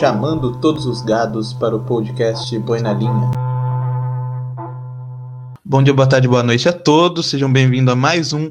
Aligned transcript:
chamando 0.00 0.58
todos 0.60 0.86
os 0.86 1.02
gados 1.02 1.52
para 1.52 1.76
o 1.76 1.84
podcast 1.84 2.58
Boi 2.60 2.80
na 2.80 2.94
Linha. 2.94 3.30
Bom 5.62 5.82
dia, 5.82 5.92
boa 5.92 6.08
tarde, 6.08 6.26
boa 6.26 6.42
noite 6.42 6.66
a 6.66 6.72
todos. 6.72 7.26
Sejam 7.26 7.52
bem-vindos 7.52 7.92
a 7.92 7.94
mais 7.94 8.32
um 8.32 8.50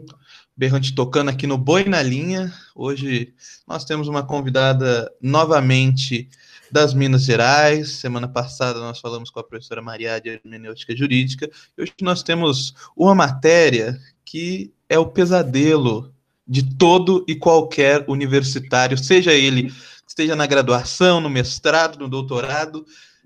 Berrante 0.56 0.94
Tocando 0.94 1.30
aqui 1.30 1.48
no 1.48 1.58
Boi 1.58 1.86
na 1.86 2.04
Linha. 2.04 2.54
Hoje 2.76 3.34
nós 3.68 3.84
temos 3.84 4.08
uma 4.08 4.22
convidada 4.22 5.12
novamente 5.20 6.30
das 6.72 6.94
Minas 6.94 7.24
Gerais. 7.24 7.94
Semana 7.94 8.28
passada 8.28 8.80
nós 8.80 9.00
falamos 9.00 9.32
com 9.32 9.40
a 9.40 9.44
professora 9.44 9.82
Maria 9.82 10.22
de 10.22 10.30
Hermenêutica 10.30 10.96
Jurídica. 10.96 11.50
Hoje 11.76 11.94
nós 12.00 12.22
temos 12.22 12.76
uma 12.96 13.16
matéria 13.16 14.00
que 14.24 14.72
é 14.88 15.00
o 15.00 15.08
pesadelo 15.08 16.14
de 16.48 16.64
todo 16.64 17.26
e 17.28 17.36
qualquer 17.36 18.06
universitário, 18.08 18.98
seja 19.00 19.34
ele 19.34 19.72
esteja 20.10 20.36
na 20.36 20.48
graduação, 20.48 21.22
no 21.22 21.30
mestrado, 21.30 22.00
no 22.00 22.10
doutorado. 22.10 22.84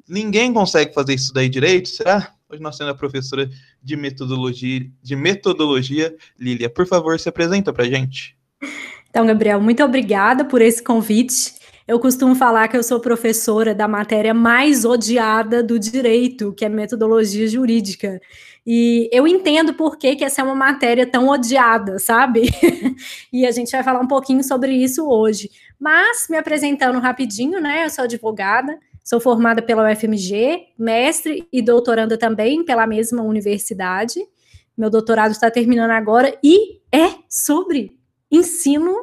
Ninguém 0.07 0.53
consegue 0.53 0.93
fazer 0.93 1.13
isso 1.13 1.33
daí 1.33 1.47
direito, 1.47 1.87
será? 1.87 2.33
Hoje 2.49 2.61
nós 2.61 2.77
temos 2.77 2.93
a 2.93 2.97
professora 2.97 3.49
de 3.81 3.95
metodologia, 3.95 4.85
de 5.01 5.15
metodologia, 5.15 6.13
Lília. 6.37 6.69
Por 6.69 6.85
favor, 6.85 7.17
se 7.19 7.29
apresenta 7.29 7.71
para 7.71 7.85
gente. 7.85 8.37
Então, 9.09 9.25
Gabriel, 9.25 9.61
muito 9.61 9.81
obrigada 9.83 10.43
por 10.43 10.61
esse 10.61 10.83
convite. 10.83 11.53
Eu 11.87 11.99
costumo 11.99 12.35
falar 12.35 12.67
que 12.67 12.77
eu 12.77 12.84
sou 12.84 12.99
professora 12.99 13.73
da 13.73 13.87
matéria 13.87 14.34
mais 14.34 14.85
odiada 14.85 15.63
do 15.63 15.79
direito, 15.79 16.53
que 16.53 16.65
é 16.65 16.70
metodologia 16.70 17.47
jurídica. 17.47 18.20
E 18.65 19.09
eu 19.11 19.27
entendo 19.27 19.73
por 19.73 19.97
que, 19.97 20.15
que 20.15 20.23
essa 20.23 20.41
é 20.41 20.43
uma 20.43 20.55
matéria 20.55 21.05
tão 21.05 21.27
odiada, 21.27 21.99
sabe? 21.99 22.43
e 23.34 23.45
a 23.45 23.51
gente 23.51 23.71
vai 23.71 23.84
falar 23.84 23.99
um 23.99 24.07
pouquinho 24.07 24.41
sobre 24.41 24.71
isso 24.71 25.05
hoje. 25.05 25.49
Mas, 25.84 26.27
me 26.29 26.37
apresentando 26.37 26.98
rapidinho, 26.98 27.59
né? 27.59 27.84
Eu 27.84 27.89
sou 27.89 28.05
advogada, 28.05 28.79
sou 29.03 29.20
formada 29.20 29.62
pela 29.62 29.91
UFMG, 29.91 30.67
mestre 30.79 31.45
e 31.51 31.62
doutoranda 31.62 32.17
também 32.17 32.63
pela 32.63 32.87
mesma 32.87 33.21
universidade. 33.21 34.17
Meu 34.77 34.90
doutorado 34.90 35.31
está 35.31 35.51
terminando 35.51 35.91
agora 35.91 36.40
e 36.41 36.79
é 36.90 37.15
sobre 37.27 37.99
ensino 38.31 38.95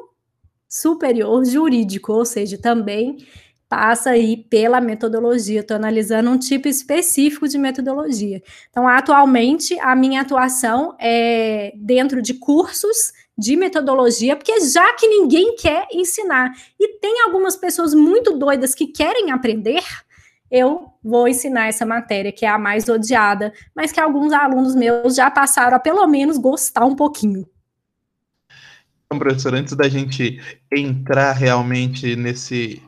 superior 0.67 1.45
jurídico, 1.45 2.15
ou 2.15 2.25
seja, 2.25 2.57
também 2.57 3.27
passa 3.69 4.13
aí 4.13 4.39
pela 4.39 4.81
metodologia. 4.81 5.61
Estou 5.61 5.77
analisando 5.77 6.31
um 6.31 6.39
tipo 6.39 6.67
específico 6.67 7.47
de 7.47 7.59
metodologia. 7.59 8.43
Então, 8.71 8.89
atualmente, 8.89 9.79
a 9.81 9.95
minha 9.95 10.23
atuação 10.23 10.97
é 10.99 11.75
dentro 11.77 12.23
de 12.23 12.33
cursos 12.33 13.13
de 13.41 13.57
metodologia, 13.57 14.37
porque 14.37 14.61
já 14.61 14.93
que 14.93 15.09
ninguém 15.09 15.57
quer 15.57 15.87
ensinar 15.91 16.53
e 16.79 16.99
tem 16.99 17.23
algumas 17.23 17.57
pessoas 17.57 17.95
muito 17.95 18.37
doidas 18.37 18.75
que 18.75 18.87
querem 18.87 19.33
aprender, 19.33 19.83
eu 20.51 20.93
vou 21.03 21.27
ensinar 21.27 21.69
essa 21.69 21.87
matéria 21.87 22.31
que 22.31 22.45
é 22.45 22.51
a 22.51 22.59
mais 22.59 22.87
odiada, 22.87 23.53
mas 23.75 23.91
que 23.91 23.99
alguns 23.99 24.33
alunos 24.33 24.75
meus 24.75 25.15
já 25.15 25.31
passaram 25.31 25.77
a 25.77 25.81
pelo 25.81 26.07
menos 26.07 26.37
gostar 26.37 26.85
um 26.85 26.95
pouquinho. 26.95 27.49
Então, 29.07 29.19
professor, 29.19 29.55
antes 29.55 29.75
da 29.75 29.89
gente 29.89 30.39
entrar 30.71 31.33
realmente 31.33 32.15
nesse 32.15 32.83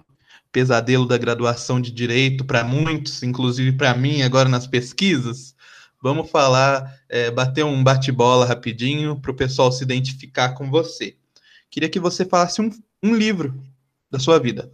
pesadelo 0.53 1.07
da 1.07 1.17
graduação 1.17 1.81
de 1.81 1.91
direito 1.91 2.45
para 2.45 2.63
muitos, 2.63 3.23
inclusive 3.23 3.73
para 3.73 3.95
mim 3.95 4.21
agora 4.23 4.51
nas 4.51 4.67
pesquisas, 4.67 5.52
vamos 6.03 6.29
falar, 6.29 6.93
é, 7.09 7.31
bater 7.31 7.65
um 7.65 7.83
bate-bola 7.83 8.45
rapidinho 8.45 9.21
para 9.21 9.31
o 9.31 9.37
pessoal 9.37 9.71
se 9.71 9.85
identificar 9.85 10.51
com 10.55 10.69
você. 10.69 11.17
Queria 11.71 11.89
que 11.89 12.01
você 12.01 12.25
falasse 12.25 12.61
um, 12.61 12.71
um 13.03 13.15
livro 13.15 13.55
da 14.11 14.19
sua 14.19 14.39
vida. 14.39 14.73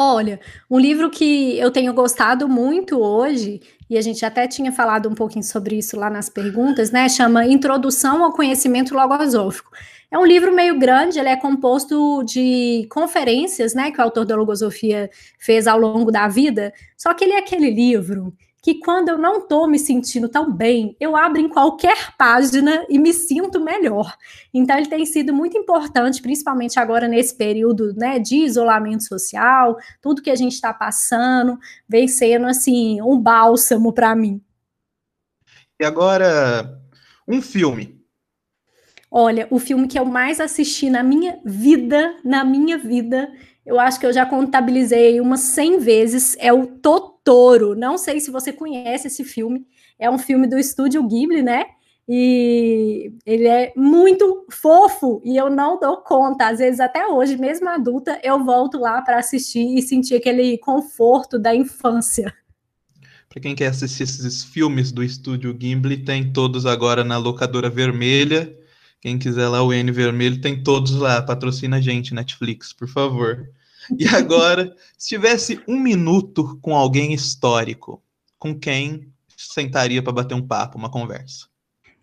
Olha, 0.00 0.38
um 0.70 0.78
livro 0.78 1.10
que 1.10 1.58
eu 1.58 1.70
tenho 1.70 1.92
gostado 1.92 2.48
muito 2.48 3.00
hoje, 3.00 3.60
e 3.90 3.96
a 3.96 4.00
gente 4.00 4.24
até 4.24 4.46
tinha 4.46 4.70
falado 4.70 5.08
um 5.08 5.14
pouquinho 5.14 5.44
sobre 5.44 5.76
isso 5.76 5.96
lá 5.96 6.08
nas 6.08 6.28
perguntas, 6.28 6.92
né? 6.92 7.08
Chama 7.08 7.46
Introdução 7.46 8.22
ao 8.22 8.32
Conhecimento 8.32 8.94
Logosófico. 8.94 9.70
É 10.10 10.16
um 10.16 10.24
livro 10.24 10.54
meio 10.54 10.78
grande, 10.78 11.18
ele 11.18 11.28
é 11.28 11.36
composto 11.36 12.22
de 12.22 12.86
conferências, 12.90 13.74
né, 13.74 13.90
que 13.90 14.00
o 14.00 14.02
autor 14.02 14.24
da 14.24 14.34
logosofia 14.34 15.10
fez 15.38 15.66
ao 15.66 15.78
longo 15.78 16.10
da 16.10 16.28
vida. 16.28 16.72
Só 16.96 17.12
que 17.12 17.24
ele 17.24 17.34
é 17.34 17.38
aquele 17.38 17.70
livro 17.70 18.32
que 18.62 18.80
quando 18.80 19.08
eu 19.08 19.18
não 19.18 19.38
estou 19.38 19.68
me 19.68 19.78
sentindo 19.78 20.28
tão 20.28 20.52
bem, 20.52 20.96
eu 20.98 21.16
abro 21.16 21.40
em 21.40 21.48
qualquer 21.48 22.16
página 22.16 22.84
e 22.88 22.98
me 22.98 23.12
sinto 23.12 23.60
melhor. 23.60 24.16
Então 24.52 24.76
ele 24.76 24.88
tem 24.88 25.06
sido 25.06 25.32
muito 25.32 25.56
importante, 25.56 26.20
principalmente 26.20 26.78
agora 26.78 27.06
nesse 27.06 27.36
período, 27.36 27.94
né, 27.94 28.18
de 28.18 28.36
isolamento 28.36 29.04
social, 29.04 29.76
tudo 30.02 30.22
que 30.22 30.30
a 30.30 30.36
gente 30.36 30.54
está 30.54 30.72
passando, 30.74 31.58
vem 31.88 32.08
sendo 32.08 32.46
assim 32.46 33.00
um 33.00 33.18
bálsamo 33.18 33.92
para 33.92 34.14
mim. 34.14 34.42
E 35.80 35.84
agora 35.84 36.80
um 37.26 37.40
filme 37.40 37.98
Olha, 39.10 39.48
o 39.50 39.58
filme 39.58 39.88
que 39.88 39.98
eu 39.98 40.04
mais 40.04 40.38
assisti 40.38 40.90
na 40.90 41.02
minha 41.02 41.40
vida, 41.42 42.16
na 42.22 42.44
minha 42.44 42.76
vida, 42.76 43.32
eu 43.68 43.78
acho 43.78 44.00
que 44.00 44.06
eu 44.06 44.12
já 44.14 44.24
contabilizei 44.24 45.20
umas 45.20 45.40
100 45.40 45.78
vezes, 45.80 46.34
é 46.40 46.50
o 46.50 46.66
Totoro. 46.66 47.74
Não 47.74 47.98
sei 47.98 48.18
se 48.18 48.30
você 48.30 48.50
conhece 48.50 49.08
esse 49.08 49.22
filme. 49.22 49.66
É 49.98 50.10
um 50.10 50.16
filme 50.16 50.46
do 50.46 50.58
estúdio 50.58 51.06
Ghibli, 51.06 51.42
né? 51.42 51.66
E 52.08 53.12
ele 53.26 53.46
é 53.46 53.70
muito 53.76 54.46
fofo 54.50 55.20
e 55.22 55.36
eu 55.36 55.50
não 55.50 55.78
dou 55.78 55.98
conta. 55.98 56.48
Às 56.48 56.60
vezes, 56.60 56.80
até 56.80 57.06
hoje, 57.08 57.36
mesmo 57.36 57.68
adulta, 57.68 58.18
eu 58.24 58.42
volto 58.42 58.78
lá 58.78 59.02
para 59.02 59.18
assistir 59.18 59.76
e 59.76 59.82
sentir 59.82 60.14
aquele 60.14 60.56
conforto 60.56 61.38
da 61.38 61.54
infância. 61.54 62.32
Para 63.28 63.42
quem 63.42 63.54
quer 63.54 63.66
assistir 63.66 64.04
esses 64.04 64.42
filmes 64.42 64.90
do 64.90 65.04
estúdio 65.04 65.52
Ghibli, 65.52 65.98
tem 65.98 66.32
todos 66.32 66.64
agora 66.64 67.04
na 67.04 67.18
locadora 67.18 67.68
vermelha 67.68 68.56
quem 69.00 69.16
quiser 69.16 69.48
lá 69.48 69.62
o 69.62 69.72
N 69.72 69.92
vermelho, 69.92 70.40
tem 70.40 70.60
todos 70.62 70.92
lá. 70.92 71.22
Patrocina 71.22 71.76
a 71.76 71.80
gente, 71.80 72.14
Netflix, 72.14 72.72
por 72.72 72.88
favor. 72.88 73.48
E 73.96 74.06
agora, 74.08 74.74
se 74.96 75.08
tivesse 75.08 75.60
um 75.66 75.78
minuto 75.78 76.58
com 76.60 76.76
alguém 76.76 77.12
histórico, 77.12 78.02
com 78.38 78.58
quem 78.58 79.12
sentaria 79.36 80.02
para 80.02 80.12
bater 80.12 80.34
um 80.34 80.46
papo, 80.46 80.76
uma 80.76 80.90
conversa? 80.90 81.46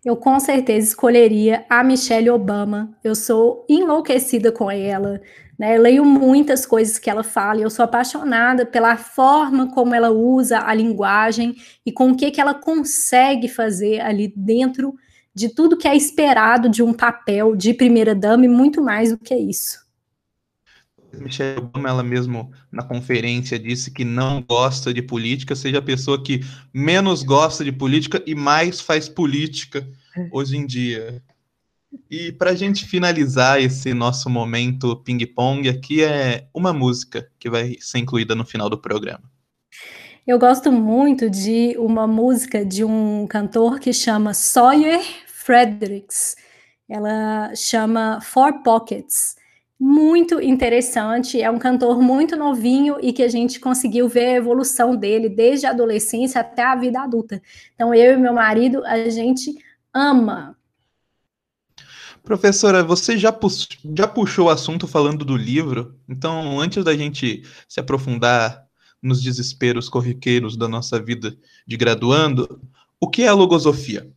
Eu 0.04 0.16
com 0.16 0.38
certeza 0.38 0.88
escolheria 0.88 1.66
a 1.68 1.82
Michelle 1.82 2.30
Obama. 2.30 2.96
Eu 3.02 3.14
sou 3.14 3.66
enlouquecida 3.68 4.52
com 4.52 4.70
ela. 4.70 5.20
Né? 5.58 5.76
Eu 5.76 5.82
leio 5.82 6.04
muitas 6.04 6.64
coisas 6.64 6.98
que 6.98 7.10
ela 7.10 7.24
fala 7.24 7.60
e 7.60 7.62
eu 7.62 7.70
sou 7.70 7.84
apaixonada 7.84 8.64
pela 8.64 8.96
forma 8.96 9.72
como 9.72 9.94
ela 9.94 10.10
usa 10.10 10.60
a 10.60 10.72
linguagem 10.72 11.56
e 11.84 11.90
com 11.90 12.10
o 12.10 12.16
que, 12.16 12.30
que 12.30 12.40
ela 12.40 12.54
consegue 12.54 13.48
fazer 13.48 14.00
ali 14.00 14.32
dentro 14.36 14.94
de 15.34 15.48
tudo 15.48 15.76
que 15.76 15.88
é 15.88 15.94
esperado 15.94 16.68
de 16.68 16.82
um 16.82 16.94
papel 16.94 17.54
de 17.54 17.74
primeira-dama 17.74 18.44
e 18.44 18.48
muito 18.48 18.80
mais 18.80 19.10
do 19.10 19.18
que 19.18 19.34
isso. 19.34 19.85
Michelle 21.20 21.58
Obama, 21.58 21.88
ela 21.88 22.02
mesmo 22.02 22.50
na 22.70 22.82
conferência 22.82 23.58
disse 23.58 23.90
que 23.90 24.04
não 24.04 24.42
gosta 24.42 24.92
de 24.92 25.02
política, 25.02 25.54
seja 25.54 25.78
a 25.78 25.82
pessoa 25.82 26.22
que 26.22 26.40
menos 26.72 27.22
gosta 27.22 27.64
de 27.64 27.72
política 27.72 28.22
e 28.26 28.34
mais 28.34 28.80
faz 28.80 29.08
política 29.08 29.86
hoje 30.30 30.56
em 30.56 30.66
dia. 30.66 31.22
E 32.10 32.32
para 32.32 32.50
a 32.50 32.54
gente 32.54 32.84
finalizar 32.86 33.60
esse 33.60 33.94
nosso 33.94 34.28
momento 34.28 34.96
ping-pong, 34.96 35.68
aqui 35.68 36.02
é 36.02 36.46
uma 36.54 36.72
música 36.72 37.28
que 37.38 37.48
vai 37.48 37.76
ser 37.80 37.98
incluída 37.98 38.34
no 38.34 38.44
final 38.44 38.68
do 38.68 38.78
programa. 38.78 39.22
Eu 40.26 40.38
gosto 40.38 40.72
muito 40.72 41.30
de 41.30 41.76
uma 41.78 42.06
música 42.06 42.64
de 42.64 42.84
um 42.84 43.26
cantor 43.28 43.78
que 43.78 43.92
chama 43.92 44.34
Sawyer 44.34 45.00
Fredericks. 45.26 46.34
Ela 46.88 47.54
chama 47.54 48.20
Four 48.20 48.62
Pockets. 48.62 49.36
Muito 49.78 50.40
interessante, 50.40 51.40
é 51.40 51.50
um 51.50 51.58
cantor 51.58 52.00
muito 52.00 52.34
novinho 52.34 52.96
e 53.02 53.12
que 53.12 53.22
a 53.22 53.28
gente 53.28 53.60
conseguiu 53.60 54.08
ver 54.08 54.26
a 54.26 54.36
evolução 54.36 54.96
dele 54.96 55.28
desde 55.28 55.66
a 55.66 55.70
adolescência 55.70 56.40
até 56.40 56.62
a 56.62 56.74
vida 56.74 57.00
adulta. 57.00 57.42
Então, 57.74 57.94
eu 57.94 58.14
e 58.14 58.16
meu 58.16 58.32
marido, 58.32 58.82
a 58.86 59.10
gente 59.10 59.54
ama. 59.92 60.56
Professora, 62.22 62.82
você 62.82 63.18
já, 63.18 63.30
pu 63.30 63.48
já 63.94 64.08
puxou 64.08 64.46
o 64.46 64.50
assunto 64.50 64.88
falando 64.88 65.24
do 65.24 65.36
livro, 65.36 65.94
então, 66.08 66.58
antes 66.58 66.82
da 66.82 66.96
gente 66.96 67.42
se 67.68 67.78
aprofundar 67.78 68.66
nos 69.00 69.22
desesperos 69.22 69.88
corriqueiros 69.88 70.56
da 70.56 70.66
nossa 70.66 71.00
vida 71.00 71.36
de 71.66 71.76
graduando, 71.76 72.60
o 72.98 73.08
que 73.08 73.22
é 73.22 73.28
a 73.28 73.34
logosofia? 73.34 74.10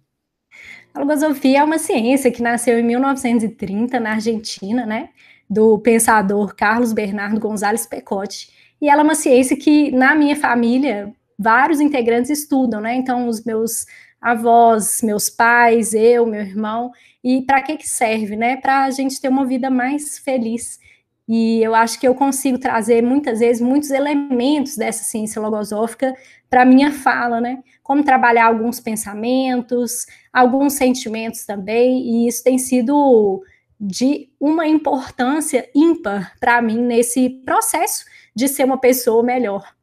A 0.94 1.00
logosofia 1.00 1.60
é 1.60 1.64
uma 1.64 1.78
ciência 1.78 2.32
que 2.32 2.42
nasceu 2.42 2.80
em 2.80 2.84
1930 2.84 4.00
na 4.00 4.14
Argentina, 4.14 4.86
né, 4.86 5.10
do 5.50 5.80
pensador 5.80 6.56
Carlos 6.56 6.94
Bernardo 6.94 7.40
Gonzalez 7.40 7.86
Pecotti. 7.86 8.52
E 8.82 8.90
ela 8.90 9.02
é 9.02 9.04
uma 9.04 9.16
ciência 9.16 9.58
que 9.58 9.92
na 9.92 10.14
minha 10.14 10.36
família 10.36 11.12
vários 11.38 11.80
integrantes 11.80 12.30
estudam, 12.30 12.80
né? 12.80 12.96
Então 12.96 13.28
os 13.28 13.44
meus 13.44 13.86
avós, 14.22 15.02
meus 15.02 15.30
pais, 15.30 15.94
eu, 15.94 16.26
meu 16.26 16.42
irmão. 16.42 16.92
E 17.24 17.42
para 17.42 17.62
que 17.62 17.78
que 17.78 17.88
serve, 17.90 18.36
né? 18.36 18.58
Para 18.58 18.84
a 18.84 18.92
gente 18.92 19.20
ter 19.20 19.30
uma 19.30 19.46
vida 19.46 19.70
mais 19.70 20.20
feliz. 20.20 20.80
E 21.28 21.62
eu 21.62 21.76
acho 21.76 22.00
que 22.00 22.08
eu 22.08 22.16
consigo 22.16 22.58
trazer 22.58 23.04
muitas 23.04 23.40
vezes 23.40 23.62
muitos 23.62 23.92
elementos 23.92 24.76
dessa 24.76 25.04
ciência 25.04 25.42
logosófica 25.42 26.14
para 26.50 26.66
minha 26.66 26.92
fala, 26.92 27.40
né? 27.40 27.60
Como 27.84 28.04
trabalhar 28.04 28.48
alguns 28.48 28.80
pensamentos, 28.80 30.06
alguns 30.34 30.74
sentimentos 30.74 31.46
também, 31.46 32.02
e 32.02 32.28
isso 32.28 32.44
tem 32.44 32.58
sido 32.58 33.44
de 33.80 34.30
uma 34.40 34.68
importância 34.68 35.70
ímpar 35.74 36.36
para 36.40 36.62
mim 36.62 36.82
nesse 36.82 37.30
processo 37.46 38.06
de 38.36 38.48
ser 38.48 38.66
uma 38.66 38.78
pessoa 38.78 39.24
melhor. 39.24 39.74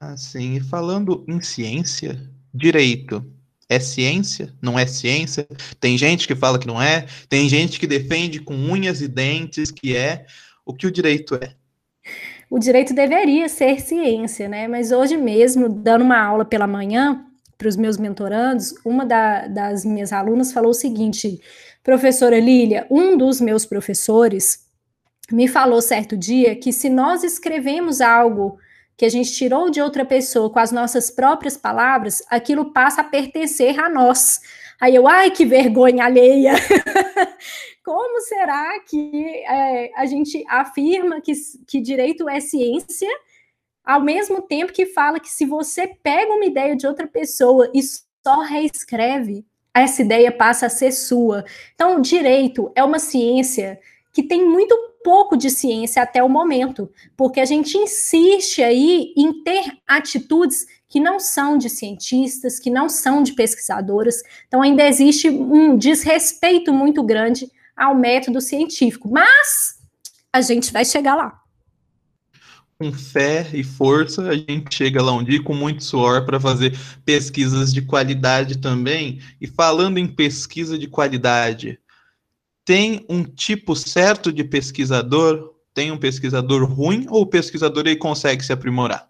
Assim, 0.00 0.54
e 0.54 0.60
falando 0.60 1.24
em 1.28 1.40
ciência, 1.40 2.18
direito 2.52 3.24
é 3.68 3.80
ciência? 3.80 4.52
Não 4.62 4.78
é 4.78 4.86
ciência? 4.86 5.46
Tem 5.80 5.98
gente 5.98 6.26
que 6.26 6.36
fala 6.36 6.58
que 6.58 6.66
não 6.66 6.80
é, 6.80 7.06
tem 7.28 7.48
gente 7.48 7.80
que 7.80 7.86
defende 7.86 8.40
com 8.40 8.54
unhas 8.54 9.00
e 9.00 9.08
dentes 9.08 9.70
que 9.70 9.96
é. 9.96 10.24
O 10.64 10.72
que 10.72 10.86
o 10.86 10.90
direito 10.90 11.34
é? 11.34 11.54
O 12.48 12.58
direito 12.58 12.94
deveria 12.94 13.48
ser 13.48 13.80
ciência, 13.80 14.48
né? 14.48 14.68
Mas 14.68 14.92
hoje 14.92 15.16
mesmo, 15.16 15.68
dando 15.68 16.02
uma 16.02 16.18
aula 16.18 16.44
pela 16.44 16.66
manhã 16.66 17.24
para 17.58 17.68
os 17.68 17.76
meus 17.76 17.96
mentorandos, 17.96 18.74
uma 18.84 19.04
da, 19.04 19.48
das 19.48 19.84
minhas 19.84 20.12
alunas 20.12 20.52
falou 20.52 20.70
o 20.70 20.74
seguinte: 20.74 21.40
professora 21.86 22.40
Lília, 22.40 22.84
um 22.90 23.16
dos 23.16 23.40
meus 23.40 23.64
professores 23.64 24.66
me 25.30 25.46
falou 25.46 25.80
certo 25.80 26.16
dia 26.16 26.56
que 26.56 26.72
se 26.72 26.90
nós 26.90 27.22
escrevemos 27.22 28.00
algo 28.00 28.58
que 28.96 29.04
a 29.04 29.08
gente 29.08 29.32
tirou 29.32 29.70
de 29.70 29.80
outra 29.80 30.04
pessoa 30.04 30.50
com 30.50 30.58
as 30.58 30.72
nossas 30.72 31.12
próprias 31.12 31.56
palavras, 31.56 32.24
aquilo 32.28 32.72
passa 32.72 33.02
a 33.02 33.04
pertencer 33.04 33.78
a 33.78 33.88
nós. 33.88 34.40
Aí 34.80 34.96
eu, 34.96 35.06
ai, 35.06 35.30
que 35.30 35.46
vergonha 35.46 36.04
alheia! 36.04 36.54
Como 37.84 38.20
será 38.22 38.80
que 38.80 39.44
é, 39.48 39.92
a 39.94 40.06
gente 40.06 40.44
afirma 40.48 41.20
que, 41.20 41.34
que 41.68 41.80
direito 41.80 42.28
é 42.28 42.40
ciência, 42.40 43.08
ao 43.84 44.02
mesmo 44.02 44.42
tempo 44.42 44.72
que 44.72 44.86
fala 44.86 45.20
que 45.20 45.30
se 45.30 45.46
você 45.46 45.86
pega 45.86 46.32
uma 46.32 46.46
ideia 46.46 46.74
de 46.74 46.84
outra 46.84 47.06
pessoa 47.06 47.70
e 47.72 47.80
só 47.80 48.40
reescreve, 48.40 49.46
essa 49.80 50.02
ideia 50.02 50.30
passa 50.32 50.66
a 50.66 50.70
ser 50.70 50.92
sua. 50.92 51.44
Então, 51.74 52.00
direito 52.00 52.70
é 52.74 52.82
uma 52.82 52.98
ciência 52.98 53.78
que 54.12 54.22
tem 54.22 54.44
muito 54.48 54.74
pouco 55.04 55.36
de 55.36 55.50
ciência 55.50 56.02
até 56.02 56.22
o 56.22 56.28
momento, 56.28 56.90
porque 57.16 57.38
a 57.38 57.44
gente 57.44 57.78
insiste 57.78 58.62
aí 58.62 59.12
em 59.16 59.44
ter 59.44 59.78
atitudes 59.86 60.66
que 60.88 60.98
não 60.98 61.20
são 61.20 61.58
de 61.58 61.70
cientistas, 61.70 62.58
que 62.58 62.70
não 62.70 62.88
são 62.88 63.22
de 63.22 63.34
pesquisadoras. 63.34 64.22
Então 64.48 64.62
ainda 64.62 64.86
existe 64.86 65.28
um 65.28 65.76
desrespeito 65.76 66.72
muito 66.72 67.02
grande 67.02 67.48
ao 67.76 67.94
método 67.94 68.40
científico, 68.40 69.08
mas 69.08 69.78
a 70.32 70.40
gente 70.40 70.72
vai 70.72 70.84
chegar 70.84 71.14
lá. 71.14 71.45
Com 72.78 72.92
fé 72.92 73.46
e 73.54 73.64
força, 73.64 74.28
a 74.28 74.36
gente 74.36 74.74
chega 74.74 75.02
lá 75.02 75.12
um 75.12 75.24
dia 75.24 75.42
com 75.42 75.54
muito 75.54 75.82
suor 75.82 76.26
para 76.26 76.38
fazer 76.38 76.78
pesquisas 77.06 77.72
de 77.72 77.80
qualidade 77.80 78.58
também. 78.58 79.20
E 79.40 79.46
falando 79.46 79.96
em 79.96 80.06
pesquisa 80.06 80.78
de 80.78 80.86
qualidade, 80.86 81.78
tem 82.66 83.06
um 83.08 83.24
tipo 83.24 83.74
certo 83.74 84.30
de 84.30 84.44
pesquisador? 84.44 85.54
Tem 85.72 85.90
um 85.90 85.96
pesquisador 85.96 86.64
ruim 86.64 87.06
ou 87.08 87.22
o 87.22 87.26
pesquisador 87.26 87.86
ele 87.86 87.96
consegue 87.96 88.44
se 88.44 88.52
aprimorar? 88.52 89.08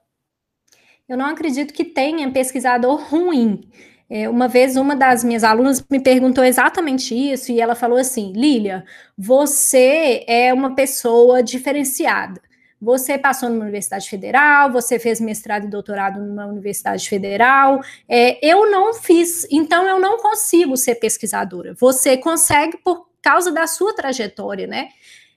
Eu 1.08 1.16
não 1.16 1.26
acredito 1.26 1.72
que 1.72 1.84
tenha 1.84 2.30
pesquisador 2.30 3.00
ruim. 3.08 3.68
É, 4.08 4.28
uma 4.28 4.46
vez, 4.46 4.76
uma 4.76 4.94
das 4.94 5.24
minhas 5.24 5.42
alunas 5.42 5.84
me 5.90 5.98
perguntou 5.98 6.44
exatamente 6.44 7.14
isso 7.14 7.50
e 7.50 7.60
ela 7.60 7.74
falou 7.74 7.98
assim: 7.98 8.32
Lília, 8.32 8.84
você 9.18 10.24
é 10.28 10.54
uma 10.54 10.74
pessoa 10.76 11.42
diferenciada. 11.42 12.40
Você 12.86 13.18
passou 13.18 13.48
numa 13.48 13.64
universidade 13.64 14.08
federal, 14.08 14.70
você 14.70 14.96
fez 14.96 15.20
mestrado 15.20 15.64
e 15.64 15.68
doutorado 15.68 16.20
numa 16.20 16.46
universidade 16.46 17.08
federal. 17.08 17.80
É, 18.08 18.38
eu 18.40 18.70
não 18.70 18.94
fiz, 18.94 19.44
então 19.50 19.88
eu 19.88 19.98
não 19.98 20.18
consigo 20.18 20.76
ser 20.76 20.94
pesquisadora. 20.94 21.74
Você 21.80 22.16
consegue 22.16 22.76
por 22.76 23.08
causa 23.20 23.50
da 23.50 23.66
sua 23.66 23.92
trajetória, 23.92 24.68
né? 24.68 24.90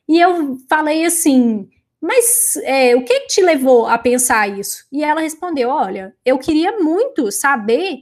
E 0.08 0.20
eu 0.20 0.60
falei 0.70 1.04
assim, 1.04 1.68
mas 2.00 2.56
é, 2.58 2.96
o 2.96 3.04
que 3.04 3.22
te 3.22 3.42
levou 3.42 3.88
a 3.88 3.98
pensar 3.98 4.48
isso? 4.48 4.86
E 4.92 5.04
ela 5.04 5.22
respondeu: 5.22 5.70
Olha, 5.70 6.16
eu 6.24 6.38
queria 6.38 6.78
muito 6.78 7.32
saber 7.32 7.98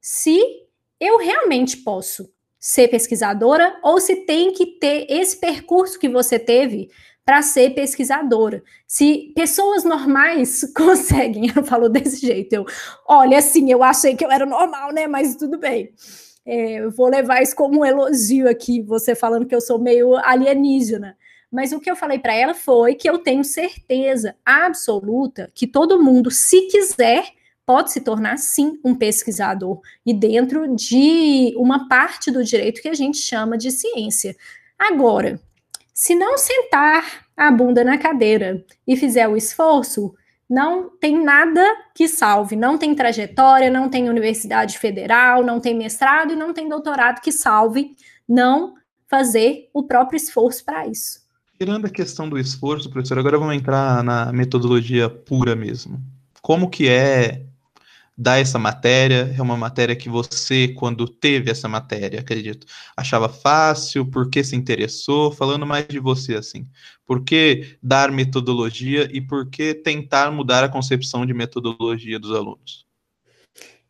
se 0.00 0.40
eu 1.00 1.18
realmente 1.18 1.78
posso 1.78 2.32
ser 2.56 2.86
pesquisadora 2.86 3.76
ou 3.82 4.00
se 4.00 4.24
tem 4.24 4.52
que 4.52 4.64
ter 4.64 5.06
esse 5.10 5.40
percurso 5.40 5.98
que 5.98 6.08
você 6.08 6.38
teve 6.38 6.88
para 7.24 7.42
ser 7.42 7.70
pesquisadora. 7.70 8.62
Se 8.86 9.32
pessoas 9.34 9.84
normais 9.84 10.62
conseguem, 10.74 11.50
ela 11.50 11.64
falou 11.64 11.88
desse 11.88 12.24
jeito, 12.26 12.52
eu, 12.52 12.66
olha, 13.06 13.38
assim, 13.38 13.70
eu 13.70 13.82
achei 13.82 14.16
que 14.16 14.24
eu 14.24 14.30
era 14.30 14.44
normal, 14.44 14.92
né? 14.92 15.06
Mas 15.06 15.36
tudo 15.36 15.58
bem. 15.58 15.92
É, 16.44 16.80
eu 16.80 16.90
vou 16.90 17.08
levar 17.08 17.40
isso 17.40 17.54
como 17.54 17.80
um 17.80 17.84
elogio 17.84 18.48
aqui, 18.48 18.82
você 18.82 19.14
falando 19.14 19.46
que 19.46 19.54
eu 19.54 19.60
sou 19.60 19.78
meio 19.78 20.16
alienígena. 20.16 21.16
Mas 21.50 21.72
o 21.72 21.78
que 21.78 21.90
eu 21.90 21.94
falei 21.94 22.18
para 22.18 22.34
ela 22.34 22.54
foi 22.54 22.94
que 22.94 23.08
eu 23.08 23.18
tenho 23.18 23.44
certeza 23.44 24.34
absoluta 24.44 25.50
que 25.54 25.66
todo 25.66 26.02
mundo, 26.02 26.30
se 26.30 26.62
quiser, 26.62 27.26
pode 27.64 27.92
se 27.92 28.00
tornar 28.00 28.38
sim 28.38 28.80
um 28.84 28.94
pesquisador 28.94 29.80
e 30.04 30.12
dentro 30.12 30.74
de 30.74 31.54
uma 31.56 31.88
parte 31.88 32.30
do 32.30 32.42
direito 32.42 32.80
que 32.80 32.88
a 32.88 32.94
gente 32.94 33.18
chama 33.18 33.56
de 33.56 33.70
ciência. 33.70 34.34
Agora, 34.78 35.38
se 35.92 36.14
não 36.14 36.38
sentar 36.38 37.26
a 37.36 37.50
bunda 37.50 37.84
na 37.84 37.98
cadeira 37.98 38.64
e 38.86 38.96
fizer 38.96 39.28
o 39.28 39.36
esforço, 39.36 40.14
não 40.48 40.90
tem 40.90 41.22
nada 41.22 41.64
que 41.94 42.06
salve, 42.06 42.56
não 42.56 42.76
tem 42.76 42.94
trajetória, 42.94 43.70
não 43.70 43.88
tem 43.88 44.08
universidade 44.08 44.78
federal, 44.78 45.42
não 45.42 45.60
tem 45.60 45.74
mestrado 45.74 46.32
e 46.32 46.36
não 46.36 46.52
tem 46.52 46.68
doutorado 46.68 47.20
que 47.20 47.32
salve 47.32 47.96
não 48.28 48.74
fazer 49.08 49.68
o 49.72 49.82
próprio 49.82 50.16
esforço 50.16 50.64
para 50.64 50.86
isso. 50.86 51.20
Tirando 51.58 51.86
a 51.86 51.90
questão 51.90 52.28
do 52.28 52.38
esforço, 52.38 52.90
professor, 52.90 53.18
agora 53.18 53.38
vamos 53.38 53.54
entrar 53.54 54.02
na 54.02 54.32
metodologia 54.32 55.08
pura 55.08 55.54
mesmo. 55.54 56.00
Como 56.40 56.68
que 56.68 56.88
é 56.88 57.42
dar 58.16 58.38
essa 58.38 58.58
matéria? 58.58 59.34
É 59.36 59.42
uma 59.42 59.56
matéria 59.56 59.96
que 59.96 60.08
você, 60.08 60.68
quando 60.68 61.08
teve 61.08 61.50
essa 61.50 61.68
matéria, 61.68 62.20
acredito, 62.20 62.66
achava 62.96 63.28
fácil? 63.28 64.06
Por 64.06 64.30
que 64.30 64.44
se 64.44 64.56
interessou? 64.56 65.32
Falando 65.32 65.66
mais 65.66 65.86
de 65.88 65.98
você, 65.98 66.34
assim. 66.34 66.66
Por 67.06 67.24
que 67.24 67.76
dar 67.82 68.10
metodologia 68.10 69.08
e 69.12 69.20
por 69.20 69.48
que 69.48 69.74
tentar 69.74 70.30
mudar 70.30 70.64
a 70.64 70.68
concepção 70.68 71.26
de 71.26 71.34
metodologia 71.34 72.18
dos 72.18 72.32
alunos? 72.32 72.86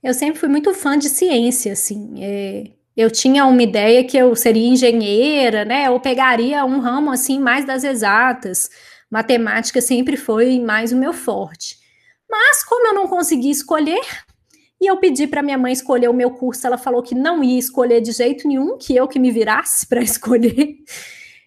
Eu 0.02 0.14
sempre 0.14 0.40
fui 0.40 0.48
muito 0.48 0.74
fã 0.74 0.98
de 0.98 1.08
ciência, 1.08 1.72
assim. 1.72 2.14
É, 2.22 2.70
eu 2.96 3.10
tinha 3.10 3.46
uma 3.46 3.62
ideia 3.62 4.04
que 4.04 4.16
eu 4.16 4.34
seria 4.34 4.66
engenheira, 4.66 5.64
né? 5.64 5.88
Ou 5.88 6.00
pegaria 6.00 6.64
um 6.64 6.80
ramo, 6.80 7.10
assim, 7.10 7.38
mais 7.38 7.64
das 7.64 7.84
exatas. 7.84 8.68
Matemática 9.10 9.80
sempre 9.80 10.16
foi 10.16 10.58
mais 10.58 10.92
o 10.92 10.96
meu 10.96 11.12
forte. 11.12 11.81
Mas 12.32 12.64
como 12.64 12.86
eu 12.86 12.94
não 12.94 13.06
consegui 13.06 13.50
escolher, 13.50 14.00
e 14.80 14.86
eu 14.86 14.96
pedi 14.96 15.26
para 15.26 15.42
minha 15.42 15.58
mãe 15.58 15.70
escolher 15.70 16.08
o 16.08 16.14
meu 16.14 16.30
curso, 16.30 16.66
ela 16.66 16.78
falou 16.78 17.02
que 17.02 17.14
não 17.14 17.44
ia 17.44 17.58
escolher 17.58 18.00
de 18.00 18.10
jeito 18.10 18.48
nenhum, 18.48 18.78
que 18.78 18.96
eu 18.96 19.06
que 19.06 19.18
me 19.18 19.30
virasse 19.30 19.84
para 19.86 20.00
escolher. 20.00 20.78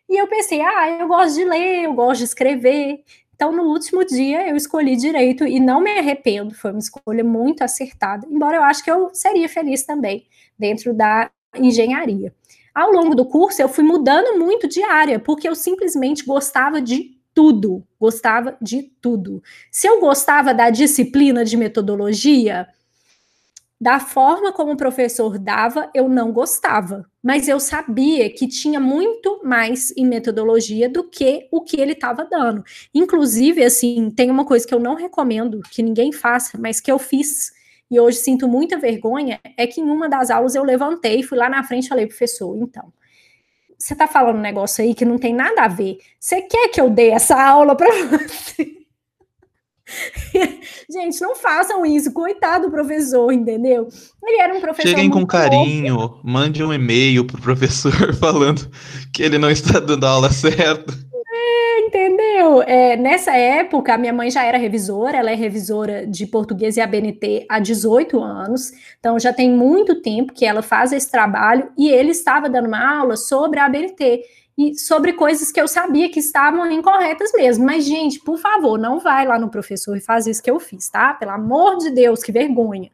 E 0.08 0.22
eu 0.22 0.28
pensei, 0.28 0.62
ah, 0.62 1.00
eu 1.00 1.08
gosto 1.08 1.34
de 1.34 1.44
ler, 1.44 1.86
eu 1.86 1.94
gosto 1.94 2.20
de 2.20 2.26
escrever. 2.26 3.04
Então, 3.34 3.52
no 3.52 3.64
último 3.64 4.06
dia, 4.06 4.48
eu 4.48 4.56
escolhi 4.56 4.96
direito 4.96 5.44
e 5.44 5.60
não 5.60 5.82
me 5.82 5.90
arrependo, 5.98 6.54
foi 6.54 6.70
uma 6.70 6.80
escolha 6.80 7.24
muito 7.24 7.64
acertada, 7.64 8.28
embora 8.30 8.58
eu 8.58 8.64
acho 8.64 8.84
que 8.84 8.92
eu 8.92 9.10
seria 9.12 9.50
feliz 9.50 9.84
também 9.84 10.28
dentro 10.58 10.94
da 10.94 11.32
engenharia. 11.56 12.32
Ao 12.74 12.92
longo 12.92 13.16
do 13.16 13.26
curso, 13.26 13.60
eu 13.60 13.68
fui 13.68 13.84
mudando 13.84 14.38
muito 14.38 14.68
de 14.68 14.84
área, 14.84 15.20
porque 15.20 15.50
eu 15.50 15.56
simplesmente 15.56 16.24
gostava 16.24 16.80
de 16.80 17.15
tudo, 17.36 17.86
gostava 18.00 18.58
de 18.62 18.82
tudo. 19.02 19.44
Se 19.70 19.86
eu 19.86 20.00
gostava 20.00 20.54
da 20.54 20.70
disciplina 20.72 21.44
de 21.44 21.58
metodologia, 21.58 22.68
da 23.80 24.00
forma 24.00 24.54
como 24.54 24.72
o 24.72 24.78
professor 24.78 25.38
dava, 25.38 25.92
eu 25.94 26.08
não 26.08 26.32
gostava, 26.32 27.06
mas 27.22 27.48
eu 27.50 27.60
sabia 27.60 28.30
que 28.34 28.48
tinha 28.48 28.80
muito 28.80 29.42
mais 29.44 29.92
em 29.98 30.06
metodologia 30.06 30.90
do 30.90 31.04
que 31.04 31.48
o 31.52 31.62
que 31.62 31.80
ele 31.80 31.92
estava 31.92 32.24
dando. 32.24 32.64
Inclusive, 32.94 33.64
assim, 33.64 34.10
tem 34.10 34.32
uma 34.32 34.46
coisa 34.46 34.66
que 34.66 34.74
eu 34.74 34.80
não 34.80 34.96
recomendo 34.96 35.60
que 35.70 35.84
ninguém 35.84 36.14
faça, 36.14 36.58
mas 36.58 36.80
que 36.80 36.92
eu 36.92 36.98
fiz 36.98 37.54
e 37.92 38.00
hoje 38.00 38.18
sinto 38.18 38.48
muita 38.48 38.80
vergonha, 38.80 39.40
é 39.58 39.68
que 39.68 39.80
em 39.80 39.84
uma 39.84 40.10
das 40.10 40.32
aulas 40.32 40.56
eu 40.56 40.64
levantei, 40.64 41.22
fui 41.22 41.38
lá 41.38 41.48
na 41.50 41.64
frente 41.64 41.86
e 41.86 41.90
falei, 41.90 42.08
professor, 42.08 42.58
então, 42.58 42.92
você 43.78 43.94
está 43.94 44.08
falando 44.08 44.38
um 44.38 44.42
negócio 44.42 44.84
aí 44.84 44.94
que 44.94 45.06
não 45.06 45.18
tem 45.18 45.34
nada 45.34 45.64
a 45.64 45.68
ver. 45.68 45.98
Você 46.20 46.42
quer 46.42 46.70
que 46.70 46.80
eu 46.80 46.90
dê 46.90 47.10
essa 47.10 47.42
aula 47.42 47.76
para 47.76 47.90
você? 48.08 48.86
Gente, 50.90 51.22
não 51.22 51.36
façam 51.36 51.86
isso, 51.86 52.12
coitado 52.12 52.66
do 52.66 52.72
professor, 52.72 53.32
entendeu? 53.32 53.88
Ele 54.24 54.42
era 54.42 54.56
um 54.56 54.62
professor. 54.62 54.90
Cheguem 54.90 55.10
com 55.10 55.26
carinho, 55.26 56.20
mande 56.24 56.64
um 56.64 56.74
e-mail 56.74 57.26
pro 57.26 57.42
professor 57.42 58.14
falando 58.16 58.70
que 59.14 59.22
ele 59.22 59.38
não 59.38 59.50
está 59.50 59.80
dando 59.80 60.06
a 60.06 60.10
aula 60.10 60.32
certa. 60.32 60.94
É, 62.64 62.96
nessa 62.98 63.36
época, 63.36 63.94
a 63.94 63.98
minha 63.98 64.14
mãe 64.14 64.30
já 64.30 64.44
era 64.44 64.58
revisora, 64.58 65.18
ela 65.18 65.32
é 65.32 65.36
revisora 65.36 66.06
de 66.06 66.26
português 66.26 66.78
e 66.78 66.82
ABNT 66.82 67.46
há 67.50 67.60
18 67.60 68.20
anos, 68.22 68.72
então 69.00 69.20
já 69.20 69.32
tem 69.32 69.50
muito 69.50 70.02
tempo 70.02 70.34
que 70.34 70.46
ela 70.46 70.62
faz 70.62 70.92
esse 70.92 71.10
trabalho, 71.10 71.72
e 71.78 71.90
ele 71.90 72.12
estava 72.12 72.50
dando 72.50 72.68
uma 72.68 73.00
aula 73.00 73.16
sobre 73.16 73.60
a 73.60 73.66
ABNT 73.66 74.24
e 74.58 74.74
sobre 74.80 75.14
coisas 75.14 75.52
que 75.52 75.60
eu 75.60 75.68
sabia 75.68 76.10
que 76.10 76.20
estavam 76.20 76.70
incorretas 76.72 77.32
mesmo. 77.34 77.66
Mas, 77.66 77.86
gente, 77.86 78.20
por 78.22 78.38
favor, 78.38 78.80
não 78.80 79.00
vai 79.00 79.26
lá 79.26 79.38
no 79.38 79.50
professor 79.50 79.98
e 79.98 80.02
faz 80.02 80.28
isso 80.28 80.42
que 80.42 80.50
eu 80.50 80.60
fiz, 80.60 80.90
tá? 80.90 81.14
Pelo 81.14 81.32
amor 81.32 81.78
de 81.78 81.92
Deus, 81.92 82.24
que 82.24 82.32
vergonha. 82.32 82.90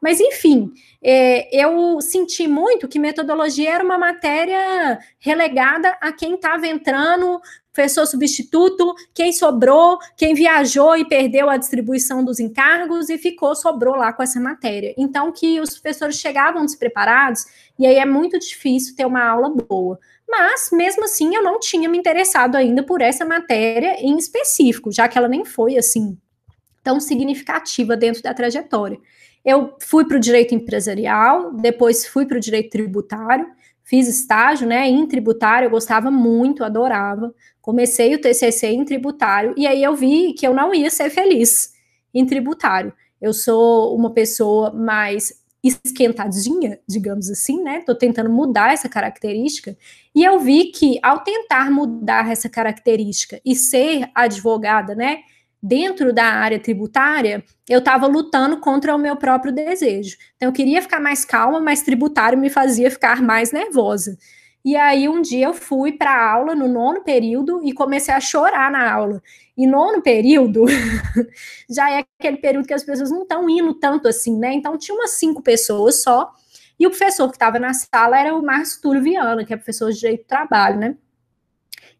Mas, 0.00 0.18
enfim, 0.18 0.72
é, 1.00 1.48
eu 1.54 2.00
senti 2.00 2.48
muito 2.48 2.88
que 2.88 2.98
metodologia 2.98 3.74
era 3.74 3.84
uma 3.84 3.98
matéria 3.98 4.98
relegada 5.20 5.96
a 6.00 6.10
quem 6.12 6.34
estava 6.34 6.66
entrando, 6.66 7.40
professor 7.72 8.06
substituto, 8.06 8.94
quem 9.14 9.32
sobrou, 9.32 9.98
quem 10.16 10.34
viajou 10.34 10.96
e 10.96 11.06
perdeu 11.06 11.48
a 11.48 11.56
distribuição 11.56 12.24
dos 12.24 12.38
encargos 12.38 13.08
e 13.08 13.16
ficou, 13.16 13.54
sobrou 13.54 13.96
lá 13.96 14.12
com 14.12 14.22
essa 14.22 14.38
matéria. 14.38 14.94
Então, 14.98 15.32
que 15.32 15.60
os 15.60 15.70
professores 15.70 16.16
chegavam 16.16 16.64
despreparados, 16.66 17.44
e 17.78 17.86
aí 17.86 17.96
é 17.96 18.04
muito 18.04 18.38
difícil 18.38 18.94
ter 18.94 19.06
uma 19.06 19.24
aula 19.24 19.48
boa 19.50 19.98
mas 20.32 20.70
mesmo 20.72 21.04
assim 21.04 21.34
eu 21.34 21.42
não 21.42 21.60
tinha 21.60 21.90
me 21.90 21.98
interessado 21.98 22.56
ainda 22.56 22.82
por 22.82 23.02
essa 23.02 23.22
matéria 23.22 24.00
em 24.00 24.16
específico, 24.16 24.90
já 24.90 25.06
que 25.06 25.18
ela 25.18 25.28
nem 25.28 25.44
foi 25.44 25.76
assim 25.76 26.16
tão 26.82 26.98
significativa 26.98 27.94
dentro 27.96 28.22
da 28.22 28.32
trajetória. 28.32 28.98
Eu 29.44 29.76
fui 29.80 30.06
para 30.06 30.16
o 30.16 30.20
direito 30.20 30.54
empresarial, 30.54 31.52
depois 31.52 32.06
fui 32.06 32.24
para 32.26 32.38
o 32.38 32.40
direito 32.40 32.70
tributário, 32.70 33.46
fiz 33.84 34.08
estágio, 34.08 34.66
né, 34.66 34.88
em 34.88 35.06
tributário, 35.06 35.66
eu 35.66 35.70
gostava 35.70 36.10
muito, 36.10 36.64
adorava. 36.64 37.34
Comecei 37.60 38.14
o 38.14 38.20
TCC 38.20 38.68
em 38.68 38.84
tributário 38.84 39.54
e 39.56 39.66
aí 39.66 39.82
eu 39.82 39.94
vi 39.94 40.32
que 40.32 40.46
eu 40.46 40.54
não 40.54 40.74
ia 40.74 40.90
ser 40.90 41.10
feliz 41.10 41.72
em 42.12 42.26
tributário. 42.26 42.92
Eu 43.20 43.32
sou 43.32 43.94
uma 43.96 44.10
pessoa 44.10 44.72
mais 44.72 45.40
esquentadinha, 45.62 46.80
digamos 46.88 47.30
assim, 47.30 47.62
né? 47.62 47.82
Tô 47.86 47.94
tentando 47.94 48.28
mudar 48.28 48.72
essa 48.72 48.88
característica 48.88 49.76
e 50.12 50.24
eu 50.24 50.40
vi 50.40 50.72
que 50.72 50.98
ao 51.02 51.20
tentar 51.20 51.70
mudar 51.70 52.30
essa 52.30 52.48
característica 52.48 53.40
e 53.44 53.54
ser 53.54 54.10
advogada, 54.12 54.94
né, 54.94 55.20
dentro 55.62 56.12
da 56.12 56.24
área 56.24 56.58
tributária, 56.58 57.44
eu 57.68 57.78
estava 57.78 58.06
lutando 58.06 58.58
contra 58.58 58.94
o 58.94 58.98
meu 58.98 59.16
próprio 59.16 59.52
desejo. 59.52 60.16
Então 60.36 60.48
eu 60.48 60.52
queria 60.52 60.82
ficar 60.82 61.00
mais 61.00 61.24
calma, 61.24 61.60
mas 61.60 61.82
tributário 61.82 62.38
me 62.38 62.50
fazia 62.50 62.90
ficar 62.90 63.22
mais 63.22 63.52
nervosa. 63.52 64.18
E 64.64 64.76
aí 64.76 65.08
um 65.08 65.20
dia 65.20 65.46
eu 65.46 65.54
fui 65.54 65.92
para 65.92 66.10
a 66.10 66.32
aula 66.32 66.54
no 66.54 66.68
nono 66.68 67.02
período 67.02 67.60
e 67.64 67.72
comecei 67.72 68.12
a 68.14 68.20
chorar 68.20 68.70
na 68.70 68.92
aula. 68.92 69.22
E 69.56 69.66
nono 69.66 70.02
período 70.02 70.64
já 71.70 71.90
é 71.90 72.04
aquele 72.18 72.38
período 72.38 72.66
que 72.66 72.74
as 72.74 72.84
pessoas 72.84 73.10
não 73.10 73.22
estão 73.22 73.48
indo 73.48 73.74
tanto 73.74 74.08
assim, 74.08 74.36
né? 74.38 74.54
Então 74.54 74.78
tinha 74.78 74.94
umas 74.96 75.10
cinco 75.12 75.42
pessoas 75.42 76.02
só. 76.02 76.32
E 76.78 76.86
o 76.86 76.90
professor 76.90 77.28
que 77.28 77.36
estava 77.36 77.58
na 77.58 77.72
sala 77.74 78.18
era 78.18 78.34
o 78.34 78.42
Márcio 78.42 78.80
Túlio 78.80 79.02
Viana, 79.02 79.44
que 79.44 79.52
é 79.52 79.56
professor 79.56 79.92
de 79.92 79.98
Direito 79.98 80.22
do 80.22 80.26
Trabalho, 80.26 80.78
né? 80.78 80.96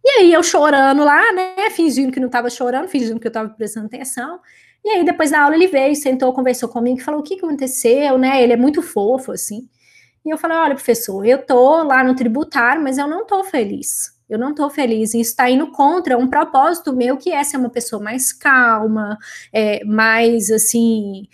E 0.04 0.10
aí 0.18 0.32
eu 0.32 0.42
chorando 0.42 1.04
lá, 1.04 1.32
né? 1.32 1.70
Fingindo 1.70 2.12
que 2.12 2.20
não 2.20 2.26
estava 2.26 2.50
chorando, 2.50 2.88
fingindo 2.88 3.20
que 3.20 3.26
eu 3.26 3.30
estava 3.30 3.48
prestando 3.50 3.86
atenção. 3.86 4.40
E 4.84 4.90
aí 4.90 5.04
depois 5.04 5.30
da 5.30 5.42
aula 5.42 5.54
ele 5.54 5.68
veio, 5.68 5.94
sentou, 5.94 6.32
conversou 6.32 6.68
comigo 6.68 6.98
e 6.98 7.02
falou 7.02 7.20
o 7.20 7.22
que, 7.22 7.36
que 7.36 7.44
aconteceu, 7.44 8.18
né? 8.18 8.42
Ele 8.42 8.52
é 8.52 8.56
muito 8.56 8.82
fofo, 8.82 9.32
assim. 9.32 9.68
E 10.24 10.30
eu 10.30 10.38
falei: 10.38 10.56
olha, 10.56 10.74
professor, 10.74 11.24
eu 11.24 11.44
tô 11.44 11.82
lá 11.84 12.02
no 12.04 12.14
tributário, 12.14 12.82
mas 12.82 12.98
eu 12.98 13.06
não 13.06 13.26
tô 13.26 13.44
feliz. 13.44 14.12
Eu 14.28 14.38
não 14.38 14.54
tô 14.54 14.70
feliz. 14.70 15.14
E 15.14 15.20
isso 15.20 15.30
está 15.30 15.50
indo 15.50 15.70
contra 15.72 16.16
um 16.18 16.28
propósito 16.28 16.92
meu, 16.94 17.16
que 17.16 17.30
é 17.32 17.44
ser 17.44 17.58
uma 17.58 17.70
pessoa 17.70 18.02
mais 18.02 18.32
calma, 18.32 19.18
é, 19.52 19.84
mais 19.84 20.50
assim, 20.50 21.28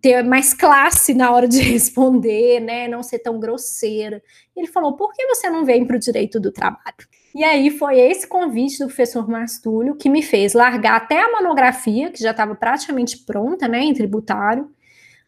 ter 0.00 0.22
mais 0.24 0.52
classe 0.54 1.14
na 1.14 1.30
hora 1.32 1.46
de 1.48 1.60
responder, 1.62 2.60
né? 2.60 2.88
Não 2.88 3.02
ser 3.02 3.20
tão 3.20 3.38
grosseira. 3.40 4.22
Ele 4.56 4.66
falou: 4.66 4.96
por 4.96 5.12
que 5.14 5.26
você 5.26 5.48
não 5.50 5.64
vem 5.64 5.86
para 5.86 5.96
o 5.96 6.00
direito 6.00 6.40
do 6.40 6.52
trabalho? 6.52 7.08
E 7.34 7.44
aí 7.44 7.70
foi 7.70 8.00
esse 8.00 8.26
convite 8.26 8.78
do 8.78 8.86
professor 8.86 9.28
Mastúlio 9.28 9.94
que 9.94 10.08
me 10.08 10.22
fez 10.22 10.52
largar 10.52 10.96
até 10.96 11.20
a 11.20 11.30
monografia, 11.30 12.10
que 12.10 12.20
já 12.22 12.32
estava 12.32 12.54
praticamente 12.54 13.18
pronta, 13.18 13.68
né, 13.68 13.80
em 13.80 13.94
tributário, 13.94 14.68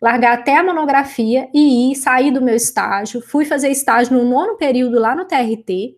largar 0.00 0.34
até 0.38 0.56
a 0.56 0.64
monografia 0.64 1.48
e 1.54 1.92
ir, 1.92 1.96
sair 1.96 2.32
do 2.32 2.42
meu 2.42 2.56
estágio. 2.56 3.20
Fui 3.22 3.44
fazer 3.44 3.68
estágio 3.68 4.16
no 4.16 4.24
nono 4.24 4.56
período 4.56 4.98
lá 4.98 5.14
no 5.14 5.24
TRT. 5.24 5.96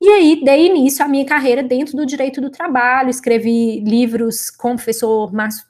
E 0.00 0.08
aí 0.10 0.44
dei 0.44 0.66
início 0.66 1.02
à 1.02 1.08
minha 1.08 1.24
carreira 1.24 1.62
dentro 1.62 1.96
do 1.96 2.04
direito 2.04 2.38
do 2.40 2.50
trabalho, 2.50 3.08
escrevi 3.08 3.80
livros 3.80 4.50
com 4.50 4.72
o 4.72 4.76
professor 4.76 5.32
Márcio 5.32 5.66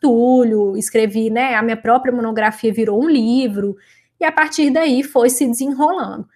escrevi, 0.77 1.31
né, 1.31 1.55
a 1.55 1.63
minha 1.63 1.77
própria 1.77 2.13
monografia 2.13 2.73
virou 2.73 3.01
um 3.01 3.09
livro, 3.09 3.77
e 4.19 4.25
a 4.25 4.33
partir 4.33 4.71
daí 4.71 5.05
foi 5.05 5.31
se 5.31 5.47
desenrolando. 5.47 6.27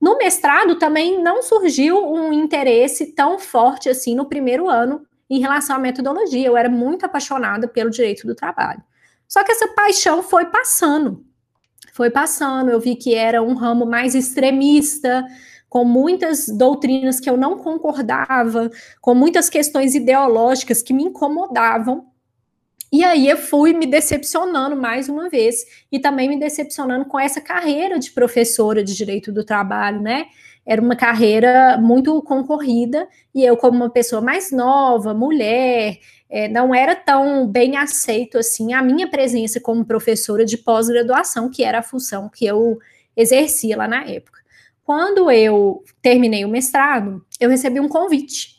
No 0.00 0.16
mestrado 0.16 0.76
também 0.76 1.20
não 1.20 1.42
surgiu 1.42 2.04
um 2.06 2.32
interesse 2.32 3.12
tão 3.12 3.38
forte 3.38 3.88
assim 3.88 4.14
no 4.14 4.26
primeiro 4.26 4.68
ano 4.68 5.04
em 5.28 5.40
relação 5.40 5.76
à 5.76 5.78
metodologia. 5.78 6.46
Eu 6.46 6.56
era 6.56 6.68
muito 6.68 7.04
apaixonada 7.04 7.66
pelo 7.66 7.90
direito 7.90 8.26
do 8.26 8.34
trabalho. 8.34 8.82
Só 9.26 9.44
que 9.44 9.52
essa 9.52 9.68
paixão 9.68 10.22
foi 10.22 10.46
passando, 10.46 11.24
foi 11.92 12.10
passando. 12.10 12.70
Eu 12.70 12.80
vi 12.80 12.96
que 12.96 13.14
era 13.14 13.42
um 13.42 13.54
ramo 13.54 13.84
mais 13.84 14.14
extremista, 14.14 15.24
com 15.68 15.84
muitas 15.84 16.48
doutrinas 16.48 17.20
que 17.20 17.28
eu 17.28 17.36
não 17.36 17.58
concordava, 17.58 18.70
com 19.00 19.14
muitas 19.14 19.50
questões 19.50 19.94
ideológicas 19.94 20.80
que 20.80 20.94
me 20.94 21.04
incomodavam. 21.04 22.06
E 22.90 23.04
aí 23.04 23.28
eu 23.28 23.36
fui 23.36 23.74
me 23.74 23.86
decepcionando 23.86 24.74
mais 24.74 25.08
uma 25.08 25.28
vez 25.28 25.64
e 25.92 25.98
também 25.98 26.28
me 26.28 26.38
decepcionando 26.38 27.04
com 27.04 27.20
essa 27.20 27.40
carreira 27.40 27.98
de 27.98 28.10
professora 28.10 28.82
de 28.82 28.96
direito 28.96 29.30
do 29.30 29.44
trabalho, 29.44 30.00
né? 30.00 30.26
Era 30.64 30.80
uma 30.80 30.96
carreira 30.96 31.78
muito 31.78 32.20
concorrida 32.22 33.08
e 33.34 33.44
eu 33.44 33.56
como 33.56 33.76
uma 33.76 33.90
pessoa 33.90 34.22
mais 34.22 34.50
nova, 34.50 35.12
mulher, 35.14 35.98
é, 36.30 36.48
não 36.48 36.74
era 36.74 36.94
tão 36.94 37.46
bem 37.46 37.76
aceito 37.76 38.38
assim 38.38 38.72
a 38.72 38.82
minha 38.82 39.08
presença 39.08 39.60
como 39.60 39.84
professora 39.84 40.44
de 40.44 40.58
pós-graduação, 40.58 41.50
que 41.50 41.64
era 41.64 41.78
a 41.78 41.82
função 41.82 42.28
que 42.28 42.46
eu 42.46 42.78
exercia 43.16 43.76
lá 43.76 43.88
na 43.88 44.04
época. 44.04 44.38
Quando 44.84 45.30
eu 45.30 45.82
terminei 46.00 46.44
o 46.44 46.48
mestrado, 46.48 47.24
eu 47.40 47.50
recebi 47.50 47.80
um 47.80 47.88
convite 47.88 48.58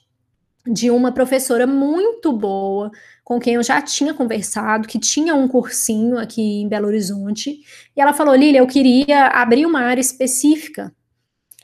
de 0.65 0.91
uma 0.91 1.11
professora 1.11 1.65
muito 1.65 2.31
boa, 2.31 2.91
com 3.29 3.39
quem 3.39 3.53
eu 3.53 3.61
já 3.61 3.79
tinha 3.79 4.11
conversado, 4.11 4.87
que 4.87 4.97
tinha 4.97 5.35
um 5.35 5.47
cursinho 5.47 6.17
aqui 6.17 6.41
em 6.63 6.67
Belo 6.67 6.87
Horizonte, 6.87 7.61
e 7.95 8.01
ela 8.01 8.11
falou: 8.11 8.33
Lília, 8.33 8.57
eu 8.57 8.65
queria 8.65 9.27
abrir 9.27 9.67
uma 9.67 9.81
área 9.81 10.01
específica 10.01 10.91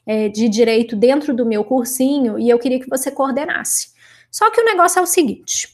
é, 0.05 0.29
de 0.29 0.47
direito 0.47 0.95
dentro 0.95 1.33
do 1.33 1.43
meu 1.43 1.63
cursinho 1.63 2.37
e 2.37 2.47
eu 2.47 2.59
queria 2.59 2.79
que 2.79 2.87
você 2.87 3.09
coordenasse. 3.09 3.87
Só 4.29 4.51
que 4.51 4.61
o 4.61 4.63
negócio 4.63 4.99
é 4.99 5.01
o 5.01 5.07
seguinte: 5.07 5.69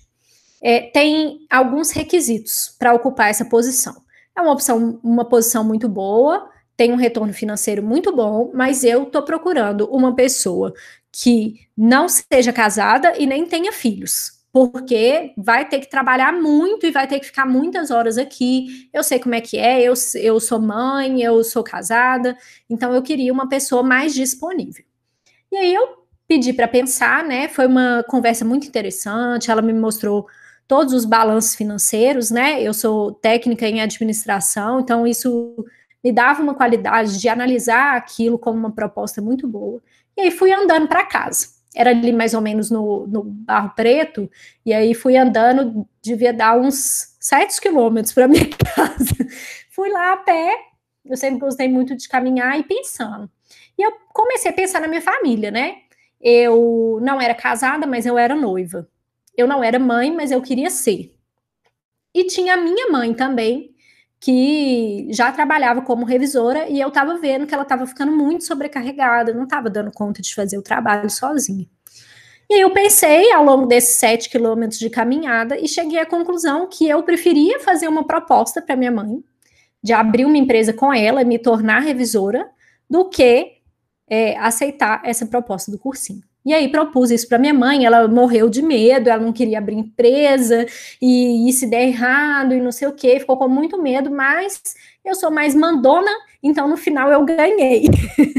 é, 0.64 0.80
tem 0.80 1.46
alguns 1.50 1.92
requisitos 1.92 2.74
para 2.80 2.94
ocupar 2.94 3.30
essa 3.30 3.44
posição. 3.44 4.02
É 4.34 4.40
uma 4.40 4.54
opção, 4.54 4.98
uma 5.04 5.26
posição 5.26 5.62
muito 5.62 5.90
boa, 5.90 6.50
tem 6.78 6.94
um 6.94 6.96
retorno 6.96 7.34
financeiro 7.34 7.84
muito 7.84 8.16
bom, 8.16 8.50
mas 8.54 8.86
eu 8.86 9.04
estou 9.04 9.24
procurando 9.24 9.90
uma 9.92 10.16
pessoa 10.16 10.74
que 11.12 11.68
não 11.78 12.08
seja 12.08 12.54
casada 12.54 13.14
e 13.18 13.28
nem 13.28 13.46
tenha 13.46 13.74
filhos, 13.74 14.41
porque 14.54 15.34
vai 15.38 15.68
ter 15.68 15.80
que 15.80 15.90
trabalhar 15.90 16.34
muito 16.34 16.86
e 16.86 16.92
vai 16.92 17.08
ter 17.08 17.20
que 17.20 17.26
ficar 17.26 17.46
muitas 17.46 17.90
horas 17.90 18.18
aqui. 18.18 18.90
Eu 18.94 19.04
sei 19.04 19.20
como 19.20 19.36
é 19.36 19.42
que 19.42 19.58
é, 19.58 19.82
eu, 19.82 19.94
eu 20.16 20.40
sou 20.40 20.60
mãe, 20.60 21.22
eu 21.22 21.44
sou 21.44 21.64
casada, 21.64 22.38
então 22.70 22.94
eu 22.94 23.02
queria 23.02 23.32
uma 23.32 23.48
pessoa 23.48 23.82
mais 23.82 24.14
disponível. 24.14 24.84
E 25.52 25.58
aí 25.58 25.74
eu 25.74 26.02
pedi 26.28 26.54
para 26.54 26.68
pensar, 26.68 27.24
né? 27.24 27.48
Foi 27.48 27.66
uma 27.68 28.04
conversa 28.08 28.44
muito 28.46 28.68
interessante, 28.68 29.52
ela 29.52 29.62
me 29.62 29.74
mostrou 29.74 30.28
todos 30.68 30.94
os 30.94 31.06
balanços 31.06 31.56
financeiros, 31.56 32.32
né? 32.32 32.62
Eu 32.62 32.74
sou 32.74 33.14
técnica 33.14 33.68
em 33.68 33.82
administração, 33.82 34.80
então 34.80 35.08
isso 35.08 35.66
me 36.04 36.12
dava 36.12 36.42
uma 36.42 36.56
qualidade 36.56 37.20
de 37.20 37.30
analisar 37.30 37.96
aquilo 37.96 38.40
como 38.40 38.58
uma 38.58 38.72
proposta 38.72 39.22
muito 39.22 39.48
boa. 39.48 39.82
E 40.18 40.22
aí 40.22 40.32
fui 40.32 40.52
andando 40.52 40.88
para 40.88 41.06
casa. 41.06 41.61
Era 41.76 41.92
ali 41.92 42.12
mais 42.12 42.34
ou 42.34 42.42
menos 42.42 42.70
no, 42.70 43.08
no 43.08 43.24
Barro 43.24 43.72
Preto, 43.76 44.30
e 44.66 44.74
aí 44.74 44.94
fui 44.94 45.16
andando, 45.16 45.88
devia 46.02 46.34
dar 46.34 46.60
uns 46.60 47.16
sete 47.20 47.60
quilômetros 47.62 48.14
para 48.14 48.28
minha 48.30 48.48
casa. 48.50 49.16
fui 49.70 49.90
lá 49.90 50.14
a 50.14 50.18
pé, 50.18 50.54
eu 51.06 51.16
sempre 51.16 51.40
gostei 51.40 51.70
muito 51.70 51.96
de 51.96 52.08
caminhar 52.10 52.60
e 52.60 52.64
pensando. 52.64 53.30
E 53.78 53.82
eu 53.82 53.94
comecei 54.14 54.52
a 54.52 54.54
pensar 54.54 54.82
na 54.82 54.88
minha 54.88 55.02
família, 55.02 55.50
né? 55.50 55.78
Eu 56.20 57.00
não 57.02 57.20
era 57.20 57.34
casada, 57.34 57.88
mas 57.88 58.06
eu 58.06 58.18
era 58.18 58.36
noiva. 58.36 58.88
Eu 59.36 59.48
não 59.48 59.64
era 59.64 59.80
mãe, 59.80 60.14
mas 60.14 60.32
eu 60.32 60.42
queria 60.42 60.70
ser. 60.70 61.16
E 62.14 62.26
tinha 62.26 62.56
a 62.56 62.58
minha 62.58 62.90
mãe 62.90 63.14
também, 63.14 63.74
que 64.22 65.08
já 65.10 65.32
trabalhava 65.32 65.82
como 65.82 66.06
revisora, 66.06 66.70
e 66.70 66.80
eu 66.80 66.90
estava 66.90 67.18
vendo 67.18 67.48
que 67.48 67.54
ela 67.56 67.64
estava 67.64 67.88
ficando 67.88 68.12
muito 68.12 68.46
sobrecarregada, 68.46 69.34
não 69.34 69.46
estava 69.46 69.68
dando 69.68 69.92
conta 69.92 70.22
de 70.22 70.36
fazer 70.36 70.60
o 70.60 70.62
trabalho 70.62 71.10
sozinha. 71.10 71.68
E 72.48 72.54
aí 72.54 72.62
eu 72.62 72.70
pensei 72.70 73.32
ao 73.32 73.44
longo 73.44 73.66
desses 73.66 73.96
sete 73.96 74.30
quilômetros 74.30 74.80
de 74.80 74.92
caminhada 74.92 75.58
e 75.60 75.68
cheguei 75.68 76.00
à 76.00 76.06
conclusão 76.06 76.68
que 76.68 76.88
eu 76.88 77.02
preferia 77.02 77.60
fazer 77.62 77.88
uma 77.88 78.06
proposta 78.06 78.62
para 78.62 78.76
minha 78.76 78.92
mãe, 78.92 79.24
de 79.84 79.92
abrir 79.92 80.26
uma 80.26 80.38
empresa 80.38 80.72
com 80.72 80.94
ela 80.94 81.24
e 81.24 81.26
me 81.26 81.40
tornar 81.40 81.80
revisora, 81.80 82.48
do 82.88 83.10
que 83.10 83.54
é, 84.08 84.38
aceitar 84.38 85.02
essa 85.04 85.26
proposta 85.26 85.72
do 85.72 85.80
cursinho. 85.80 86.22
E 86.46 86.54
aí 86.54 86.70
propus 86.70 87.12
isso 87.12 87.28
para 87.28 87.38
minha 87.38 87.54
mãe, 87.54 87.86
ela 87.86 88.08
morreu 88.08 88.50
de 88.50 88.62
medo, 88.62 89.10
ela 89.10 89.22
não 89.22 89.32
queria 89.32 89.60
abrir 89.60 89.76
empresa 89.76 90.66
e, 91.02 91.48
e 91.48 91.54
se 91.54 91.68
der 91.70 91.88
errado 91.88 92.54
e 92.54 92.62
não 92.62 92.72
sei 92.72 92.88
o 92.88 92.94
que, 92.94 93.20
ficou 93.20 93.38
com 93.38 93.48
muito 93.48 93.82
medo, 93.82 94.10
mas 94.10 94.62
eu 95.06 95.14
sou 95.14 95.30
mais 95.30 95.54
mandona, 95.54 96.12
então 96.42 96.68
no 96.68 96.78
final 96.78 97.12
eu 97.12 97.24
ganhei. 97.24 97.84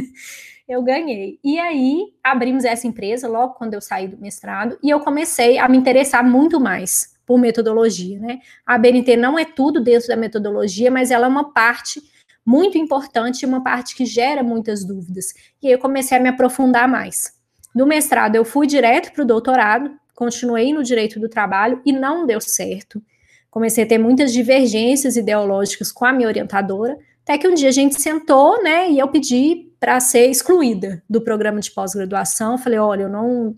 eu 0.68 0.82
ganhei. 0.82 1.38
E 1.44 1.58
aí 1.58 2.06
abrimos 2.24 2.64
essa 2.64 2.86
empresa 2.86 3.28
logo 3.28 3.54
quando 3.54 3.74
eu 3.74 3.80
saí 3.80 4.08
do 4.08 4.18
mestrado 4.18 4.78
e 4.82 4.90
eu 4.90 5.00
comecei 5.00 5.58
a 5.58 5.68
me 5.68 5.76
interessar 5.78 6.24
muito 6.24 6.58
mais 6.58 7.12
por 7.24 7.38
metodologia, 7.38 8.18
né? 8.18 8.40
A 8.66 8.76
BNT 8.76 9.16
não 9.16 9.38
é 9.38 9.44
tudo 9.44 9.80
dentro 9.80 10.08
da 10.08 10.16
metodologia, 10.16 10.90
mas 10.90 11.10
ela 11.10 11.26
é 11.26 11.28
uma 11.28 11.52
parte 11.52 12.02
muito 12.44 12.76
importante, 12.76 13.46
uma 13.46 13.62
parte 13.62 13.94
que 13.94 14.04
gera 14.04 14.42
muitas 14.42 14.84
dúvidas. 14.84 15.32
E 15.62 15.68
aí 15.68 15.72
eu 15.72 15.78
comecei 15.78 16.18
a 16.18 16.20
me 16.20 16.28
aprofundar 16.28 16.88
mais. 16.88 17.41
Do 17.74 17.86
mestrado, 17.86 18.36
eu 18.36 18.44
fui 18.44 18.66
direto 18.66 19.12
para 19.12 19.22
o 19.22 19.26
doutorado, 19.26 19.90
continuei 20.14 20.72
no 20.72 20.82
direito 20.82 21.18
do 21.18 21.28
trabalho 21.28 21.80
e 21.84 21.92
não 21.92 22.26
deu 22.26 22.40
certo. 22.40 23.02
Comecei 23.50 23.84
a 23.84 23.86
ter 23.86 23.98
muitas 23.98 24.32
divergências 24.32 25.16
ideológicas 25.16 25.90
com 25.92 26.04
a 26.04 26.12
minha 26.12 26.28
orientadora, 26.28 26.96
até 27.22 27.38
que 27.38 27.46
um 27.46 27.54
dia 27.54 27.68
a 27.68 27.72
gente 27.72 28.00
sentou, 28.00 28.62
né, 28.62 28.90
e 28.90 28.98
eu 28.98 29.08
pedi 29.08 29.70
para 29.78 29.98
ser 30.00 30.28
excluída 30.28 31.02
do 31.08 31.20
programa 31.20 31.60
de 31.60 31.70
pós-graduação. 31.70 32.56
Falei, 32.56 32.78
olha, 32.78 33.02
eu 33.02 33.08
não, 33.08 33.56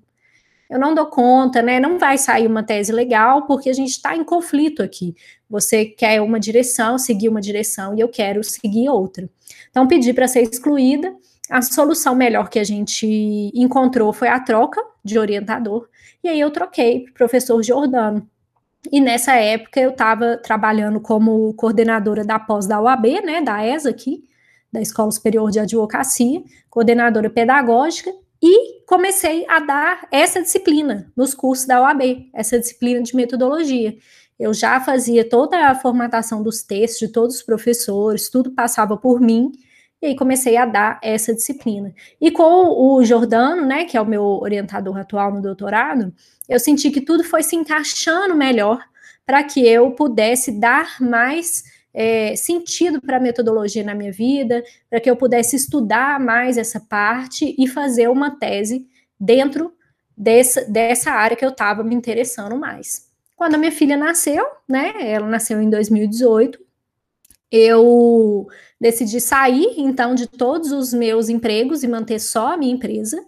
eu 0.70 0.78
não 0.78 0.94
dou 0.94 1.06
conta, 1.06 1.60
né? 1.60 1.78
Não 1.78 1.98
vai 1.98 2.16
sair 2.16 2.46
uma 2.46 2.62
tese 2.62 2.90
legal 2.92 3.46
porque 3.46 3.68
a 3.68 3.74
gente 3.74 3.90
está 3.90 4.16
em 4.16 4.24
conflito 4.24 4.82
aqui. 4.82 5.14
Você 5.50 5.84
quer 5.84 6.22
uma 6.22 6.40
direção, 6.40 6.98
seguir 6.98 7.28
uma 7.28 7.42
direção 7.42 7.94
e 7.94 8.00
eu 8.00 8.08
quero 8.08 8.42
seguir 8.42 8.88
outra. 8.88 9.28
Então 9.70 9.86
pedi 9.86 10.14
para 10.14 10.26
ser 10.26 10.42
excluída 10.42 11.14
a 11.50 11.60
solução 11.62 12.14
melhor 12.14 12.48
que 12.48 12.58
a 12.58 12.64
gente 12.64 13.06
encontrou 13.54 14.12
foi 14.12 14.28
a 14.28 14.40
troca 14.40 14.82
de 15.04 15.18
orientador, 15.18 15.88
e 16.22 16.28
aí 16.28 16.40
eu 16.40 16.50
troquei 16.50 17.04
professor 17.14 17.62
Jordano. 17.62 18.28
E 18.90 19.00
nessa 19.00 19.34
época 19.34 19.80
eu 19.80 19.90
estava 19.90 20.36
trabalhando 20.36 21.00
como 21.00 21.52
coordenadora 21.54 22.24
da 22.24 22.38
pós 22.38 22.66
da 22.66 22.80
UAB, 22.80 23.22
né, 23.22 23.40
da 23.40 23.64
ESA 23.64 23.90
aqui, 23.90 24.24
da 24.72 24.80
Escola 24.80 25.10
Superior 25.10 25.50
de 25.50 25.60
Advocacia, 25.60 26.42
coordenadora 26.68 27.30
pedagógica, 27.30 28.10
e 28.42 28.82
comecei 28.84 29.46
a 29.48 29.60
dar 29.60 30.06
essa 30.10 30.42
disciplina 30.42 31.10
nos 31.16 31.32
cursos 31.32 31.66
da 31.66 31.80
UAB, 31.80 32.28
essa 32.34 32.58
disciplina 32.58 33.02
de 33.02 33.16
metodologia. 33.16 33.96
Eu 34.38 34.52
já 34.52 34.80
fazia 34.80 35.26
toda 35.26 35.68
a 35.68 35.74
formatação 35.74 36.42
dos 36.42 36.62
textos 36.62 37.06
de 37.06 37.08
todos 37.08 37.36
os 37.36 37.42
professores, 37.42 38.28
tudo 38.28 38.50
passava 38.50 38.96
por 38.96 39.20
mim, 39.20 39.52
e 40.04 40.08
aí 40.08 40.14
comecei 40.14 40.58
a 40.58 40.66
dar 40.66 41.00
essa 41.02 41.34
disciplina. 41.34 41.94
E 42.20 42.30
com 42.30 42.42
o 42.42 43.02
Jordano, 43.02 43.64
né, 43.64 43.86
que 43.86 43.96
é 43.96 44.00
o 44.00 44.04
meu 44.06 44.22
orientador 44.22 44.98
atual 44.98 45.32
no 45.32 45.40
doutorado, 45.40 46.12
eu 46.46 46.60
senti 46.60 46.90
que 46.90 47.00
tudo 47.00 47.24
foi 47.24 47.42
se 47.42 47.56
encaixando 47.56 48.34
melhor 48.34 48.84
para 49.24 49.42
que 49.42 49.66
eu 49.66 49.92
pudesse 49.92 50.60
dar 50.60 51.00
mais 51.00 51.64
é, 51.94 52.36
sentido 52.36 53.00
para 53.00 53.16
a 53.16 53.20
metodologia 53.20 53.82
na 53.82 53.94
minha 53.94 54.12
vida, 54.12 54.62
para 54.90 55.00
que 55.00 55.08
eu 55.08 55.16
pudesse 55.16 55.56
estudar 55.56 56.20
mais 56.20 56.58
essa 56.58 56.78
parte 56.78 57.54
e 57.58 57.66
fazer 57.66 58.10
uma 58.10 58.38
tese 58.38 58.86
dentro 59.18 59.72
dessa, 60.14 60.66
dessa 60.66 61.12
área 61.12 61.34
que 61.34 61.46
eu 61.46 61.48
estava 61.48 61.82
me 61.82 61.94
interessando 61.94 62.58
mais. 62.58 63.08
Quando 63.34 63.54
a 63.54 63.58
minha 63.58 63.72
filha 63.72 63.96
nasceu, 63.96 64.44
né, 64.68 64.92
ela 65.00 65.26
nasceu 65.26 65.62
em 65.62 65.70
2018, 65.70 66.58
eu 67.54 68.48
decidi 68.80 69.20
sair, 69.20 69.74
então, 69.78 70.14
de 70.14 70.26
todos 70.26 70.72
os 70.72 70.92
meus 70.92 71.28
empregos 71.28 71.82
e 71.82 71.88
manter 71.88 72.18
só 72.18 72.54
a 72.54 72.56
minha 72.56 72.72
empresa. 72.72 73.24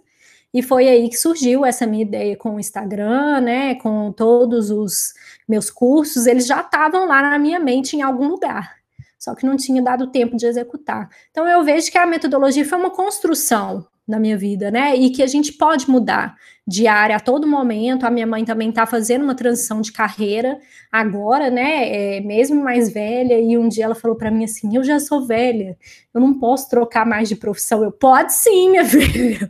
E 0.53 0.61
foi 0.61 0.87
aí 0.87 1.09
que 1.09 1.17
surgiu 1.17 1.65
essa 1.65 1.85
minha 1.85 2.03
ideia 2.03 2.35
com 2.35 2.55
o 2.55 2.59
Instagram, 2.59 3.41
né? 3.41 3.75
Com 3.75 4.11
todos 4.11 4.69
os 4.71 5.13
meus 5.47 5.69
cursos, 5.69 6.25
eles 6.25 6.45
já 6.45 6.61
estavam 6.61 7.07
lá 7.07 7.21
na 7.21 7.39
minha 7.39 7.59
mente 7.59 7.95
em 7.95 8.01
algum 8.01 8.27
lugar. 8.27 8.75
Só 9.19 9.33
que 9.35 9.45
não 9.45 9.57
tinha 9.57 9.81
dado 9.81 10.07
tempo 10.07 10.37
de 10.37 10.45
executar. 10.45 11.09
Então 11.31 11.47
eu 11.47 11.63
vejo 11.63 11.91
que 11.91 11.97
a 11.97 12.05
metodologia 12.05 12.65
foi 12.65 12.77
uma 12.77 12.91
construção 12.91 13.85
na 14.07 14.19
minha 14.19 14.37
vida, 14.37 14.71
né? 14.71 14.95
E 14.95 15.09
que 15.09 15.21
a 15.21 15.27
gente 15.27 15.51
pode 15.53 15.89
mudar 15.89 16.35
de 16.65 16.87
área 16.87 17.17
a 17.17 17.19
todo 17.19 17.45
momento. 17.47 18.05
A 18.05 18.09
minha 18.09 18.25
mãe 18.25 18.45
também 18.45 18.69
está 18.69 18.85
fazendo 18.85 19.23
uma 19.23 19.35
transição 19.35 19.81
de 19.81 19.91
carreira 19.91 20.57
agora, 20.91 21.49
né? 21.49 22.17
É, 22.17 22.21
mesmo 22.21 22.63
mais 22.63 22.91
velha. 22.91 23.39
E 23.39 23.57
um 23.57 23.67
dia 23.67 23.85
ela 23.85 23.95
falou 23.95 24.15
para 24.15 24.31
mim 24.31 24.45
assim: 24.45 24.75
Eu 24.75 24.83
já 24.83 24.99
sou 24.99 25.25
velha, 25.25 25.77
eu 26.13 26.21
não 26.21 26.39
posso 26.39 26.69
trocar 26.69 27.05
mais 27.05 27.27
de 27.27 27.35
profissão. 27.35 27.83
Eu 27.83 27.91
pode 27.91 28.33
sim, 28.33 28.69
minha 28.69 28.85
filha. 28.87 29.49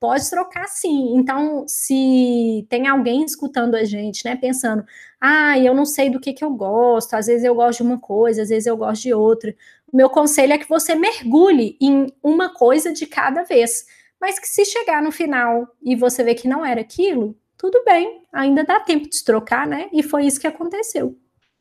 Pode 0.00 0.28
trocar 0.28 0.66
sim. 0.66 1.14
Então, 1.14 1.64
se 1.68 2.66
tem 2.68 2.88
alguém 2.88 3.24
escutando 3.24 3.76
a 3.76 3.84
gente, 3.84 4.24
né, 4.24 4.34
pensando, 4.34 4.84
ah, 5.20 5.56
eu 5.56 5.72
não 5.74 5.84
sei 5.84 6.10
do 6.10 6.18
que, 6.18 6.32
que 6.32 6.44
eu 6.44 6.50
gosto, 6.50 7.14
às 7.14 7.26
vezes 7.26 7.44
eu 7.44 7.54
gosto 7.54 7.78
de 7.78 7.82
uma 7.84 8.00
coisa, 8.00 8.42
às 8.42 8.48
vezes 8.48 8.66
eu 8.66 8.76
gosto 8.76 9.02
de 9.02 9.14
outra 9.14 9.54
meu 9.92 10.08
conselho 10.08 10.54
é 10.54 10.58
que 10.58 10.68
você 10.68 10.94
mergulhe 10.94 11.76
em 11.80 12.06
uma 12.22 12.48
coisa 12.54 12.92
de 12.92 13.06
cada 13.06 13.42
vez. 13.42 13.84
Mas 14.20 14.38
que 14.38 14.48
se 14.48 14.64
chegar 14.64 15.02
no 15.02 15.12
final 15.12 15.68
e 15.82 15.94
você 15.94 16.24
ver 16.24 16.36
que 16.36 16.48
não 16.48 16.64
era 16.64 16.80
aquilo, 16.80 17.36
tudo 17.58 17.82
bem, 17.84 18.22
ainda 18.32 18.64
dá 18.64 18.80
tempo 18.80 19.08
de 19.08 19.22
trocar, 19.22 19.66
né? 19.66 19.88
E 19.92 20.02
foi 20.02 20.26
isso 20.26 20.40
que 20.40 20.46
aconteceu. 20.46 21.18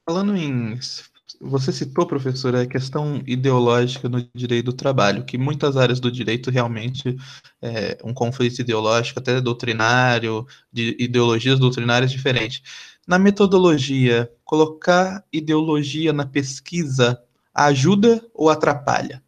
Falando 0.08 0.36
em. 0.36 0.80
Você 1.40 1.72
citou, 1.72 2.06
professora, 2.06 2.62
a 2.62 2.68
questão 2.68 3.22
ideológica 3.26 4.08
no 4.08 4.28
direito 4.36 4.66
do 4.66 4.74
trabalho, 4.74 5.26
que 5.26 5.38
muitas 5.38 5.76
áreas 5.76 6.00
do 6.00 6.12
direito 6.12 6.52
realmente 6.52 7.16
é 7.62 7.98
um 8.04 8.14
conflito 8.14 8.60
ideológico, 8.60 9.20
até 9.20 9.42
doutrinário, 9.42 10.46
de 10.72 10.96
ideologias 11.00 11.58
doutrinárias 11.58 12.12
diferentes. 12.12 12.62
Na 13.08 13.18
metodologia, 13.18 14.32
colocar 14.44 15.26
ideologia 15.34 16.14
na 16.14 16.26
pesquisa 16.26 17.20
ajuda 17.54 18.24
ou 18.34 18.50
atrapalha? 18.50 19.22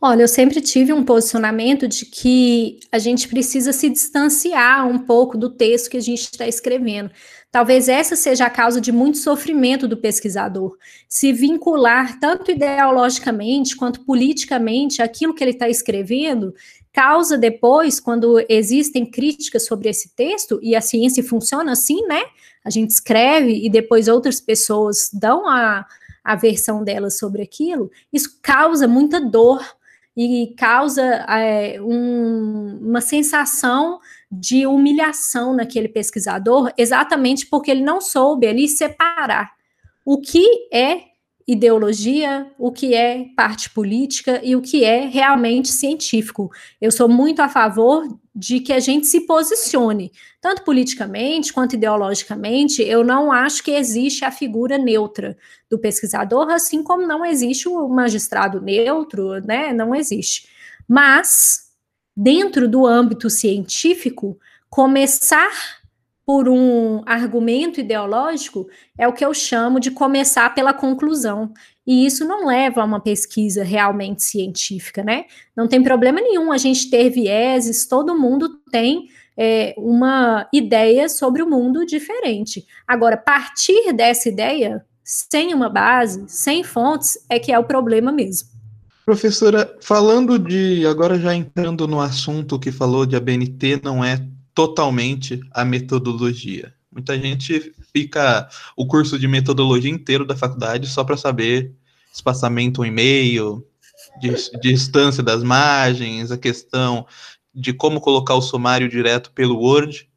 Olha, 0.00 0.22
eu 0.22 0.28
sempre 0.28 0.60
tive 0.60 0.92
um 0.92 1.04
posicionamento 1.04 1.88
de 1.88 2.06
que 2.06 2.78
a 2.92 3.00
gente 3.00 3.26
precisa 3.26 3.72
se 3.72 3.90
distanciar 3.90 4.86
um 4.86 5.00
pouco 5.00 5.36
do 5.36 5.50
texto 5.50 5.90
que 5.90 5.96
a 5.96 6.00
gente 6.00 6.20
está 6.20 6.46
escrevendo. 6.46 7.10
Talvez 7.50 7.88
essa 7.88 8.14
seja 8.14 8.46
a 8.46 8.50
causa 8.50 8.80
de 8.80 8.92
muito 8.92 9.18
sofrimento 9.18 9.88
do 9.88 9.96
pesquisador. 9.96 10.76
Se 11.08 11.32
vincular 11.32 12.20
tanto 12.20 12.52
ideologicamente 12.52 13.74
quanto 13.74 14.04
politicamente 14.04 15.02
aquilo 15.02 15.34
que 15.34 15.42
ele 15.42 15.50
está 15.50 15.68
escrevendo, 15.68 16.54
causa 16.92 17.36
depois, 17.36 17.98
quando 17.98 18.44
existem 18.48 19.04
críticas 19.04 19.66
sobre 19.66 19.88
esse 19.88 20.14
texto, 20.14 20.60
e 20.62 20.76
a 20.76 20.80
ciência 20.80 21.24
funciona 21.24 21.72
assim, 21.72 22.06
né? 22.06 22.22
A 22.64 22.70
gente 22.70 22.90
escreve 22.90 23.64
e 23.64 23.68
depois 23.68 24.06
outras 24.06 24.40
pessoas 24.40 25.10
dão 25.12 25.48
a 25.48 25.84
a 26.28 26.36
versão 26.36 26.84
dela 26.84 27.08
sobre 27.08 27.40
aquilo, 27.40 27.90
isso 28.12 28.38
causa 28.42 28.86
muita 28.86 29.18
dor 29.18 29.64
e 30.14 30.52
causa 30.58 31.02
é, 31.02 31.80
um, 31.80 32.78
uma 32.82 33.00
sensação 33.00 33.98
de 34.30 34.66
humilhação 34.66 35.54
naquele 35.54 35.88
pesquisador, 35.88 36.70
exatamente 36.76 37.46
porque 37.46 37.70
ele 37.70 37.80
não 37.82 37.98
soube 37.98 38.46
ali 38.46 38.68
separar 38.68 39.52
o 40.04 40.20
que 40.20 40.44
é 40.70 41.00
ideologia, 41.46 42.46
o 42.58 42.70
que 42.70 42.94
é 42.94 43.24
parte 43.34 43.70
política 43.70 44.38
e 44.44 44.54
o 44.54 44.60
que 44.60 44.84
é 44.84 45.06
realmente 45.06 45.68
científico. 45.68 46.50
Eu 46.78 46.92
sou 46.92 47.08
muito 47.08 47.40
a 47.40 47.48
favor 47.48 48.06
de 48.38 48.60
que 48.60 48.72
a 48.72 48.78
gente 48.78 49.08
se 49.08 49.22
posicione, 49.22 50.12
tanto 50.40 50.62
politicamente 50.62 51.52
quanto 51.52 51.74
ideologicamente. 51.74 52.80
Eu 52.80 53.02
não 53.02 53.32
acho 53.32 53.64
que 53.64 53.72
existe 53.72 54.24
a 54.24 54.30
figura 54.30 54.78
neutra 54.78 55.36
do 55.68 55.76
pesquisador, 55.76 56.48
assim 56.48 56.80
como 56.80 57.04
não 57.04 57.26
existe 57.26 57.68
o 57.68 57.88
magistrado 57.88 58.60
neutro, 58.60 59.40
né? 59.44 59.72
Não 59.72 59.92
existe. 59.92 60.48
Mas, 60.86 61.72
dentro 62.16 62.68
do 62.68 62.86
âmbito 62.86 63.28
científico, 63.28 64.38
começar 64.70 65.80
por 66.24 66.48
um 66.48 67.02
argumento 67.06 67.80
ideológico 67.80 68.68
é 68.96 69.08
o 69.08 69.12
que 69.12 69.24
eu 69.24 69.34
chamo 69.34 69.80
de 69.80 69.90
começar 69.90 70.54
pela 70.54 70.72
conclusão. 70.72 71.52
E 71.88 72.04
isso 72.04 72.22
não 72.26 72.44
leva 72.44 72.82
a 72.82 72.84
uma 72.84 73.00
pesquisa 73.00 73.64
realmente 73.64 74.22
científica, 74.22 75.02
né? 75.02 75.24
Não 75.56 75.66
tem 75.66 75.82
problema 75.82 76.20
nenhum 76.20 76.52
a 76.52 76.58
gente 76.58 76.90
ter 76.90 77.08
vieses, 77.08 77.86
todo 77.86 78.14
mundo 78.14 78.60
tem 78.70 79.08
é, 79.34 79.74
uma 79.78 80.46
ideia 80.52 81.08
sobre 81.08 81.42
o 81.42 81.48
mundo 81.48 81.86
diferente. 81.86 82.66
Agora, 82.86 83.16
partir 83.16 83.94
dessa 83.94 84.28
ideia 84.28 84.84
sem 85.02 85.54
uma 85.54 85.70
base, 85.70 86.26
sem 86.28 86.62
fontes, 86.62 87.16
é 87.26 87.38
que 87.38 87.50
é 87.50 87.58
o 87.58 87.64
problema 87.64 88.12
mesmo. 88.12 88.50
Professora, 89.06 89.74
falando 89.80 90.38
de. 90.38 90.86
Agora 90.86 91.18
já 91.18 91.34
entrando 91.34 91.88
no 91.88 92.02
assunto 92.02 92.58
que 92.58 92.70
falou 92.70 93.06
de 93.06 93.16
ABNT, 93.16 93.80
não 93.82 94.04
é 94.04 94.22
totalmente 94.54 95.40
a 95.50 95.64
metodologia? 95.64 96.74
Muita 96.92 97.18
gente 97.18 97.72
fica 97.92 98.46
o 98.76 98.86
curso 98.86 99.18
de 99.18 99.26
metodologia 99.26 99.90
inteiro 99.90 100.26
da 100.26 100.36
faculdade 100.36 100.86
só 100.86 101.02
para 101.02 101.16
saber 101.16 101.77
espaçamento 102.18 102.82
um 102.82 102.84
e-mail, 102.84 103.66
distância 104.60 105.22
das 105.22 105.42
margens, 105.42 106.30
a 106.30 106.38
questão 106.38 107.06
de 107.54 107.72
como 107.72 108.00
colocar 108.00 108.34
o 108.34 108.42
sumário 108.42 108.88
direto 108.88 109.32
pelo 109.32 109.58
Word. 109.58 110.08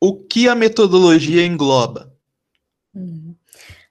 O 0.00 0.14
que 0.14 0.48
a 0.48 0.54
metodologia 0.54 1.44
engloba? 1.44 2.12
Uhum. 2.94 3.34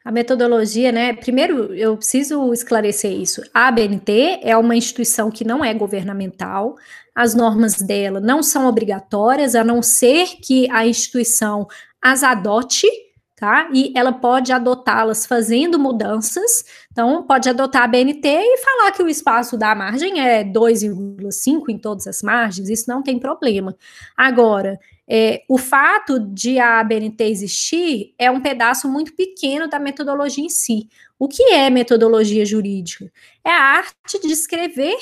A 0.04 0.12
metodologia, 0.12 0.92
né? 0.92 1.14
Primeiro, 1.14 1.74
eu 1.74 1.98
preciso 1.98 2.54
esclarecer 2.54 3.12
isso. 3.12 3.42
A 3.54 3.68
ABNT 3.68 4.40
é 4.42 4.56
uma 4.56 4.76
instituição 4.76 5.30
que 5.30 5.44
não 5.44 5.64
é 5.64 5.74
governamental, 5.74 6.76
as 7.14 7.34
normas 7.34 7.76
dela 7.76 8.20
não 8.20 8.42
são 8.42 8.68
obrigatórias, 8.68 9.54
a 9.54 9.64
não 9.64 9.82
ser 9.82 10.38
que 10.42 10.70
a 10.72 10.88
instituição 10.88 11.68
as 12.02 12.24
adote, 12.24 12.88
tá? 13.38 13.69
E 13.71 13.93
ela 13.95 14.12
pode 14.12 14.52
adotá-las 14.52 15.26
fazendo 15.26 15.78
mudanças. 15.78 16.65
Então, 16.91 17.21
pode 17.21 17.47
adotar 17.47 17.84
a 17.84 17.88
BNT 17.88 18.28
e 18.28 18.58
falar 18.58 18.91
que 18.91 19.04
o 19.04 19.08
espaço 19.08 19.56
da 19.56 19.76
margem 19.76 20.19
é 20.19 20.43
2,5 20.43 21.69
em 21.69 21.78
todas 21.78 22.08
as 22.08 22.23
margens, 22.23 22.67
isso 22.67 22.89
não 22.89 23.04
tem 23.04 23.19
problema. 23.19 23.78
Agora, 24.17 24.80
é, 25.08 25.43
o 25.47 25.58
fato 25.58 26.19
de 26.19 26.60
a 26.60 26.84
BNT 26.84 27.23
existir 27.26 28.13
é 28.17 28.30
um 28.30 28.41
pedaço 28.41 28.89
muito 28.89 29.15
pequeno 29.15 29.69
da 29.69 29.80
metodologia 29.80 30.43
em 30.43 30.50
si. 30.50 30.89
O 31.19 31.28
que 31.28 31.43
é 31.43 31.69
metodologia 31.69 32.43
jurídica? 32.43 33.12
É 33.45 33.52
a 33.52 33.62
arte 33.62 34.19
de 34.19 34.34
escrever 34.34 34.97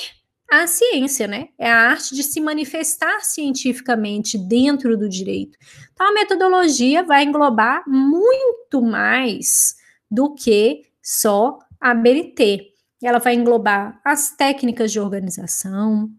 a 0.51 0.67
ciência, 0.67 1.27
né? 1.27 1.49
É 1.57 1.71
a 1.71 1.89
arte 1.89 2.15
de 2.15 2.23
se 2.23 2.39
manifestar 2.39 3.21
cientificamente 3.21 4.37
dentro 4.37 4.97
do 4.97 5.09
direito. 5.09 5.57
Então, 5.93 6.07
a 6.07 6.13
metodologia 6.13 7.03
vai 7.03 7.23
englobar 7.23 7.83
muito 7.87 8.81
mais 8.81 9.75
do 10.09 10.33
que 10.33 10.83
só 11.01 11.59
a 11.79 11.93
BNT. 11.93 12.71
Ela 13.03 13.19
vai 13.19 13.35
englobar 13.35 13.99
as 14.03 14.35
técnicas 14.35 14.91
de 14.91 14.99
organização, 14.99 16.09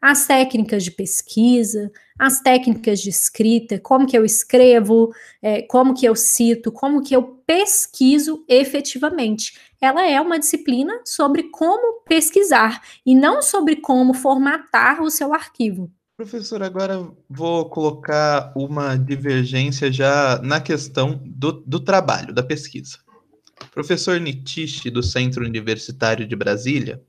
as 0.00 0.26
técnicas 0.26 0.84
de 0.84 0.90
pesquisa, 0.90 1.90
as 2.18 2.40
técnicas 2.40 3.00
de 3.00 3.10
escrita, 3.10 3.78
como 3.78 4.06
que 4.06 4.16
eu 4.16 4.24
escrevo, 4.24 5.12
é, 5.42 5.62
como 5.62 5.94
que 5.94 6.06
eu 6.06 6.14
cito, 6.14 6.70
como 6.70 7.02
que 7.02 7.14
eu 7.14 7.42
pesquiso 7.46 8.44
efetivamente 8.48 9.54
ela 9.80 10.06
é 10.06 10.20
uma 10.20 10.38
disciplina 10.38 11.00
sobre 11.04 11.44
como 11.44 12.02
pesquisar 12.02 12.82
e 13.06 13.14
não 13.14 13.40
sobre 13.40 13.76
como 13.76 14.12
formatar 14.12 15.02
o 15.02 15.10
seu 15.10 15.32
arquivo. 15.32 15.90
Professor, 16.16 16.62
agora 16.62 17.08
vou 17.30 17.68
colocar 17.70 18.52
uma 18.56 18.96
divergência 18.96 19.92
já 19.92 20.40
na 20.42 20.60
questão 20.60 21.22
do, 21.24 21.52
do 21.52 21.78
trabalho, 21.78 22.34
da 22.34 22.42
pesquisa. 22.42 22.98
professor 23.72 24.18
Nitish, 24.18 24.82
do 24.90 25.00
Centro 25.00 25.44
Universitário 25.44 26.26
de 26.26 26.34
Brasília, 26.34 27.00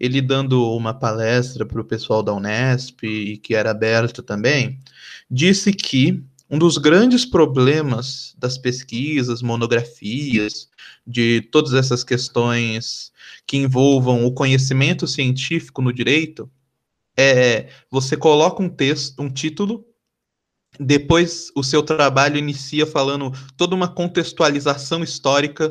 ele 0.00 0.22
dando 0.22 0.74
uma 0.74 0.94
palestra 0.94 1.66
para 1.66 1.80
o 1.80 1.84
pessoal 1.84 2.22
da 2.22 2.32
Unesp, 2.32 3.04
e 3.04 3.36
que 3.36 3.54
era 3.54 3.70
aberta 3.70 4.22
também, 4.22 4.80
disse 5.30 5.72
que 5.72 6.24
um 6.48 6.58
dos 6.58 6.78
grandes 6.78 7.24
problemas 7.24 8.34
das 8.38 8.58
pesquisas, 8.58 9.42
monografias, 9.42 10.68
de 11.06 11.42
todas 11.52 11.74
essas 11.74 12.02
questões 12.02 13.12
que 13.46 13.56
envolvam 13.56 14.24
o 14.24 14.32
conhecimento 14.32 15.06
científico 15.06 15.82
no 15.82 15.92
direito, 15.92 16.50
é 17.16 17.68
você 17.90 18.16
coloca 18.16 18.62
um 18.62 18.68
texto, 18.68 19.20
um 19.22 19.28
título, 19.28 19.84
depois 20.78 21.50
o 21.54 21.62
seu 21.62 21.82
trabalho 21.82 22.38
inicia 22.38 22.86
falando 22.86 23.32
toda 23.56 23.74
uma 23.74 23.88
contextualização 23.88 25.02
histórica 25.02 25.70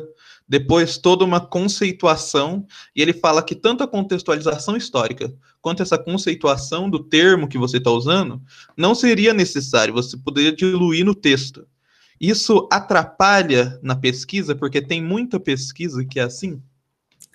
depois 0.50 0.98
toda 0.98 1.24
uma 1.24 1.38
conceituação, 1.38 2.66
e 2.94 3.00
ele 3.00 3.12
fala 3.12 3.40
que 3.40 3.54
tanto 3.54 3.84
a 3.84 3.86
contextualização 3.86 4.76
histórica 4.76 5.32
quanto 5.62 5.80
essa 5.80 5.96
conceituação 5.96 6.90
do 6.90 6.98
termo 6.98 7.46
que 7.46 7.56
você 7.56 7.76
está 7.76 7.92
usando 7.92 8.42
não 8.76 8.92
seria 8.92 9.32
necessário, 9.32 9.94
você 9.94 10.16
poderia 10.16 10.50
diluir 10.50 11.04
no 11.04 11.14
texto. 11.14 11.64
Isso 12.20 12.68
atrapalha 12.68 13.78
na 13.80 13.94
pesquisa, 13.94 14.56
porque 14.56 14.82
tem 14.82 15.00
muita 15.00 15.38
pesquisa 15.38 16.04
que 16.04 16.18
é 16.18 16.24
assim? 16.24 16.60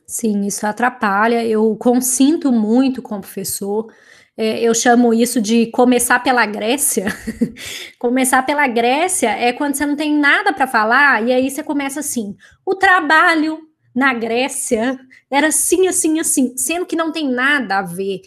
Sim, 0.05 0.45
isso 0.45 0.67
atrapalha. 0.67 1.43
Eu 1.45 1.73
consinto 1.77 2.51
muito 2.51 3.01
com 3.01 3.15
o 3.15 3.21
professor 3.21 3.87
eu 4.37 4.73
chamo 4.73 5.13
isso 5.13 5.41
de 5.41 5.67
começar 5.67 6.19
pela 6.19 6.45
Grécia. 6.45 7.05
começar 7.97 8.43
pela 8.43 8.67
Grécia 8.67 9.29
é 9.29 9.53
quando 9.53 9.75
você 9.75 9.85
não 9.85 9.95
tem 9.95 10.13
nada 10.13 10.51
para 10.51 10.67
falar, 10.67 11.25
e 11.25 11.31
aí 11.31 11.49
você 11.49 11.63
começa 11.63 12.01
assim: 12.01 12.35
o 12.65 12.75
trabalho 12.75 13.59
na 13.95 14.13
Grécia 14.13 14.99
era 15.31 15.47
assim, 15.47 15.87
assim, 15.87 16.19
assim, 16.19 16.57
sendo 16.57 16.85
que 16.85 16.97
não 16.97 17.11
tem 17.11 17.29
nada 17.29 17.79
a 17.79 17.81
ver. 17.81 18.21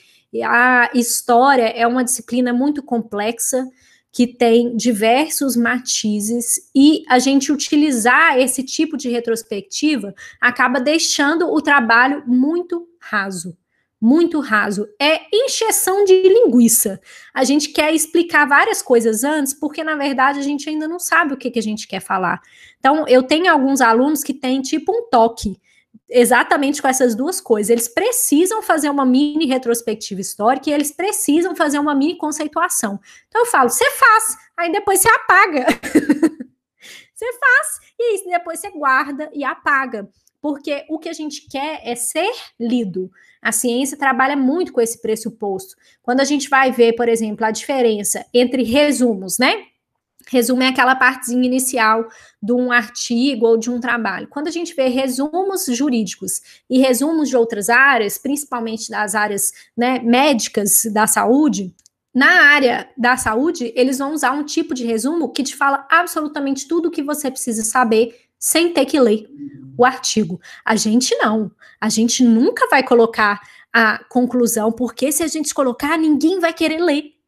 A 0.44 0.90
história 0.94 1.64
é 1.64 1.86
uma 1.86 2.04
disciplina 2.04 2.52
muito 2.52 2.82
complexa 2.82 3.66
que 4.10 4.26
tem 4.26 4.74
diversos 4.76 5.56
matizes 5.56 6.70
e 6.74 7.04
a 7.08 7.18
gente 7.18 7.52
utilizar 7.52 8.38
esse 8.38 8.62
tipo 8.62 8.96
de 8.96 9.10
retrospectiva 9.10 10.14
acaba 10.40 10.80
deixando 10.80 11.52
o 11.52 11.60
trabalho 11.60 12.24
muito 12.26 12.88
raso 12.98 13.56
muito 14.00 14.40
raso. 14.40 14.88
É 15.00 15.22
encheção 15.32 16.04
de 16.04 16.22
linguiça. 16.22 17.00
A 17.34 17.44
gente 17.44 17.70
quer 17.70 17.92
explicar 17.94 18.46
várias 18.46 18.80
coisas 18.80 19.24
antes, 19.24 19.52
porque 19.52 19.82
na 19.82 19.96
verdade 19.96 20.38
a 20.38 20.42
gente 20.42 20.68
ainda 20.68 20.86
não 20.86 20.98
sabe 20.98 21.34
o 21.34 21.36
que, 21.36 21.50
que 21.50 21.58
a 21.58 21.62
gente 21.62 21.86
quer 21.88 22.00
falar. 22.00 22.40
Então, 22.78 23.06
eu 23.08 23.22
tenho 23.22 23.50
alguns 23.50 23.80
alunos 23.80 24.22
que 24.22 24.32
têm 24.32 24.62
tipo 24.62 24.92
um 24.92 25.08
toque 25.10 25.60
exatamente 26.08 26.80
com 26.80 26.88
essas 26.88 27.14
duas 27.14 27.40
coisas. 27.40 27.70
Eles 27.70 27.88
precisam 27.88 28.62
fazer 28.62 28.88
uma 28.88 29.04
mini 29.04 29.46
retrospectiva 29.46 30.20
histórica 30.20 30.70
e 30.70 30.72
eles 30.72 30.92
precisam 30.92 31.54
fazer 31.54 31.78
uma 31.78 31.94
mini 31.94 32.16
conceituação. 32.16 33.00
Então 33.26 33.42
eu 33.42 33.46
falo, 33.46 33.68
você 33.68 33.90
faz, 33.90 34.36
aí 34.56 34.70
depois 34.70 35.00
você 35.00 35.08
apaga. 35.08 35.66
você 37.14 37.32
faz 37.32 37.80
e 37.98 38.30
depois 38.30 38.60
você 38.60 38.70
guarda 38.70 39.28
e 39.34 39.44
apaga 39.44 40.08
porque 40.40 40.84
o 40.88 40.98
que 40.98 41.08
a 41.08 41.12
gente 41.12 41.48
quer 41.48 41.80
é 41.84 41.94
ser 41.94 42.30
lido. 42.58 43.10
A 43.40 43.52
ciência 43.52 43.96
trabalha 43.96 44.36
muito 44.36 44.72
com 44.72 44.80
esse 44.80 45.00
pressuposto. 45.00 45.76
Quando 46.02 46.20
a 46.20 46.24
gente 46.24 46.48
vai 46.48 46.72
ver, 46.72 46.94
por 46.94 47.08
exemplo, 47.08 47.44
a 47.44 47.50
diferença 47.50 48.24
entre 48.32 48.62
resumos, 48.62 49.38
né? 49.38 49.64
Resumo 50.30 50.62
é 50.62 50.68
aquela 50.68 50.94
partezinha 50.94 51.46
inicial 51.46 52.06
de 52.42 52.52
um 52.52 52.70
artigo 52.70 53.46
ou 53.46 53.56
de 53.56 53.70
um 53.70 53.80
trabalho. 53.80 54.28
Quando 54.28 54.48
a 54.48 54.50
gente 54.50 54.74
vê 54.74 54.88
resumos 54.88 55.64
jurídicos 55.66 56.42
e 56.68 56.78
resumos 56.78 57.30
de 57.30 57.36
outras 57.36 57.70
áreas, 57.70 58.18
principalmente 58.18 58.90
das 58.90 59.14
áreas 59.14 59.52
né, 59.74 59.98
médicas 60.00 60.82
da 60.92 61.06
saúde, 61.06 61.74
na 62.14 62.42
área 62.52 62.90
da 62.96 63.16
saúde, 63.16 63.72
eles 63.74 63.98
vão 63.98 64.12
usar 64.12 64.32
um 64.32 64.44
tipo 64.44 64.74
de 64.74 64.84
resumo 64.84 65.32
que 65.32 65.42
te 65.42 65.54
fala 65.56 65.86
absolutamente 65.90 66.66
tudo 66.66 66.88
o 66.88 66.90
que 66.90 67.02
você 67.02 67.30
precisa 67.30 67.62
saber 67.62 68.27
sem 68.38 68.72
ter 68.72 68.86
que 68.86 69.00
ler 69.00 69.28
o 69.76 69.84
artigo. 69.84 70.40
A 70.64 70.76
gente 70.76 71.14
não. 71.16 71.50
A 71.80 71.88
gente 71.88 72.24
nunca 72.24 72.68
vai 72.68 72.82
colocar 72.82 73.40
a 73.72 74.02
conclusão, 74.08 74.72
porque 74.72 75.12
se 75.12 75.22
a 75.22 75.28
gente 75.28 75.54
colocar, 75.54 75.96
ninguém 75.96 76.40
vai 76.40 76.52
querer 76.52 76.80
ler. 76.80 77.18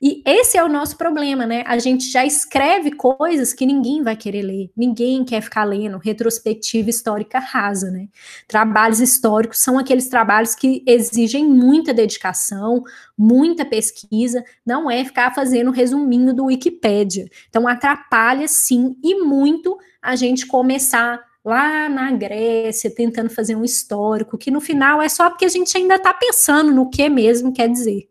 E 0.00 0.22
esse 0.26 0.58
é 0.58 0.62
o 0.62 0.68
nosso 0.68 0.98
problema, 0.98 1.46
né? 1.46 1.64
A 1.66 1.78
gente 1.78 2.10
já 2.10 2.22
escreve 2.22 2.92
coisas 2.92 3.54
que 3.54 3.64
ninguém 3.64 4.02
vai 4.02 4.14
querer 4.14 4.42
ler, 4.42 4.70
ninguém 4.76 5.24
quer 5.24 5.40
ficar 5.40 5.64
lendo 5.64 5.96
retrospectiva 5.96 6.90
histórica 6.90 7.38
rasa, 7.38 7.90
né? 7.90 8.06
Trabalhos 8.46 9.00
históricos 9.00 9.58
são 9.58 9.78
aqueles 9.78 10.06
trabalhos 10.08 10.54
que 10.54 10.84
exigem 10.86 11.48
muita 11.48 11.94
dedicação, 11.94 12.84
muita 13.16 13.64
pesquisa, 13.64 14.44
não 14.66 14.90
é 14.90 15.02
ficar 15.02 15.34
fazendo 15.34 15.70
resuminho 15.70 16.34
do 16.34 16.44
Wikipédia. 16.44 17.26
Então 17.48 17.66
atrapalha 17.66 18.46
sim 18.48 18.96
e 19.02 19.14
muito 19.14 19.78
a 20.06 20.14
gente 20.14 20.46
começar 20.46 21.20
lá 21.44 21.88
na 21.88 22.12
Grécia, 22.12 22.88
tentando 22.88 23.28
fazer 23.28 23.56
um 23.56 23.64
histórico, 23.64 24.38
que 24.38 24.52
no 24.52 24.60
final 24.60 25.02
é 25.02 25.08
só 25.08 25.28
porque 25.28 25.44
a 25.44 25.48
gente 25.48 25.76
ainda 25.76 25.96
está 25.96 26.14
pensando 26.14 26.72
no 26.72 26.88
que 26.88 27.08
mesmo 27.08 27.52
quer 27.52 27.68
dizer. 27.68 28.08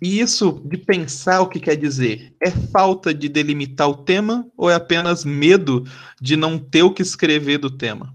E 0.00 0.18
isso 0.18 0.62
de 0.64 0.78
pensar 0.78 1.42
o 1.42 1.48
que 1.48 1.60
quer 1.60 1.76
dizer, 1.76 2.34
é 2.42 2.50
falta 2.50 3.12
de 3.12 3.28
delimitar 3.28 3.90
o 3.90 4.02
tema 4.02 4.50
ou 4.56 4.70
é 4.70 4.74
apenas 4.74 5.22
medo 5.22 5.84
de 6.18 6.34
não 6.34 6.58
ter 6.58 6.82
o 6.82 6.94
que 6.94 7.02
escrever 7.02 7.58
do 7.58 7.70
tema? 7.70 8.14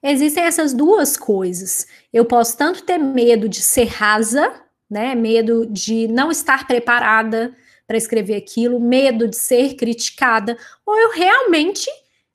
Existem 0.00 0.44
essas 0.44 0.72
duas 0.72 1.16
coisas. 1.16 1.88
Eu 2.12 2.24
posso 2.24 2.56
tanto 2.56 2.84
ter 2.84 2.98
medo 2.98 3.48
de 3.48 3.60
ser 3.60 3.88
rasa, 3.88 4.62
né, 4.88 5.16
medo 5.16 5.66
de 5.66 6.06
não 6.06 6.30
estar 6.30 6.68
preparada 6.68 7.52
para 7.88 7.96
escrever 7.96 8.36
aquilo, 8.36 8.78
medo 8.78 9.26
de 9.26 9.36
ser 9.36 9.74
criticada, 9.74 10.58
ou 10.84 10.94
eu 10.96 11.10
realmente 11.10 11.90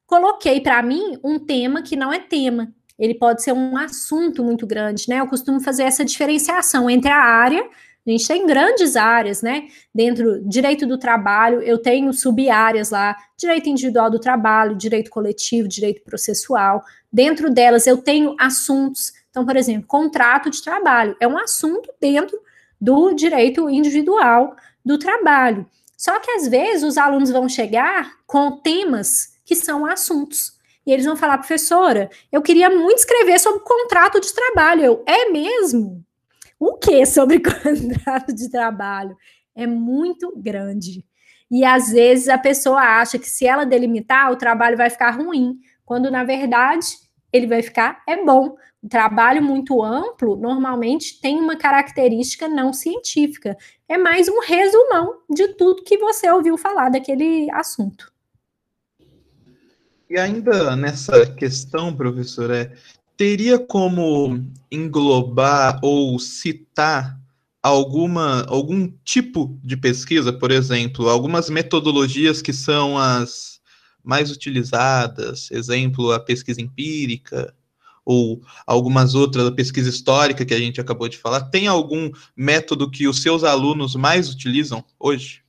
coloquei 0.08 0.60
para 0.60 0.82
mim 0.82 1.20
um 1.24 1.38
tema 1.38 1.84
que 1.84 1.96
não 1.96 2.12
é 2.12 2.20
tema. 2.20 2.74
Ele 2.98 3.13
pode 3.13 3.44
ser 3.44 3.54
um 3.54 3.78
assunto 3.78 4.44
muito 4.44 4.66
grande, 4.66 5.08
né? 5.08 5.20
Eu 5.20 5.28
costumo 5.28 5.62
fazer 5.62 5.84
essa 5.84 6.04
diferenciação 6.04 6.89
entre 6.89 7.10
a 7.10 7.24
área 7.24 7.63
A 8.06 8.10
gente 8.10 8.28
tem 8.28 8.46
grandes 8.46 8.96
áreas, 8.98 9.42
né? 9.42 9.68
Dentro 9.94 10.44
direito 10.48 10.86
do 10.86 10.98
trabalho, 10.98 11.62
eu 11.62 11.78
tenho 11.78 12.12
sub-áreas 12.13 12.89
lá, 12.89 13.16
direito 13.38 13.70
individual 13.70 14.10
do 14.10 14.20
trabalho, 14.20 14.76
direito 14.76 15.10
coletivo, 15.10 15.68
direito 15.68 16.04
processual. 16.04 16.84
Dentro 17.12 17.50
delas 17.50 17.88
eu 17.88 17.98
tenho 17.98 18.36
assuntos. 18.39 19.13
Então, 19.30 19.46
por 19.46 19.56
exemplo, 19.56 19.88
contrato 19.88 20.50
de 20.50 20.62
trabalho 20.62 21.16
é 21.20 21.28
um 21.28 21.38
assunto 21.38 21.89
dentro 22.00 22.38
do 22.80 23.13
direito 23.13 23.70
individual 23.70 24.56
do 24.86 24.98
trabalho. 24.98 25.65
Só 25.98 26.19
que 26.19 26.32
às 26.32 26.48
vezes 26.48 26.84
os 26.84 26.98
alunos 26.98 27.30
vão 27.30 27.48
chegar 27.48 28.17
com 28.26 28.58
temas 28.58 29.34
que 29.46 29.56
são 29.56 29.86
assuntos. 29.86 30.54
E 30.86 30.91
eles 30.91 31.06
vão 31.06 31.15
falar, 31.15 31.38
professora, 31.38 32.10
eu 32.32 32.41
queria 32.41 32.69
muito 32.69 33.00
escrever 33.00 33.39
sobre 33.39 33.62
contrato 33.62 34.19
de 34.19 34.34
trabalho. 34.34 34.84
Eu, 34.84 35.04
é 35.08 35.30
mesmo? 35.30 36.04
O 36.60 36.76
que 36.78 37.06
sobre 37.06 37.39
contrato 37.43 38.34
de 38.34 38.50
trabalho? 38.50 39.15
É 39.56 39.65
muito 39.65 40.34
grande. 40.36 41.06
E 41.50 41.63
às 41.63 41.91
vezes 41.91 42.28
a 42.28 42.38
pessoa 42.38 42.82
acha 42.82 43.19
que 43.19 43.30
se 43.30 43.46
ela 43.46 43.65
delimitar, 43.65 44.32
o 44.32 44.36
trabalho 44.36 44.76
vai 44.76 44.89
ficar 44.89 45.12
ruim, 45.12 45.60
quando 45.86 46.10
na 46.10 46.24
verdade 46.24 46.88
ele 47.32 47.48
vai 47.48 47.62
ficar 47.62 48.02
é 48.08 48.24
bom. 48.24 48.56
Trabalho 48.89 49.41
muito 49.41 49.82
amplo 49.82 50.36
normalmente 50.36 51.19
tem 51.22 51.39
uma 51.39 51.56
característica 51.56 52.50
não 52.50 52.74
científica. 52.74 53.58
É 53.88 53.98
mais 53.98 54.28
um 54.28 54.41
resumão 54.41 55.19
de 55.30 55.48
tudo 55.56 55.84
que 55.84 55.98
você 55.98 56.30
ouviu 56.30 56.58
falar 56.58 56.89
daquele 56.89 57.50
assunto. 57.52 58.12
E 60.10 60.19
ainda 60.19 60.76
nessa 60.76 61.26
questão, 61.26 61.96
professora, 61.96 62.58
é, 62.58 62.72
teria 63.15 63.58
como 63.58 64.46
englobar 64.69 65.80
ou 65.82 66.19
citar 66.19 67.17
alguma 67.62 68.43
algum 68.50 68.91
tipo 69.06 69.58
de 69.63 69.78
pesquisa, 69.78 70.34
por 70.34 70.52
exemplo, 70.52 71.08
algumas 71.08 71.50
metodologias 71.50 72.41
que 72.41 72.52
são 72.52 72.98
as 72.98 73.62
mais 74.04 74.30
utilizadas, 74.30 75.50
exemplo, 75.50 76.12
a 76.12 76.19
pesquisa 76.19 76.62
empírica 76.62 77.56
ou 78.06 78.42
algumas 78.66 79.16
outras, 79.16 79.48
a 79.48 79.52
pesquisa 79.52 79.89
histórica 79.89 80.46
que 80.46 80.54
a 80.54 80.60
gente 80.60 80.82
acabou 80.82 81.08
de 81.08 81.18
falar, 81.18 81.50
tem 81.50 81.68
algum 81.68 82.12
método 82.36 82.89
que 82.89 83.08
os 83.08 83.22
seus 83.22 83.44
alunos 83.44 83.96
mais 83.96 84.30
utilizam 84.30 84.84
hoje? 85.00 85.44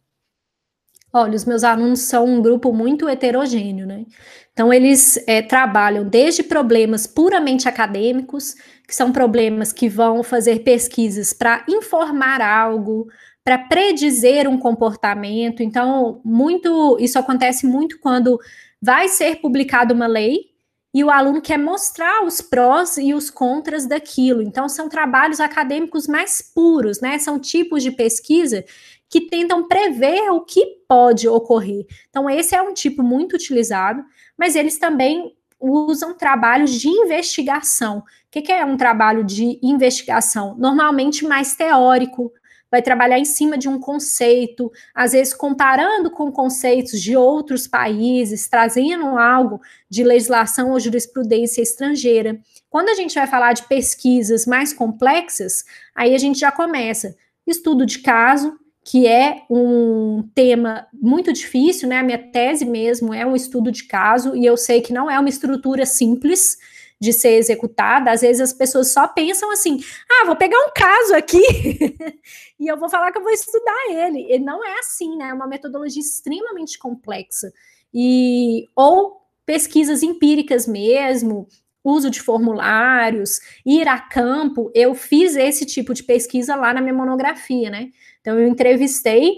Olha, 1.13 1.37
os 1.37 1.45
meus 1.45 1.63
alunos 1.63 2.01
são 2.01 2.25
um 2.25 2.43
grupo 2.43 2.73
muito 2.73 3.09
heterogêneo, 3.09 3.87
né? 3.87 4.05
Então, 4.53 4.73
eles 4.73 5.17
é, 5.29 5.43
trabalham 5.43 6.09
desde 6.09 6.43
problemas 6.43 7.07
puramente 7.07 7.69
acadêmicos, 7.69 8.55
que 8.87 8.95
são 8.95 9.13
problemas 9.13 9.73
que 9.73 9.89
vão 9.89 10.25
fazer 10.25 10.65
pesquisas 10.65 11.33
para 11.33 11.65
informar 11.69 12.41
algo, 12.41 13.07
para 13.45 13.59
predizer 13.59 14.49
um 14.49 14.59
comportamento. 14.59 15.63
Então, 15.63 16.21
muito 16.25 16.97
isso 16.99 17.19
acontece 17.19 17.67
muito 17.67 17.99
quando 18.01 18.39
vai 18.83 19.09
ser 19.09 19.37
publicada 19.37 19.95
uma 19.95 20.09
lei 20.09 20.54
e 20.95 21.03
o 21.03 21.11
aluno 21.11 21.43
quer 21.43 21.59
mostrar 21.59 22.25
os 22.25 22.41
prós 22.41 22.97
e 22.97 23.13
os 23.13 23.29
contras 23.29 23.85
daquilo. 23.85 24.41
Então, 24.41 24.69
são 24.69 24.89
trabalhos 24.89 25.41
acadêmicos 25.41 26.07
mais 26.07 26.41
puros, 26.41 27.01
né? 27.01 27.19
São 27.19 27.37
tipos 27.37 27.83
de 27.83 27.91
pesquisa 27.91 28.65
que 29.09 29.23
tentam 29.23 29.67
prever 29.67 30.31
o 30.31 30.43
que 30.43 30.65
pode 30.87 31.29
ocorrer. 31.29 31.85
Então, 32.09 32.31
esse 32.31 32.55
é 32.55 32.63
um 32.63 32.73
tipo 32.73 33.03
muito 33.03 33.35
utilizado, 33.35 34.05
mas 34.39 34.55
eles 34.55 34.79
também 34.79 35.37
usam 35.59 36.15
trabalhos 36.15 36.71
de 36.71 36.89
investigação. 36.89 37.99
O 37.99 38.05
que, 38.31 38.53
é 38.53 38.65
um 38.65 38.77
trabalho 38.77 39.25
de 39.25 39.59
investigação? 39.63 40.55
Normalmente 40.57 41.25
mais 41.25 41.57
teórico, 41.57 42.33
vai 42.75 42.83
trabalhar 42.83 43.21
em 43.21 43.25
cima 43.25 43.57
de 43.57 43.69
um 43.69 43.79
conceito, 43.79 44.69
às 44.93 45.13
vezes 45.13 45.33
comparando 45.33 46.11
com 46.11 46.33
conceitos 46.33 47.01
de 47.01 47.17
outros 47.17 47.69
países, 47.69 48.49
trazendo 48.49 49.17
algo 49.17 49.61
de 49.89 50.03
legislação 50.03 50.73
ou 50.73 50.81
jurisprudência 50.81 51.63
estrangeira. 51.63 52.41
Quando 52.69 52.89
a 52.89 52.95
gente 52.95 53.15
vai 53.15 53.29
falar 53.29 53.53
de 53.53 53.63
pesquisas 53.69 54.45
mais 54.45 54.73
complexas, 54.73 55.65
aí 55.95 56.17
a 56.17 56.19
gente 56.19 56.41
já 56.41 56.51
começa 56.51 57.15
estudo 57.47 57.87
de 57.87 58.01
caso, 58.01 58.59
que 58.85 59.07
é 59.07 59.43
um 59.49 60.29
tema 60.35 60.89
muito 60.93 61.33
difícil, 61.33 61.89
né? 61.89 61.99
A 61.99 62.03
minha 62.03 62.19
tese 62.19 62.65
mesmo 62.65 63.15
é 63.15 63.25
um 63.25 63.37
estudo 63.37 63.71
de 63.71 63.85
caso, 63.85 64.35
e 64.35 64.45
eu 64.45 64.57
sei 64.57 64.81
que 64.81 64.93
não 64.93 65.09
é 65.09 65.17
uma 65.17 65.29
estrutura 65.29 65.87
simples 65.87 66.59
de 67.01 67.13
ser 67.13 67.37
executada. 67.37 68.11
Às 68.11 68.23
vezes 68.23 68.41
as 68.41 68.53
pessoas 68.53 68.93
só 68.93 69.07
pensam 69.07 69.51
assim: 69.53 69.81
ah, 70.11 70.27
vou 70.27 70.37
pegar 70.37 70.59
um 70.59 70.71
caso 70.75 71.15
aqui 71.15 71.43
e 72.59 72.67
eu 72.69 72.79
vou 72.79 72.89
falar 72.89 73.11
que 73.13 73.19
eu 73.19 73.23
vou 73.23 73.33
estudar 73.33 73.91
ele. 73.91 74.33
E 74.33 74.39
não 74.39 74.65
é 74.65 74.79
assim, 74.79 75.17
né? 75.17 75.29
É 75.31 75.35
uma 75.35 75.47
metodologia 75.47 76.01
extremamente 76.01 76.79
complexa. 76.79 77.53
E 77.93 78.67
ou 78.75 79.23
pesquisas 79.45 80.03
empíricas 80.03 80.67
mesmo, 80.67 81.47
uso 81.83 82.11
de 82.11 82.21
formulários, 82.21 83.41
ir 83.65 83.87
a 83.89 83.99
campo. 83.99 84.71
Eu 84.75 84.95
fiz 84.95 85.37
esse 85.37 85.67
tipo 85.67 85.93
de 85.93 86.03
pesquisa 86.03 86.57
lá 86.57 86.73
na 86.73 86.81
minha 86.81 86.95
monografia, 86.95 87.69
né? 87.71 87.91
Então, 88.21 88.39
eu 88.39 88.49
entrevistei 88.49 89.35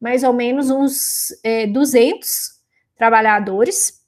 mais 0.00 0.22
ou 0.22 0.32
menos 0.32 0.70
uns 0.70 1.28
é, 1.44 1.66
200 1.66 2.58
trabalhadores 2.96 4.00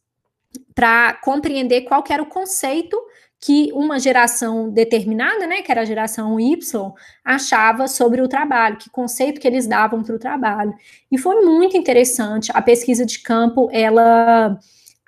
para 0.75 1.15
compreender 1.15 1.83
qual 1.83 2.03
era 2.09 2.23
o 2.23 2.27
conceito 2.27 2.99
que 3.45 3.73
uma 3.73 3.99
geração 3.99 4.71
determinada, 4.71 5.49
né, 5.49 5.63
que 5.63 5.73
era 5.73 5.81
a 5.81 5.85
geração 5.85 6.39
Y, 6.39 6.95
achava 7.25 7.89
sobre 7.89 8.23
o 8.23 8.29
trabalho, 8.29 8.77
que 8.77 8.89
conceito 8.89 9.41
que 9.41 9.49
eles 9.49 9.67
davam 9.67 10.01
para 10.05 10.15
o 10.15 10.19
trabalho. 10.19 10.73
E 11.11 11.19
foi 11.19 11.45
muito 11.45 11.77
interessante. 11.77 12.53
A 12.55 12.63
pesquisa 12.63 13.05
de 13.05 13.19
campo, 13.19 13.69
ela 13.73 14.57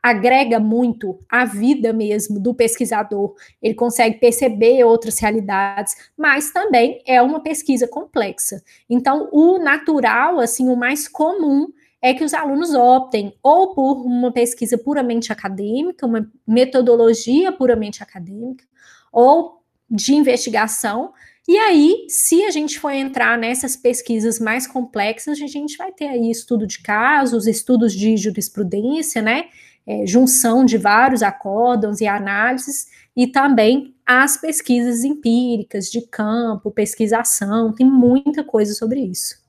agrega 0.03 0.59
muito 0.59 1.17
à 1.31 1.45
vida 1.45 1.93
mesmo 1.93 2.41
do 2.41 2.53
pesquisador. 2.53 3.35
Ele 3.63 3.75
consegue 3.75 4.19
perceber 4.19 4.83
outras 4.83 5.21
realidades, 5.21 5.95
mas 6.19 6.51
também 6.51 7.01
é 7.07 7.23
uma 7.23 7.41
pesquisa 7.41 7.87
complexa. 7.87 8.61
Então, 8.91 9.29
o 9.31 9.59
natural, 9.59 10.41
assim, 10.41 10.69
o 10.69 10.77
mais 10.77 11.07
comum 11.07 11.69
é 12.05 12.13
que 12.13 12.23
os 12.23 12.35
alunos 12.35 12.75
optem 12.75 13.35
ou 13.43 13.75
por 13.75 14.05
uma 14.05 14.31
pesquisa 14.31 14.77
puramente 14.77 15.33
acadêmica, 15.33 16.07
uma 16.07 16.31
metodologia 16.47 17.51
puramente 17.51 18.03
acadêmica, 18.03 18.65
ou 19.11 19.63
de 19.91 20.15
investigação. 20.15 21.15
E 21.49 21.57
aí, 21.57 22.05
se 22.09 22.45
a 22.45 22.51
gente 22.51 22.79
for 22.79 22.91
entrar 22.91 23.39
nessas 23.39 23.75
pesquisas 23.75 24.39
mais 24.39 24.67
complexas, 24.67 25.41
a 25.41 25.47
gente 25.47 25.79
vai 25.79 25.93
ter 25.93 26.09
aí 26.09 26.31
estudo 26.31 26.67
de 26.67 26.83
casos, 26.83 27.47
estudos 27.47 27.95
de 27.95 28.19
jurisprudência, 28.19 29.23
né? 29.23 29.47
é, 29.87 30.07
junção 30.07 30.65
de 30.65 30.79
vários 30.79 31.23
acórdons 31.23 32.01
e 32.01 32.07
análises, 32.07 32.87
e 33.17 33.27
também 33.27 33.95
as 34.05 34.37
pesquisas 34.37 35.05
empíricas 35.05 35.91
de 35.91 36.01
campo, 36.03 36.71
pesquisação, 36.71 37.73
tem 37.73 37.87
muita 37.87 38.43
coisa 38.43 38.75
sobre 38.75 39.01
isso. 39.01 39.44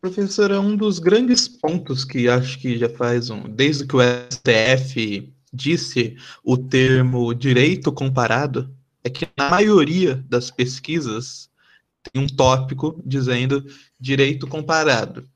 Professora, 0.00 0.58
um 0.58 0.76
dos 0.76 0.98
grandes 0.98 1.46
pontos 1.46 2.06
que 2.06 2.26
acho 2.26 2.58
que 2.58 2.78
já 2.78 2.88
faz 2.88 3.28
um, 3.28 3.42
desde 3.42 3.86
que 3.86 3.94
o 3.94 4.00
STF 4.00 5.30
disse 5.52 6.16
o 6.42 6.56
termo 6.56 7.34
direito 7.34 7.92
comparado, 7.92 8.74
é 9.04 9.10
que 9.10 9.28
na 9.36 9.50
maioria 9.50 10.16
das 10.26 10.50
pesquisas 10.50 11.50
tem 12.02 12.22
um 12.22 12.26
tópico 12.26 12.98
dizendo 13.04 13.62
direito 14.00 14.46
comparado. 14.46 15.28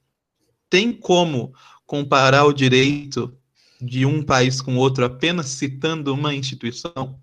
Tem 0.70 0.94
como 0.94 1.53
comparar 1.85 2.46
o 2.46 2.53
direito 2.55 3.37
de 3.79 4.07
um 4.07 4.22
país 4.22 4.62
com 4.62 4.77
outro 4.77 5.05
apenas 5.05 5.48
citando 5.48 6.14
uma 6.14 6.35
instituição? 6.35 7.20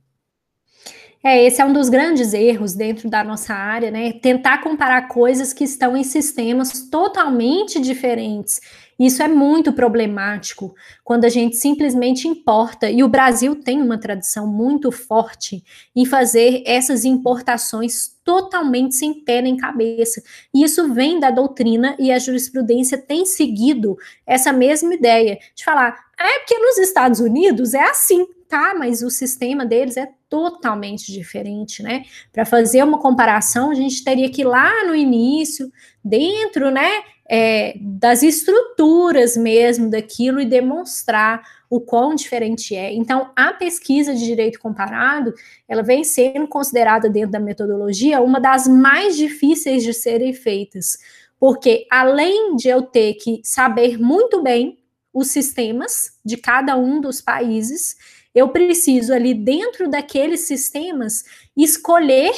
É, 1.24 1.46
esse 1.46 1.62
é 1.62 1.66
um 1.66 1.72
dos 1.72 1.88
grandes 1.88 2.34
erros 2.34 2.74
dentro 2.74 3.08
da 3.08 3.24
nossa 3.24 3.54
área, 3.54 3.92
né? 3.92 4.12
Tentar 4.12 4.58
comparar 4.64 5.08
coisas 5.08 5.54
que 5.54 5.64
estão 5.64 5.96
em 5.96 6.04
sistemas 6.04 6.90
totalmente 6.90 7.80
diferentes. 7.80 8.60
Isso 8.98 9.22
é 9.22 9.28
muito 9.28 9.72
problemático 9.72 10.74
quando 11.04 11.26
a 11.26 11.30
gente 11.30 11.58
simplesmente 11.58 12.28
importa, 12.28 12.90
e 12.90 13.04
o 13.04 13.08
Brasil 13.08 13.56
tem 13.56 13.82
uma 13.82 14.00
tradição 14.00 14.48
muito 14.48 14.92
forte 14.92 15.64
em 15.96 16.06
fazer 16.06 16.64
essas 16.66 17.06
importações 17.06 18.16
totalmente 18.24 18.96
sem 18.96 19.14
pé 19.24 19.42
nem 19.44 19.58
cabeça. 19.58 20.24
E 20.54 20.64
isso 20.64 20.92
vem 20.94 21.20
da 21.20 21.30
doutrina 21.30 21.96
e 22.00 22.12
a 22.12 22.18
jurisprudência 22.18 22.98
tem 22.98 23.26
seguido 23.26 23.96
essa 24.26 24.52
mesma 24.52 24.94
ideia 24.94 25.38
de 25.56 25.64
falar, 25.64 25.98
é 26.20 26.40
porque 26.40 26.58
nos 26.58 26.78
Estados 26.78 27.20
Unidos 27.20 27.74
é 27.74 27.84
assim, 27.84 28.28
tá? 28.52 28.76
Mas 28.78 29.02
o 29.02 29.10
sistema 29.10 29.66
deles 29.66 29.98
é 29.98 30.08
totalmente 30.30 31.12
diferente, 31.12 31.82
né? 31.82 32.04
Para 32.32 32.46
fazer 32.46 32.84
uma 32.84 33.00
comparação, 33.00 33.72
a 33.72 33.76
gente 33.76 34.04
teria 34.04 34.30
que 34.30 34.42
ir 34.42 34.46
lá 34.46 34.86
no 34.86 34.94
início, 34.94 35.72
dentro, 36.04 36.70
né? 36.70 36.92
é, 37.34 37.78
das 37.80 38.24
estruturas 38.24 39.38
mesmo 39.38 39.90
daquilo 39.90 40.42
e 40.42 40.46
demonstrar 40.46 41.42
o 41.70 41.80
quão 41.80 42.14
diferente 42.14 42.76
é. 42.76 42.94
Então, 42.94 43.32
a 43.34 43.54
pesquisa 43.54 44.14
de 44.14 44.26
direito 44.26 44.60
comparado, 44.60 45.34
ela 45.66 45.82
vem 45.82 46.04
sendo 46.04 46.46
considerada 46.46 47.10
dentro 47.10 47.32
da 47.32 47.40
metodologia 47.40 48.20
uma 48.20 48.38
das 48.38 48.68
mais 48.68 49.16
difíceis 49.16 49.82
de 49.82 49.94
serem 49.94 50.34
feitas, 50.34 50.98
porque 51.40 51.88
além 51.90 52.58
de 52.58 52.68
eu 52.68 52.82
ter 52.82 53.14
que 53.14 53.40
saber 53.46 53.98
muito 53.98 54.44
bem 54.44 54.78
os 55.14 55.28
sistemas 55.28 56.18
de 56.26 56.36
cada 56.36 56.76
um 56.76 57.00
dos 57.00 57.22
países, 57.22 57.96
eu 58.34 58.50
preciso 58.50 59.14
ali 59.14 59.34
dentro 59.34 59.90
daqueles 59.90 60.42
sistemas 60.42 61.24
escolher 61.56 62.34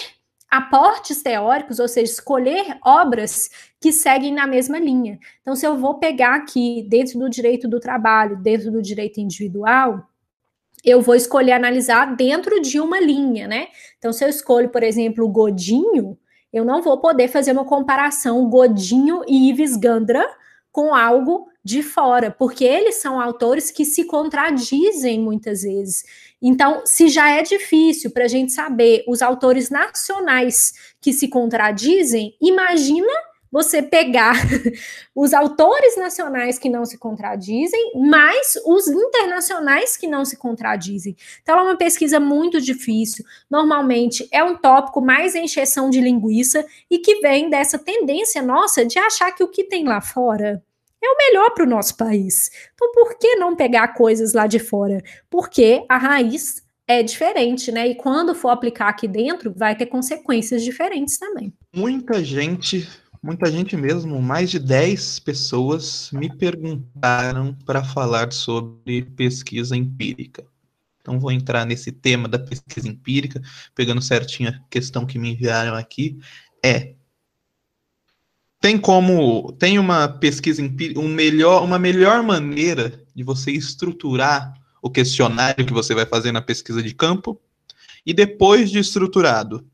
aportes 0.50 1.24
teóricos, 1.24 1.80
ou 1.80 1.88
seja, 1.88 2.12
escolher 2.12 2.78
obras 2.86 3.50
que 3.82 3.92
seguem 3.92 4.32
na 4.32 4.46
mesma 4.46 4.78
linha. 4.78 5.20
Então, 5.42 5.56
se 5.56 5.66
eu 5.66 5.76
vou 5.78 5.96
pegar 5.96 6.36
aqui 6.36 6.86
dentro 6.88 7.18
do 7.18 7.30
direito 7.30 7.68
do 7.68 7.80
trabalho, 7.80 8.38
dentro 8.38 8.72
do 8.72 8.82
direito 8.82 9.20
individual, 9.20 10.08
eu 10.84 11.02
vou 11.02 11.16
escolher 11.16 11.54
analisar 11.54 12.16
dentro 12.16 12.62
de 12.62 12.80
uma 12.80 13.00
linha, 13.00 13.48
né? 13.48 13.68
Então, 13.98 14.14
se 14.14 14.24
eu 14.24 14.30
escolho, 14.30 14.70
por 14.70 14.84
exemplo, 14.84 15.28
Godinho, 15.28 16.18
eu 16.52 16.64
não 16.64 16.84
vou 16.84 17.00
poder 17.00 17.30
fazer 17.30 17.52
uma 17.52 17.66
comparação 17.66 18.48
Godinho 18.48 19.24
e 19.28 19.50
Ives 19.50 19.76
Gandra 19.76 20.24
com 20.72 20.94
algo 20.94 21.48
de 21.64 21.82
fora, 21.82 22.30
porque 22.30 22.66
eles 22.66 22.96
são 22.96 23.22
autores 23.22 23.72
que 23.72 23.86
se 23.86 24.04
contradizem 24.04 25.20
muitas 25.20 25.62
vezes. 25.62 26.04
Então, 26.42 26.82
se 26.86 27.08
já 27.08 27.30
é 27.30 27.42
difícil 27.42 28.12
para 28.12 28.26
a 28.26 28.28
gente 28.28 28.52
saber 28.52 29.04
os 29.08 29.22
autores 29.22 29.70
nacionais 29.70 30.74
que 31.00 31.14
se 31.14 31.30
contradizem, 31.30 32.36
imagina 32.42 33.08
você 33.50 33.82
pegar 33.82 34.36
os 35.16 35.32
autores 35.34 35.96
nacionais 35.96 36.60
que 36.60 36.68
não 36.68 36.86
se 36.86 36.98
contradizem, 36.98 37.94
mais 37.96 38.60
os 38.66 38.88
internacionais 38.88 39.96
que 39.96 40.08
não 40.08 40.26
se 40.26 40.36
contradizem. 40.36 41.16
Então, 41.42 41.58
é 41.58 41.62
uma 41.62 41.78
pesquisa 41.78 42.20
muito 42.20 42.60
difícil. 42.60 43.24
Normalmente 43.50 44.28
é 44.32 44.44
um 44.44 44.58
tópico 44.58 45.00
mais 45.00 45.36
encheção 45.36 45.90
de 45.90 46.02
linguiça 46.02 46.66
e 46.90 46.98
que 46.98 47.22
vem 47.22 47.50
dessa 47.50 47.80
tendência 47.80 48.42
nossa 48.42 48.84
de 48.84 49.00
achar 49.00 49.32
que 49.32 49.44
o 49.44 49.48
que 49.48 49.64
tem 49.64 49.86
lá 49.86 50.02
fora 50.02 50.62
é 51.06 51.10
o 51.10 51.18
melhor 51.18 51.52
para 51.52 51.66
o 51.66 51.70
nosso 51.70 51.98
país. 51.98 52.50
Então, 52.74 52.92
por 52.94 53.18
que 53.18 53.36
não 53.36 53.56
pegar 53.56 53.90
coisas 53.90 54.34
lá 54.34 54.48
de 54.48 54.60
fora? 54.60 55.02
Porque 55.30 55.86
a 55.90 55.98
raiz 55.98 56.64
é 56.88 57.04
diferente, 57.04 57.72
né? 57.72 57.88
E 57.88 57.96
quando 57.96 58.34
for 58.34 58.50
aplicar 58.50 58.90
aqui 58.90 59.08
dentro, 59.08 59.54
vai 59.56 59.76
ter 59.76 59.88
consequências 59.88 60.64
diferentes 60.64 61.18
também. 61.18 61.54
Muita 61.76 62.24
gente, 62.24 62.88
muita 63.22 63.52
gente 63.52 63.76
mesmo, 63.76 64.22
mais 64.22 64.50
de 64.50 64.60
10 64.60 65.20
pessoas 65.20 66.10
me 66.12 66.34
perguntaram 66.36 67.56
para 67.66 67.84
falar 67.84 68.32
sobre 68.32 69.04
pesquisa 69.16 69.76
empírica. 69.76 70.46
Então, 71.02 71.20
vou 71.20 71.32
entrar 71.32 71.66
nesse 71.66 71.92
tema 71.92 72.30
da 72.30 72.40
pesquisa 72.40 72.88
empírica, 72.88 73.42
pegando 73.76 74.02
certinho 74.02 74.50
a 74.50 74.60
questão 74.70 75.06
que 75.06 75.20
me 75.20 75.34
enviaram 75.34 75.76
aqui. 75.76 76.18
É 76.64 76.94
tem 78.64 78.78
como 78.78 79.52
tem 79.60 79.78
uma 79.78 80.08
pesquisa 80.08 80.62
empírica, 80.62 80.98
um 80.98 81.10
melhor, 81.10 81.66
uma 81.66 81.78
melhor 81.78 82.24
maneira 82.24 83.04
de 83.14 83.22
você 83.22 83.52
estruturar 83.52 84.54
o 84.82 84.90
questionário 84.90 85.66
que 85.66 85.74
você 85.74 85.94
vai 85.94 86.06
fazer 86.06 86.32
na 86.32 86.42
pesquisa 86.42 86.82
de 86.82 86.96
campo 86.96 87.38
e 88.06 88.14
depois 88.14 88.72
de 88.72 88.80
estruturado, 88.80 89.68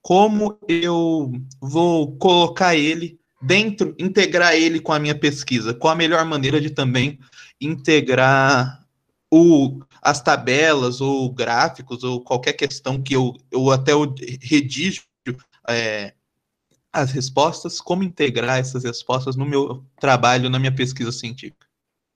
como 0.00 0.58
eu 0.66 1.32
vou 1.60 2.16
colocar 2.16 2.74
ele 2.74 3.20
dentro, 3.42 3.94
integrar 3.98 4.54
ele 4.54 4.80
com 4.80 4.94
a 4.94 4.98
minha 4.98 5.14
pesquisa? 5.14 5.74
Qual 5.74 5.92
a 5.92 5.96
melhor 5.96 6.24
maneira 6.24 6.58
de 6.62 6.70
também 6.70 7.18
integrar 7.60 8.86
o, 9.30 9.80
as 10.00 10.22
tabelas 10.22 11.02
ou 11.02 11.30
gráficos 11.30 12.02
ou 12.02 12.22
qualquer 12.22 12.54
questão 12.54 13.02
que 13.02 13.14
eu, 13.14 13.34
eu 13.52 13.70
até 13.70 13.92
redijo 14.40 15.02
é, 15.68 16.14
as 16.94 17.10
respostas, 17.10 17.80
como 17.80 18.04
integrar 18.04 18.58
essas 18.58 18.84
respostas 18.84 19.34
no 19.34 19.44
meu 19.44 19.84
trabalho, 19.98 20.48
na 20.48 20.58
minha 20.58 20.74
pesquisa 20.74 21.10
científica. 21.10 21.66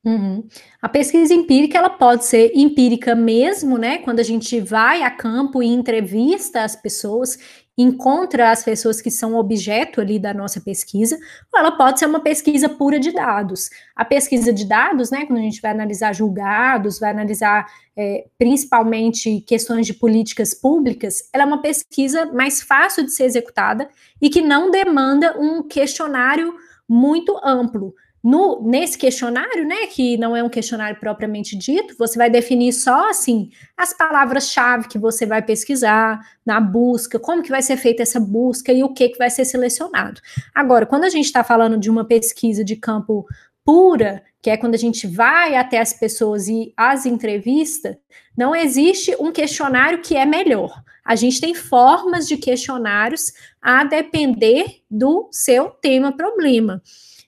Uhum. 0.04 0.46
A 0.80 0.88
pesquisa 0.88 1.34
empírica 1.34 1.76
ela 1.76 1.90
pode 1.90 2.24
ser 2.24 2.52
empírica 2.54 3.14
mesmo, 3.16 3.76
né? 3.76 3.98
Quando 3.98 4.20
a 4.20 4.22
gente 4.22 4.60
vai 4.60 5.02
a 5.02 5.10
campo 5.10 5.60
e 5.60 5.66
entrevista 5.66 6.62
as 6.62 6.76
pessoas, 6.76 7.36
encontra 7.78 8.50
as 8.50 8.64
pessoas 8.64 9.00
que 9.00 9.10
são 9.10 9.36
objeto 9.36 10.00
ali 10.00 10.18
da 10.18 10.34
nossa 10.34 10.60
pesquisa, 10.60 11.16
ou 11.52 11.60
ela 11.60 11.70
pode 11.70 12.00
ser 12.00 12.06
uma 12.06 12.18
pesquisa 12.18 12.68
pura 12.68 12.98
de 12.98 13.12
dados. 13.12 13.70
A 13.94 14.04
pesquisa 14.04 14.52
de 14.52 14.66
dados, 14.66 15.12
né? 15.12 15.24
Quando 15.24 15.38
a 15.38 15.42
gente 15.42 15.62
vai 15.62 15.70
analisar 15.70 16.12
julgados, 16.12 16.98
vai 16.98 17.10
analisar 17.10 17.66
é, 17.96 18.26
principalmente 18.36 19.40
questões 19.42 19.86
de 19.86 19.94
políticas 19.94 20.54
públicas, 20.54 21.28
ela 21.32 21.44
é 21.44 21.46
uma 21.46 21.62
pesquisa 21.62 22.26
mais 22.26 22.60
fácil 22.60 23.04
de 23.04 23.12
ser 23.12 23.24
executada 23.24 23.88
e 24.20 24.28
que 24.28 24.42
não 24.42 24.70
demanda 24.70 25.36
um 25.38 25.62
questionário 25.62 26.54
muito 26.88 27.38
amplo. 27.44 27.94
No, 28.22 28.62
nesse 28.66 28.98
questionário, 28.98 29.64
né, 29.64 29.86
que 29.86 30.16
não 30.16 30.36
é 30.36 30.42
um 30.42 30.48
questionário 30.48 30.98
propriamente 30.98 31.56
dito, 31.56 31.94
você 31.96 32.18
vai 32.18 32.28
definir 32.28 32.72
só 32.72 33.10
assim 33.10 33.50
as 33.76 33.92
palavras-chave 33.92 34.88
que 34.88 34.98
você 34.98 35.24
vai 35.24 35.40
pesquisar 35.40 36.20
na 36.44 36.60
busca, 36.60 37.18
como 37.18 37.42
que 37.42 37.50
vai 37.50 37.62
ser 37.62 37.76
feita 37.76 38.02
essa 38.02 38.18
busca 38.18 38.72
e 38.72 38.82
o 38.82 38.92
que, 38.92 39.10
que 39.10 39.18
vai 39.18 39.30
ser 39.30 39.44
selecionado. 39.44 40.20
Agora, 40.54 40.84
quando 40.84 41.04
a 41.04 41.08
gente 41.08 41.26
está 41.26 41.44
falando 41.44 41.78
de 41.78 41.88
uma 41.88 42.04
pesquisa 42.04 42.64
de 42.64 42.74
campo 42.74 43.24
pura, 43.64 44.22
que 44.40 44.50
é 44.50 44.56
quando 44.56 44.74
a 44.74 44.78
gente 44.78 45.06
vai 45.06 45.54
até 45.54 45.78
as 45.78 45.92
pessoas 45.92 46.48
e 46.48 46.72
as 46.76 47.06
entrevista, 47.06 47.98
não 48.36 48.54
existe 48.54 49.14
um 49.20 49.30
questionário 49.30 50.00
que 50.00 50.16
é 50.16 50.24
melhor. 50.24 50.82
A 51.04 51.14
gente 51.16 51.40
tem 51.40 51.54
formas 51.54 52.26
de 52.26 52.36
questionários 52.36 53.32
a 53.60 53.84
depender 53.84 54.82
do 54.90 55.28
seu 55.30 55.70
tema-problema. 55.70 56.82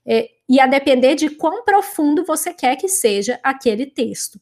É, 0.07 0.29
e 0.51 0.59
a 0.59 0.67
depender 0.67 1.15
de 1.15 1.31
quão 1.31 1.63
profundo 1.63 2.25
você 2.25 2.53
quer 2.53 2.75
que 2.75 2.89
seja 2.89 3.39
aquele 3.41 3.87
texto. 3.87 4.41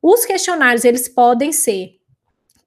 Os 0.00 0.24
questionários, 0.24 0.86
eles 0.86 1.06
podem 1.06 1.52
ser 1.52 2.00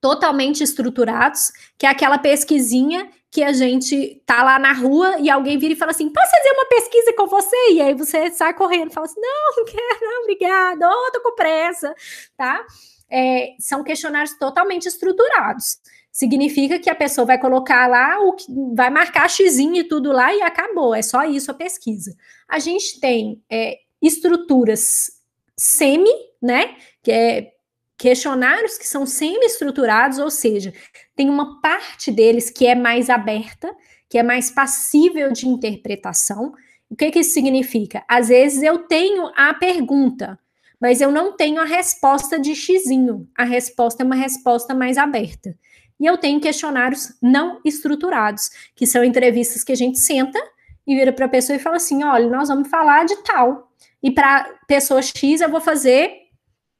totalmente 0.00 0.62
estruturados, 0.62 1.50
que 1.76 1.86
é 1.86 1.88
aquela 1.88 2.18
pesquisinha 2.18 3.10
que 3.32 3.42
a 3.42 3.52
gente 3.52 4.22
tá 4.24 4.44
lá 4.44 4.60
na 4.60 4.72
rua 4.72 5.18
e 5.18 5.28
alguém 5.28 5.58
vira 5.58 5.72
e 5.72 5.76
fala 5.76 5.90
assim: 5.90 6.08
posso 6.08 6.30
fazer 6.30 6.52
uma 6.52 6.66
pesquisa 6.66 7.12
com 7.16 7.26
você? 7.26 7.72
E 7.72 7.82
aí 7.82 7.94
você 7.94 8.30
sai 8.30 8.54
correndo 8.54 8.92
fala 8.92 9.06
assim: 9.06 9.20
não, 9.20 9.56
não 9.56 9.64
quero, 9.64 10.00
não, 10.00 10.22
obrigada, 10.22 10.88
oh, 10.88 11.10
tô 11.10 11.20
com 11.20 11.34
pressa, 11.34 11.92
tá? 12.36 12.64
É, 13.10 13.56
são 13.58 13.82
questionários 13.82 14.38
totalmente 14.38 14.86
estruturados 14.86 15.78
significa 16.14 16.78
que 16.78 16.88
a 16.88 16.94
pessoa 16.94 17.26
vai 17.26 17.38
colocar 17.40 17.88
lá 17.88 18.20
o 18.20 18.34
que 18.34 18.46
vai 18.72 18.88
marcar 18.88 19.28
xizinho 19.28 19.74
e 19.74 19.84
tudo 19.84 20.12
lá 20.12 20.32
e 20.32 20.40
acabou. 20.42 20.94
É 20.94 21.02
só 21.02 21.24
isso 21.24 21.50
a 21.50 21.54
pesquisa. 21.54 22.14
A 22.48 22.60
gente 22.60 23.00
tem 23.00 23.42
é, 23.50 23.78
estruturas 24.00 25.10
semi, 25.56 26.14
né? 26.40 26.76
Que 27.02 27.10
é 27.10 27.50
questionários 27.98 28.78
que 28.78 28.86
são 28.86 29.04
semi-estruturados, 29.04 30.18
ou 30.18 30.30
seja, 30.30 30.72
tem 31.16 31.28
uma 31.28 31.60
parte 31.60 32.12
deles 32.12 32.48
que 32.48 32.64
é 32.64 32.76
mais 32.76 33.10
aberta, 33.10 33.74
que 34.08 34.16
é 34.16 34.22
mais 34.22 34.50
passível 34.50 35.32
de 35.32 35.48
interpretação. 35.48 36.52
O 36.88 36.94
que, 36.94 37.10
que 37.10 37.20
isso 37.20 37.32
significa? 37.32 38.04
Às 38.08 38.28
vezes 38.28 38.62
eu 38.62 38.78
tenho 38.86 39.32
a 39.34 39.52
pergunta, 39.54 40.38
mas 40.80 41.00
eu 41.00 41.10
não 41.10 41.36
tenho 41.36 41.60
a 41.60 41.64
resposta 41.64 42.38
de 42.38 42.54
xizinho. 42.54 43.28
A 43.36 43.42
resposta 43.42 44.04
é 44.04 44.06
uma 44.06 44.14
resposta 44.14 44.74
mais 44.74 44.96
aberta. 44.96 45.56
E 46.00 46.06
eu 46.06 46.18
tenho 46.18 46.40
questionários 46.40 47.14
não 47.22 47.60
estruturados, 47.64 48.50
que 48.74 48.86
são 48.86 49.04
entrevistas 49.04 49.62
que 49.62 49.72
a 49.72 49.76
gente 49.76 49.98
senta 49.98 50.38
e 50.86 50.94
vira 50.94 51.12
para 51.12 51.26
a 51.26 51.28
pessoa 51.28 51.56
e 51.56 51.60
fala 51.60 51.76
assim: 51.76 52.04
olha, 52.04 52.28
nós 52.28 52.48
vamos 52.48 52.68
falar 52.68 53.04
de 53.04 53.16
tal. 53.22 53.72
E 54.02 54.10
para 54.10 54.44
pessoa 54.66 55.00
X 55.00 55.40
eu 55.40 55.48
vou 55.48 55.60
fazer 55.60 56.24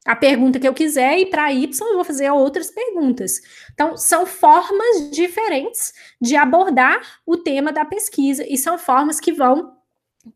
a 0.05 0.15
pergunta 0.15 0.61
que 0.61 0.69
eu 0.69 0.75
quiser, 0.75 1.19
e 1.19 1.27
para 1.27 1.51
Y 1.51 1.89
eu 1.89 1.95
vou 1.95 2.05
fazer 2.05 2.31
outras 2.31 2.71
perguntas. 2.71 3.41
Então, 3.73 3.97
são 3.97 4.27
formas 4.27 5.11
diferentes 5.11 5.95
de 6.21 6.37
abordar 6.37 7.01
o 7.25 7.39
tema 7.39 7.73
da 7.73 7.85
pesquisa, 7.85 8.45
e 8.47 8.59
são 8.59 8.77
formas 8.77 9.19
que 9.19 9.33
vão 9.33 9.74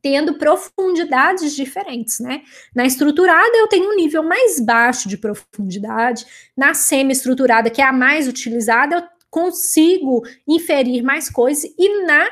tendo 0.03 0.35
profundidades 0.35 1.55
diferentes, 1.55 2.21
né? 2.21 2.43
Na 2.75 2.87
estruturada 2.87 3.57
eu 3.57 3.69
tenho 3.69 3.91
um 3.91 3.97
nível 3.97 4.23
mais 4.23 4.61
baixo 4.61 5.09
de 5.09 5.17
profundidade, 5.17 6.27
na 6.57 6.75
semi-estruturada, 6.75 7.71
que 7.71 7.81
é 7.81 7.85
a 7.85 7.93
mais 7.93 8.29
utilizada, 8.29 8.97
eu 8.97 9.03
consigo 9.31 10.23
inferir 10.47 11.03
mais 11.03 11.29
coisas 11.31 11.71
e 11.79 12.05
na 12.05 12.29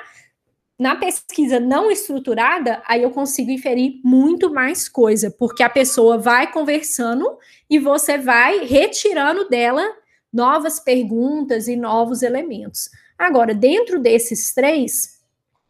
na 0.78 0.94
pesquisa 0.94 1.59
não 1.59 1.90
estruturada, 1.90 2.82
aí 2.86 3.02
eu 3.02 3.11
consigo 3.11 3.50
inferir 3.50 3.98
muito 4.04 4.52
mais 4.52 4.86
coisa, 4.86 5.30
porque 5.30 5.62
a 5.62 5.70
pessoa 5.70 6.18
vai 6.18 6.52
conversando 6.52 7.38
e 7.70 7.78
você 7.78 8.18
vai 8.18 8.62
retirando 8.66 9.48
dela 9.48 9.82
novas 10.30 10.78
perguntas 10.78 11.66
e 11.66 11.76
novos 11.76 12.22
elementos. 12.22 12.90
Agora, 13.18 13.54
dentro 13.54 13.98
desses 13.98 14.52
três, 14.52 15.16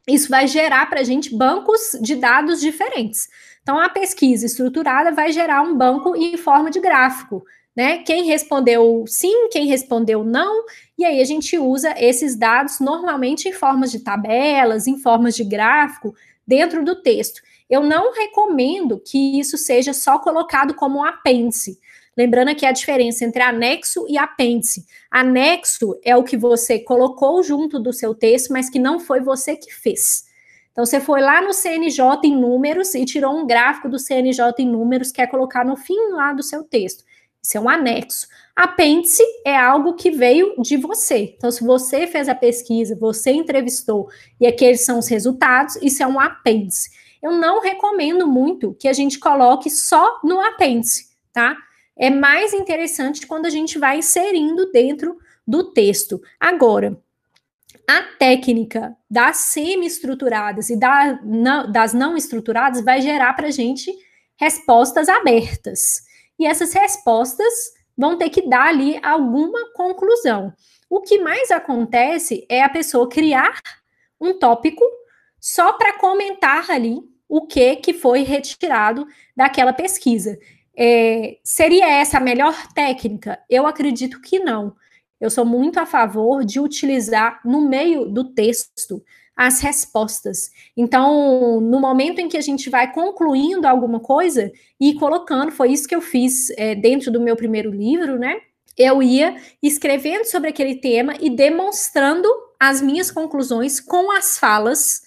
isso 0.07 0.29
vai 0.29 0.47
gerar 0.47 0.89
para 0.89 1.01
a 1.01 1.05
gente 1.05 1.35
bancos 1.35 1.99
de 2.01 2.15
dados 2.15 2.61
diferentes. 2.61 3.29
Então, 3.63 3.79
a 3.81 3.89
pesquisa 3.89 4.47
estruturada 4.47 5.11
vai 5.11 5.33
gerar 5.33 5.63
um 5.63 5.77
banco 5.77 6.15
em 6.15 6.37
forma 6.37 6.71
de 6.71 6.79
gráfico, 6.79 7.45
né? 7.75 7.99
Quem 7.99 8.25
respondeu 8.25 9.05
sim, 9.09 9.49
quem 9.51 9.67
respondeu 9.67 10.23
não, 10.23 10.65
e 10.97 11.05
aí 11.05 11.21
a 11.21 11.25
gente 11.25 11.59
usa 11.59 11.95
esses 11.99 12.37
dados 12.37 12.79
normalmente 12.79 13.49
em 13.49 13.53
formas 13.53 13.91
de 13.91 14.01
tabelas, 14.01 14.87
em 14.87 14.99
formas 14.99 15.35
de 15.35 15.43
gráfico, 15.43 16.15
dentro 16.47 16.85
do 16.85 17.03
texto. 17.03 17.43
Eu 17.69 17.83
não 17.83 18.15
recomendo 18.15 19.03
que 19.05 19.39
isso 19.39 19.59
seja 19.59 19.93
só 19.93 20.19
colocado 20.21 20.73
como 20.75 21.01
um 21.01 21.05
apêndice. 21.05 21.81
Lembrando 22.17 22.49
aqui 22.49 22.65
a 22.65 22.73
diferença 22.73 23.25
entre 23.25 23.43
anexo 23.43 24.07
e 24.09 24.17
apêndice. 24.17 24.87
Anexo 25.11 25.99
é 26.03 26.17
o 26.17 26.25
que 26.25 26.37
você 26.37 26.79
colocou 26.79 27.43
junto 27.43 27.79
do 27.79 27.93
seu 27.93 28.15
texto, 28.15 28.53
mas 28.53 28.71
que 28.71 28.79
não 28.79 28.99
foi 28.99 29.21
você 29.21 29.55
que 29.55 29.73
fez. 29.73 30.25
Então, 30.73 30.85
você 30.85 31.01
foi 31.01 31.21
lá 31.21 31.41
no 31.43 31.53
CNJ 31.53 32.21
em 32.25 32.37
números 32.39 32.95
e 32.95 33.05
tirou 33.05 33.35
um 33.35 33.47
gráfico 33.47 33.89
do 33.89 33.99
CNJ 33.99 34.55
em 34.59 34.67
números, 34.67 35.11
quer 35.11 35.27
colocar 35.27 35.65
no 35.65 35.77
fim 35.77 36.11
lá 36.11 36.33
do 36.33 36.43
seu 36.43 36.65
texto. 36.65 37.05
Isso 37.43 37.57
é 37.57 37.61
um 37.61 37.69
anexo. 37.69 38.27
Apêndice 38.55 39.23
é 39.45 39.57
algo 39.57 39.95
que 39.95 40.11
veio 40.11 40.55
de 40.61 40.77
você. 40.77 41.35
Então, 41.37 41.51
se 41.51 41.65
você 41.65 42.07
fez 42.07 42.29
a 42.29 42.35
pesquisa, 42.35 42.97
você 42.99 43.31
entrevistou 43.31 44.09
e 44.41 44.47
aqueles 44.47 44.85
são 44.85 44.99
os 44.99 45.09
resultados, 45.09 45.77
isso 45.77 46.03
é 46.03 46.07
um 46.07 46.19
apêndice. 46.19 46.91
Eu 47.23 47.33
não 47.33 47.61
recomendo 47.61 48.27
muito 48.27 48.75
que 48.75 48.89
a 48.89 48.93
gente 48.93 49.19
coloque 49.19 49.71
só 49.71 50.21
no 50.25 50.41
apêndice, 50.41 51.07
tá? 51.33 51.57
É 51.97 52.11
mais 52.11 52.53
interessante 52.53 53.27
quando 53.27 53.47
a 53.47 53.51
gente 53.51 53.79
vai 53.79 53.99
inserindo 53.99 54.71
dentro 54.71 55.17
do 55.47 55.73
texto. 55.73 56.21
Agora, 56.39 57.01
a 57.89 58.03
técnica 58.19 58.97
das 59.09 59.39
semi-estruturadas 59.39 60.69
e 60.71 60.77
da, 60.77 61.19
não, 61.23 61.71
das 61.71 61.93
não 61.93 62.17
estruturadas 62.17 62.85
vai 62.85 63.01
gerar 63.01 63.33
para 63.35 63.47
a 63.47 63.53
gente 63.53 63.93
respostas 64.37 65.09
abertas. 65.09 66.03
E 66.39 66.47
essas 66.47 66.73
respostas 66.73 67.73
vão 67.97 68.19
ter 68.19 68.29
que 68.29 68.47
dar 68.47 68.69
ali 68.69 69.01
alguma 69.03 69.73
conclusão. 69.73 70.53
O 70.91 71.01
que 71.01 71.19
mais 71.19 71.51
acontece 71.51 72.45
é 72.49 72.63
a 72.63 72.69
pessoa 72.69 73.09
criar 73.09 73.61
um 74.21 74.39
tópico 74.39 74.85
só 75.41 75.73
para 75.73 75.99
comentar 75.99 76.71
ali 76.71 76.99
o 77.29 77.47
que, 77.47 77.77
que 77.77 77.93
foi 77.93 78.23
retirado 78.23 79.07
daquela 79.35 79.73
pesquisa. 79.73 80.39
É, 80.77 81.39
seria 81.43 81.89
essa 81.89 82.19
a 82.19 82.21
melhor 82.21 82.55
técnica? 82.75 83.39
Eu 83.49 83.67
acredito 83.67 84.21
que 84.21 84.39
não. 84.39 84.75
Eu 85.21 85.31
sou 85.31 85.45
muito 85.45 85.79
a 85.79 85.87
favor 85.87 86.45
de 86.45 86.61
utilizar 86.61 87.41
no 87.45 87.63
meio 87.63 88.07
do 88.07 88.25
texto 88.25 89.03
as 89.35 89.61
respostas. 89.61 90.51
Então, 90.77 91.61
no 91.61 91.79
momento 91.79 92.21
em 92.21 92.29
que 92.29 92.39
a 92.39 92.43
gente 92.43 92.71
vai 92.71 92.93
concluindo 92.93 93.67
alguma 93.67 94.01
coisa 94.01 94.51
e 94.81 94.95
colocando, 94.95 95.53
foi 95.53 95.73
isso 95.73 95.87
que 95.87 95.95
eu 95.95 96.01
fiz 96.01 96.51
é, 96.57 96.75
dentro 96.75 97.11
do 97.11 97.21
meu 97.21 97.37
primeiro 97.37 97.71
livro, 97.71 98.19
né? 98.19 98.41
Eu 98.77 99.03
ia 99.03 99.37
escrevendo 99.63 100.25
sobre 100.25 100.51
aquele 100.51 100.77
tema 100.77 101.15
e 101.21 101.31
demonstrando 101.31 102.29
as 102.61 102.81
minhas 102.81 103.11
conclusões 103.11 103.81
com 103.81 104.11
as 104.11 104.39
falas 104.39 105.03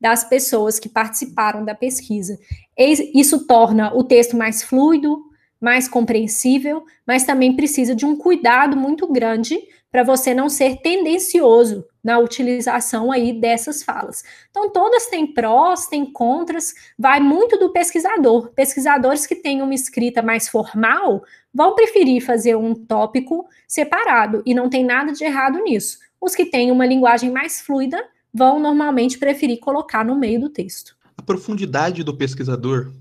das 0.00 0.24
pessoas 0.24 0.78
que 0.78 0.88
participaram 0.88 1.64
da 1.64 1.74
pesquisa. 1.74 2.38
Isso 2.76 3.46
torna 3.46 3.94
o 3.94 4.04
texto 4.04 4.36
mais 4.36 4.62
fluido, 4.62 5.24
mais 5.60 5.88
compreensível, 5.88 6.84
mas 7.06 7.24
também 7.24 7.56
precisa 7.56 7.94
de 7.94 8.06
um 8.06 8.16
cuidado 8.16 8.76
muito 8.76 9.10
grande 9.10 9.58
para 9.90 10.04
você 10.04 10.34
não 10.34 10.48
ser 10.48 10.76
tendencioso 10.82 11.84
na 12.04 12.18
utilização 12.18 13.10
aí 13.10 13.32
dessas 13.32 13.82
falas. 13.82 14.22
Então, 14.50 14.70
todas 14.70 15.06
têm 15.06 15.26
prós, 15.26 15.86
têm 15.86 16.04
contras, 16.12 16.74
vai 16.96 17.18
muito 17.20 17.58
do 17.58 17.72
pesquisador. 17.72 18.52
Pesquisadores 18.54 19.26
que 19.26 19.34
têm 19.34 19.62
uma 19.62 19.74
escrita 19.74 20.22
mais 20.22 20.48
formal 20.48 21.22
vão 21.52 21.74
preferir 21.74 22.24
fazer 22.24 22.54
um 22.54 22.74
tópico 22.74 23.46
separado, 23.66 24.42
e 24.46 24.54
não 24.54 24.68
tem 24.68 24.84
nada 24.84 25.10
de 25.12 25.24
errado 25.24 25.58
nisso. 25.64 25.98
Os 26.20 26.34
que 26.34 26.44
têm 26.44 26.70
uma 26.70 26.86
linguagem 26.86 27.30
mais 27.30 27.60
fluida 27.60 28.02
vão 28.32 28.60
normalmente 28.60 29.18
preferir 29.18 29.58
colocar 29.58 30.04
no 30.04 30.16
meio 30.16 30.40
do 30.40 30.48
texto. 30.48 30.96
A 31.16 31.22
profundidade 31.22 32.04
do 32.04 32.16
pesquisador, 32.16 32.92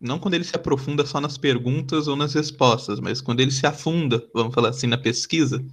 não 0.00 0.18
quando 0.18 0.34
ele 0.34 0.44
se 0.44 0.56
aprofunda 0.56 1.04
só 1.04 1.20
nas 1.20 1.36
perguntas 1.36 2.08
ou 2.08 2.16
nas 2.16 2.34
respostas, 2.34 3.00
mas 3.00 3.20
quando 3.20 3.40
ele 3.40 3.50
se 3.50 3.66
afunda, 3.66 4.26
vamos 4.32 4.54
falar 4.54 4.70
assim, 4.70 4.86
na 4.86 4.98
pesquisa, 4.98 5.64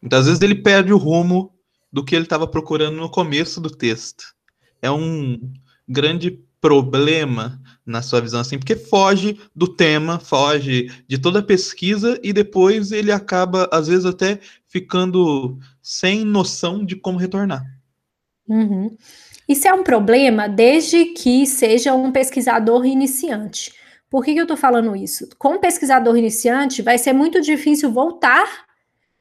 muitas 0.00 0.26
vezes 0.26 0.40
ele 0.40 0.56
perde 0.56 0.92
o 0.92 0.98
rumo 0.98 1.52
do 1.92 2.04
que 2.04 2.14
ele 2.14 2.24
estava 2.24 2.46
procurando 2.46 2.96
no 2.96 3.10
começo 3.10 3.60
do 3.60 3.70
texto. 3.70 4.34
É 4.82 4.90
um 4.90 5.40
grande 5.88 6.42
problema 6.60 7.60
na 7.84 8.02
sua 8.02 8.20
visão 8.20 8.40
assim, 8.40 8.58
porque 8.58 8.74
foge 8.74 9.38
do 9.54 9.68
tema, 9.68 10.18
foge 10.18 10.90
de 11.06 11.16
toda 11.16 11.38
a 11.38 11.42
pesquisa 11.42 12.18
e 12.22 12.32
depois 12.32 12.90
ele 12.90 13.12
acaba 13.12 13.68
às 13.70 13.86
vezes 13.86 14.04
até 14.04 14.40
ficando 14.66 15.58
sem 15.80 16.24
noção 16.24 16.84
de 16.84 16.96
como 16.96 17.18
retornar. 17.18 17.64
Uhum. 18.48 18.96
Isso 19.48 19.68
é 19.68 19.72
um 19.72 19.82
problema 19.82 20.48
desde 20.48 21.06
que 21.06 21.46
seja 21.46 21.94
um 21.94 22.10
pesquisador 22.10 22.84
iniciante. 22.84 23.72
Por 24.10 24.24
que, 24.24 24.32
que 24.32 24.40
eu 24.40 24.44
estou 24.44 24.56
falando 24.56 24.94
isso? 24.96 25.28
Com 25.38 25.54
um 25.54 25.58
pesquisador 25.58 26.16
iniciante, 26.16 26.82
vai 26.82 26.98
ser 26.98 27.12
muito 27.12 27.40
difícil 27.40 27.90
voltar 27.90 28.66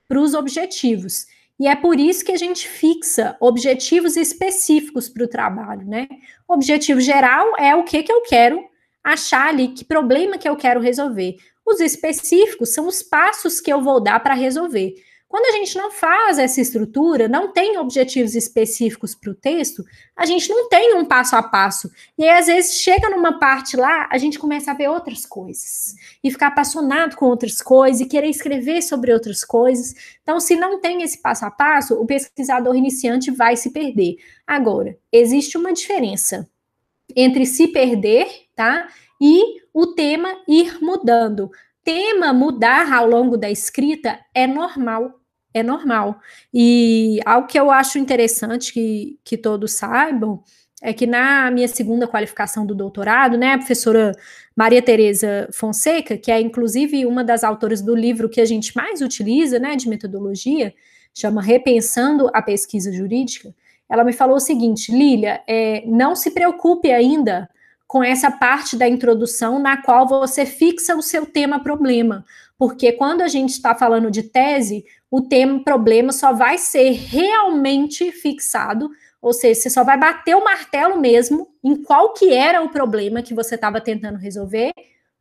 para 0.08 0.20
os 0.20 0.34
objetivos. 0.34 1.26
E 1.60 1.68
é 1.68 1.76
por 1.76 2.00
isso 2.00 2.24
que 2.24 2.32
a 2.32 2.38
gente 2.38 2.68
fixa 2.68 3.36
objetivos 3.40 4.18
específicos 4.18 5.08
para 5.08 5.24
o 5.24 5.28
trabalho, 5.28 5.88
né? 5.88 6.08
O 6.48 6.54
objetivo 6.54 7.00
geral 7.00 7.58
é 7.58 7.74
o 7.76 7.84
que, 7.84 8.04
que 8.04 8.12
eu 8.12 8.22
quero 8.22 8.64
achar 9.04 9.48
ali, 9.48 9.70
que 9.70 9.86
problema 9.86 10.38
que 10.38 10.50
eu 10.50 10.56
quero 10.56 10.82
resolver. 10.82 11.38
Os 11.66 11.80
específicos 11.80 12.70
são 12.74 12.88
os 12.88 13.02
passos 13.02 13.62
que 13.62 13.72
eu 13.72 13.82
vou 13.82 14.02
dar 14.02 14.20
para 14.20 14.34
resolver. 14.34 14.96
Quando 15.28 15.48
a 15.48 15.58
gente 15.58 15.76
não 15.76 15.92
faz 15.92 16.38
essa 16.38 16.62
estrutura, 16.62 17.28
não 17.28 17.52
tem 17.52 17.78
objetivos 17.78 18.36
específicos 18.36 19.16
para 19.16 19.32
o 19.32 19.36
texto, 19.36 19.84
a 20.16 20.26
gente 20.26 20.48
não 20.48 20.70
tem 20.70 20.96
um 20.96 21.04
passo 21.04 21.36
a 21.36 21.44
passo. 21.44 21.92
E 22.18 22.24
aí, 22.24 22.38
às 22.38 22.46
vezes, 22.46 22.76
chega 22.76 23.10
numa 23.10 23.40
parte 23.40 23.76
lá, 23.76 24.08
a 24.12 24.18
gente 24.18 24.38
começa 24.38 24.72
a 24.72 24.76
ver 24.76 24.88
outras 24.88 25.26
coisas 25.26 25.96
e 26.24 26.32
ficar 26.32 26.48
apaixonado 26.48 27.16
com 27.16 27.26
outras 27.26 27.62
coisas 27.62 28.02
e 28.02 28.06
querer 28.06 28.30
escrever 28.30 28.82
sobre 28.82 29.12
outras 29.12 29.44
coisas. 29.44 29.96
Então, 30.22 30.40
se 30.40 30.56
não 30.56 30.80
tem 30.80 31.02
esse 31.02 31.22
passo 31.22 31.46
a 31.46 31.52
passo, 31.52 31.96
o 31.96 32.06
pesquisador 32.06 32.76
iniciante 32.76 33.32
vai 33.32 33.58
se 33.58 33.72
perder. 33.72 34.18
Agora, 34.46 34.96
existe 35.12 35.58
uma 35.58 35.74
diferença 35.74 36.48
entre 37.16 37.46
se 37.46 37.68
perder, 37.68 38.28
tá? 38.56 38.88
E 39.20 39.62
o 39.74 39.88
tema 39.88 40.30
ir 40.48 40.78
mudando 40.82 41.52
tema 41.86 42.34
mudar 42.34 42.92
ao 42.92 43.08
longo 43.08 43.38
da 43.38 43.50
escrita 43.50 44.20
é 44.34 44.46
normal 44.46 45.22
é 45.56 45.64
normal. 45.64 46.20
E 46.54 47.22
algo 47.26 47.48
que 47.48 47.58
eu 47.58 47.72
acho 47.72 47.98
interessante 47.98 48.74
que, 48.74 49.18
que 49.24 49.38
todos 49.38 49.72
saibam 49.72 50.44
é 50.82 50.92
que 50.92 51.08
na 51.08 51.50
minha 51.50 51.68
segunda 51.70 52.06
qualificação 52.06 52.66
do 52.66 52.76
doutorado, 52.76 53.38
né, 53.38 53.54
a 53.54 53.58
professora 53.58 54.12
Maria 54.54 54.82
Tereza 54.82 55.48
Fonseca, 55.54 56.18
que 56.18 56.30
é 56.30 56.42
inclusive 56.42 57.06
uma 57.06 57.24
das 57.24 57.42
autoras 57.42 57.82
do 57.82 57.96
livro 57.96 58.28
que 58.28 58.42
a 58.42 58.46
gente 58.46 58.76
mais 58.76 59.00
utiliza, 59.00 59.58
né, 59.58 59.78
de 59.78 59.88
metodologia, 59.88 60.74
chama 61.14 61.42
Repensando 61.42 62.30
a 62.34 62.42
Pesquisa 62.42 62.92
Jurídica, 62.92 63.56
ela 63.90 64.04
me 64.04 64.12
falou 64.12 64.36
o 64.36 64.42
seguinte, 64.42 64.92
Lília, 64.92 65.42
é, 65.48 65.84
não 65.88 66.16
se 66.16 66.32
preocupe 66.32 66.92
ainda 66.92 67.50
com 67.88 68.04
essa 68.04 68.32
parte 68.32 68.76
da 68.76 68.88
introdução 68.88 69.60
na 69.60 69.82
qual 69.82 70.08
você 70.08 70.46
fixa 70.46 70.96
o 70.96 71.02
seu 71.02 71.26
tema 71.26 71.62
problema, 71.62 72.26
porque 72.58 72.92
quando 72.92 73.22
a 73.22 73.28
gente 73.28 73.52
está 73.52 73.76
falando 73.76 74.10
de 74.10 74.24
tese, 74.24 74.86
o 75.12 75.22
tema 75.22 75.64
problema 75.64 76.12
só 76.12 76.34
vai 76.34 76.58
ser 76.58 76.92
realmente 76.92 78.12
fixado, 78.12 78.90
ou 79.22 79.34
seja, 79.34 79.62
você 79.62 79.70
só 79.70 79.84
vai 79.84 79.98
bater 79.98 80.36
o 80.36 80.44
martelo 80.44 81.00
mesmo 81.00 81.48
em 81.64 81.82
qual 81.84 82.14
que 82.14 82.34
era 82.34 82.62
o 82.62 82.70
problema 82.70 83.22
que 83.22 83.34
você 83.34 83.56
estava 83.56 83.82
tentando 83.82 84.18
resolver 84.18 84.72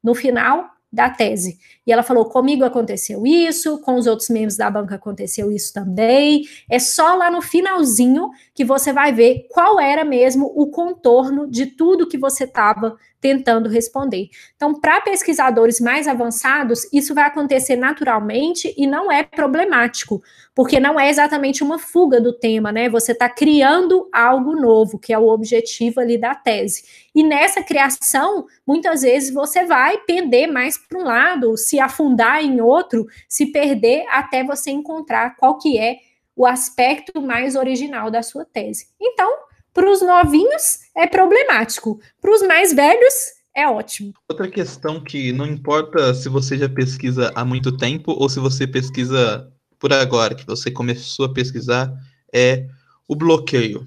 no 0.03 0.15
final 0.15 0.71
da 0.95 1.11
tese. 1.11 1.59
E 1.87 1.93
ela 1.93 2.03
falou: 2.03 2.27
comigo 2.27 2.65
aconteceu 2.65 3.27
isso, 3.27 3.79
com 3.81 3.97
os 3.97 4.07
outros 4.07 4.31
membros 4.31 4.57
da 4.57 4.71
banca 4.71 4.95
aconteceu 4.95 5.51
isso 5.51 5.73
também. 5.73 6.45
É 6.71 6.79
só 6.79 7.15
lá 7.15 7.31
no 7.31 7.43
finalzinho 7.43 8.31
que 8.55 8.65
você 8.65 8.93
vai 8.93 9.13
ver 9.13 9.47
qual 9.51 9.81
era 9.81 10.05
mesmo 10.05 10.53
o 10.55 10.69
contorno 10.69 11.51
de 11.51 11.67
tudo 11.67 12.09
que 12.09 12.17
você 12.17 12.45
estava 12.45 12.97
tentando 13.25 13.71
responder. 13.71 14.29
Então, 14.55 14.79
para 14.79 15.01
pesquisadores 15.01 15.81
mais 15.81 16.07
avançados, 16.07 16.87
isso 16.93 17.15
vai 17.15 17.25
acontecer 17.25 17.75
naturalmente 17.75 18.75
e 18.77 18.87
não 18.87 19.11
é 19.11 19.23
problemático, 19.23 20.23
porque 20.55 20.79
não 20.79 21.01
é 21.01 21.09
exatamente 21.09 21.65
uma 21.65 21.79
fuga 21.79 22.21
do 22.21 22.35
tema, 22.35 22.71
né? 22.71 22.87
Você 22.91 23.13
está 23.13 23.27
criando 23.27 24.11
algo 24.13 24.55
novo, 24.55 24.99
que 24.99 25.11
é 25.11 25.19
o 25.19 25.29
objetivo 25.29 26.01
ali 26.01 26.19
da 26.19 26.35
tese. 26.35 26.85
E 27.15 27.23
nessa 27.23 27.63
criação, 27.63 28.45
muitas 28.67 29.01
vezes 29.01 29.33
você 29.33 29.65
vai 29.65 29.97
pender 30.07 30.47
mais 30.47 30.77
para 30.77 30.99
um 30.99 31.05
lado, 31.05 31.57
se 31.57 31.81
afundar 31.81 32.45
em 32.45 32.61
outro, 32.61 33.07
se 33.27 33.47
perder 33.47 34.05
até 34.11 34.45
você 34.45 34.71
encontrar 34.71 35.35
qual 35.37 35.57
que 35.57 35.79
é 35.79 35.97
o 36.37 36.45
aspecto 36.45 37.23
mais 37.23 37.57
original 37.57 38.11
da 38.11 38.23
sua 38.23 38.45
tese. 38.45 38.89
Então, 39.01 39.35
Para 39.75 39.91
os 39.91 40.01
novinhos 40.01 40.79
é 40.97 41.05
problemático, 41.07 42.01
para 42.21 42.33
os 42.33 42.43
mais 42.43 42.73
velhos 42.73 43.15
é 43.55 43.69
ótimo. 43.69 44.15
Outra 44.29 44.49
questão 44.49 45.03
que 45.03 45.33
não 45.33 45.47
importa 45.47 46.15
se 46.15 46.29
você 46.29 46.57
já 46.57 46.69
pesquisa 46.69 47.33
há 47.35 47.45
muito 47.45 47.77
tempo 47.77 48.13
ou 48.13 48.29
se 48.29 48.39
você 48.39 48.69
pesquisa 48.69 49.53
por 49.79 49.93
agora, 49.93 50.35
que 50.35 50.47
você 50.47 50.71
começou 50.71 51.27
a 51.27 51.33
pesquisar, 51.33 51.93
é 52.33 52.69
o 53.09 53.17
bloqueio. 53.17 53.85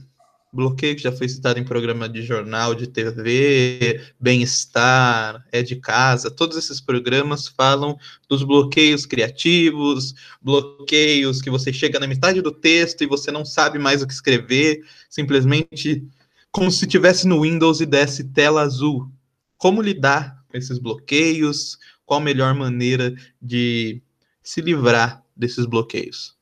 Bloqueio 0.57 0.95
que 0.95 1.03
já 1.03 1.11
foi 1.11 1.29
citado 1.29 1.59
em 1.59 1.63
programa 1.63 2.09
de 2.09 2.23
jornal, 2.23 2.73
de 2.73 2.87
TV, 2.87 4.01
bem-estar, 4.19 5.45
é 5.51 5.61
de 5.61 5.75
casa, 5.75 6.31
todos 6.31 6.57
esses 6.57 6.81
programas 6.81 7.47
falam 7.47 7.95
dos 8.27 8.41
bloqueios 8.41 9.05
criativos, 9.05 10.15
bloqueios 10.41 11.43
que 11.43 11.51
você 11.51 11.71
chega 11.71 11.99
na 11.99 12.07
metade 12.07 12.41
do 12.41 12.51
texto 12.51 13.03
e 13.03 13.07
você 13.07 13.29
não 13.29 13.45
sabe 13.45 13.77
mais 13.77 14.01
o 14.01 14.07
que 14.07 14.13
escrever, 14.13 14.83
simplesmente 15.07 16.03
como 16.51 16.71
se 16.71 16.87
tivesse 16.87 17.27
no 17.27 17.43
Windows 17.43 17.79
e 17.79 17.85
desse 17.85 18.23
tela 18.23 18.63
azul. 18.63 19.11
Como 19.59 19.79
lidar 19.79 20.43
com 20.49 20.57
esses 20.57 20.79
bloqueios? 20.79 21.77
Qual 22.03 22.19
a 22.19 22.23
melhor 22.23 22.55
maneira 22.55 23.13
de 23.39 24.01
se 24.41 24.59
livrar 24.59 25.23
desses 25.35 25.67
bloqueios? 25.67 26.36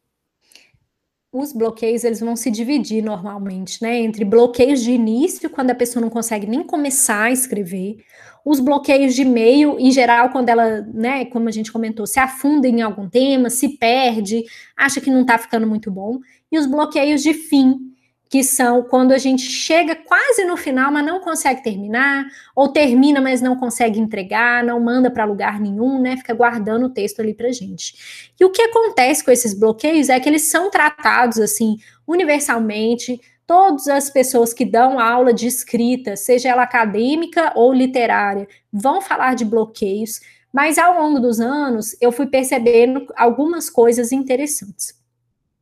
Os 1.38 1.51
bloqueios 1.51 2.03
eles 2.03 2.21
vão 2.21 2.36
se 2.36 2.49
dividir 2.49 3.03
normalmente, 3.03 3.81
né, 3.81 3.99
entre 3.99 4.23
bloqueios 4.23 4.81
de 4.81 4.91
início, 4.91 5.49
quando 5.49 5.71
a 5.71 5.75
pessoa 5.75 6.01
não 6.01 6.09
consegue 6.09 6.47
nem 6.47 6.63
começar 6.63 7.23
a 7.23 7.31
escrever, 7.31 7.97
os 8.45 8.59
bloqueios 8.59 9.13
de 9.15 9.25
meio, 9.25 9.77
em 9.79 9.91
geral, 9.91 10.29
quando 10.29 10.49
ela, 10.49 10.81
né, 10.93 11.25
como 11.25 11.49
a 11.49 11.51
gente 11.51 11.71
comentou, 11.71 12.07
se 12.07 12.19
afunda 12.19 12.67
em 12.67 12.81
algum 12.81 13.09
tema, 13.09 13.49
se 13.49 13.77
perde, 13.77 14.43
acha 14.77 15.01
que 15.01 15.09
não 15.09 15.21
está 15.21 15.38
ficando 15.38 15.67
muito 15.67 15.91
bom, 15.91 16.19
e 16.51 16.57
os 16.57 16.67
bloqueios 16.67 17.21
de 17.21 17.33
fim, 17.33 17.91
que 18.36 18.43
são 18.43 18.83
quando 18.83 19.13
a 19.13 19.17
gente 19.17 19.43
chega 19.43 19.95
quase 19.95 20.43
no 20.43 20.57
final, 20.57 20.91
mas 20.91 21.05
não 21.05 21.21
consegue 21.21 21.63
terminar, 21.63 22.25
ou 22.53 22.67
termina, 22.67 23.21
mas 23.21 23.41
não 23.41 23.55
consegue 23.55 23.97
entregar, 23.97 24.61
não 24.61 24.77
manda 24.77 25.09
para 25.09 25.23
lugar 25.23 25.57
nenhum, 25.57 26.01
né? 26.01 26.17
Fica 26.17 26.33
guardando 26.33 26.88
o 26.88 26.89
texto 26.89 27.21
ali 27.21 27.33
para 27.33 27.49
gente. 27.53 28.33
E 28.38 28.43
o 28.43 28.51
que 28.51 28.61
acontece 28.61 29.23
com 29.23 29.31
esses 29.31 29.53
bloqueios 29.53 30.09
é 30.09 30.19
que 30.19 30.27
eles 30.27 30.49
são 30.49 30.69
tratados 30.69 31.39
assim 31.39 31.77
universalmente. 32.05 33.21
Todas 33.47 33.88
as 33.88 34.09
pessoas 34.09 34.53
que 34.53 34.65
dão 34.65 34.99
aula 34.99 35.33
de 35.33 35.47
escrita, 35.47 36.17
seja 36.17 36.49
ela 36.49 36.63
acadêmica 36.63 37.53
ou 37.55 37.71
literária, 37.71 38.49
vão 38.69 39.01
falar 39.01 39.33
de 39.33 39.45
bloqueios, 39.45 40.19
mas 40.51 40.77
ao 40.77 41.01
longo 41.01 41.21
dos 41.21 41.39
anos 41.39 41.95
eu 42.01 42.11
fui 42.11 42.27
percebendo 42.27 43.07
algumas 43.15 43.69
coisas 43.69 44.11
interessantes 44.11 45.05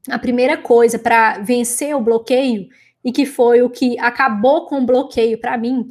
a 0.10 0.20
primeira 0.20 0.58
coisa 0.58 1.00
para 1.00 1.40
vencer 1.40 1.96
o 1.96 2.02
bloqueio, 2.02 2.68
e 3.04 3.12
que 3.12 3.26
foi 3.26 3.62
o 3.62 3.70
que 3.70 4.00
acabou 4.00 4.66
com 4.66 4.80
o 4.80 4.86
bloqueio 4.86 5.38
para 5.38 5.58
mim, 5.58 5.90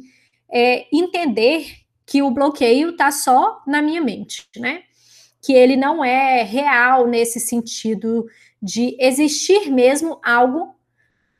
é 0.51 0.85
entender 0.91 1.83
que 2.05 2.21
o 2.21 2.31
bloqueio 2.31 2.91
está 2.91 3.11
só 3.11 3.61
na 3.65 3.81
minha 3.81 4.01
mente, 4.01 4.47
né? 4.57 4.83
Que 5.41 5.53
ele 5.53 5.75
não 5.75 6.03
é 6.03 6.43
real 6.43 7.07
nesse 7.07 7.39
sentido 7.39 8.25
de 8.61 8.95
existir 8.99 9.69
mesmo 9.71 10.19
algo 10.23 10.75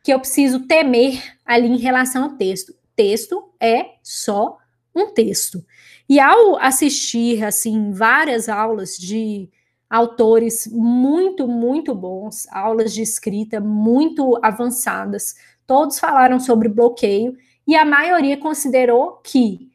que 0.03 0.13
eu 0.13 0.19
preciso 0.19 0.67
temer 0.67 1.21
ali 1.45 1.67
em 1.67 1.77
relação 1.77 2.23
ao 2.23 2.35
texto. 2.35 2.73
Texto 2.95 3.49
é 3.59 3.91
só 4.03 4.57
um 4.95 5.13
texto. 5.13 5.63
E 6.07 6.19
ao 6.19 6.57
assistir 6.57 7.43
assim 7.43 7.91
várias 7.91 8.49
aulas 8.49 8.97
de 8.97 9.49
autores 9.93 10.67
muito, 10.71 11.47
muito 11.47 11.93
bons, 11.93 12.47
aulas 12.51 12.91
de 12.95 13.03
escrita 13.03 13.59
muito 13.59 14.39
avançadas. 14.41 15.35
Todos 15.67 15.99
falaram 15.99 16.39
sobre 16.39 16.67
bloqueio 16.67 17.37
e 17.67 17.75
a 17.75 17.85
maioria 17.85 18.35
considerou 18.35 19.21
que, 19.23 19.69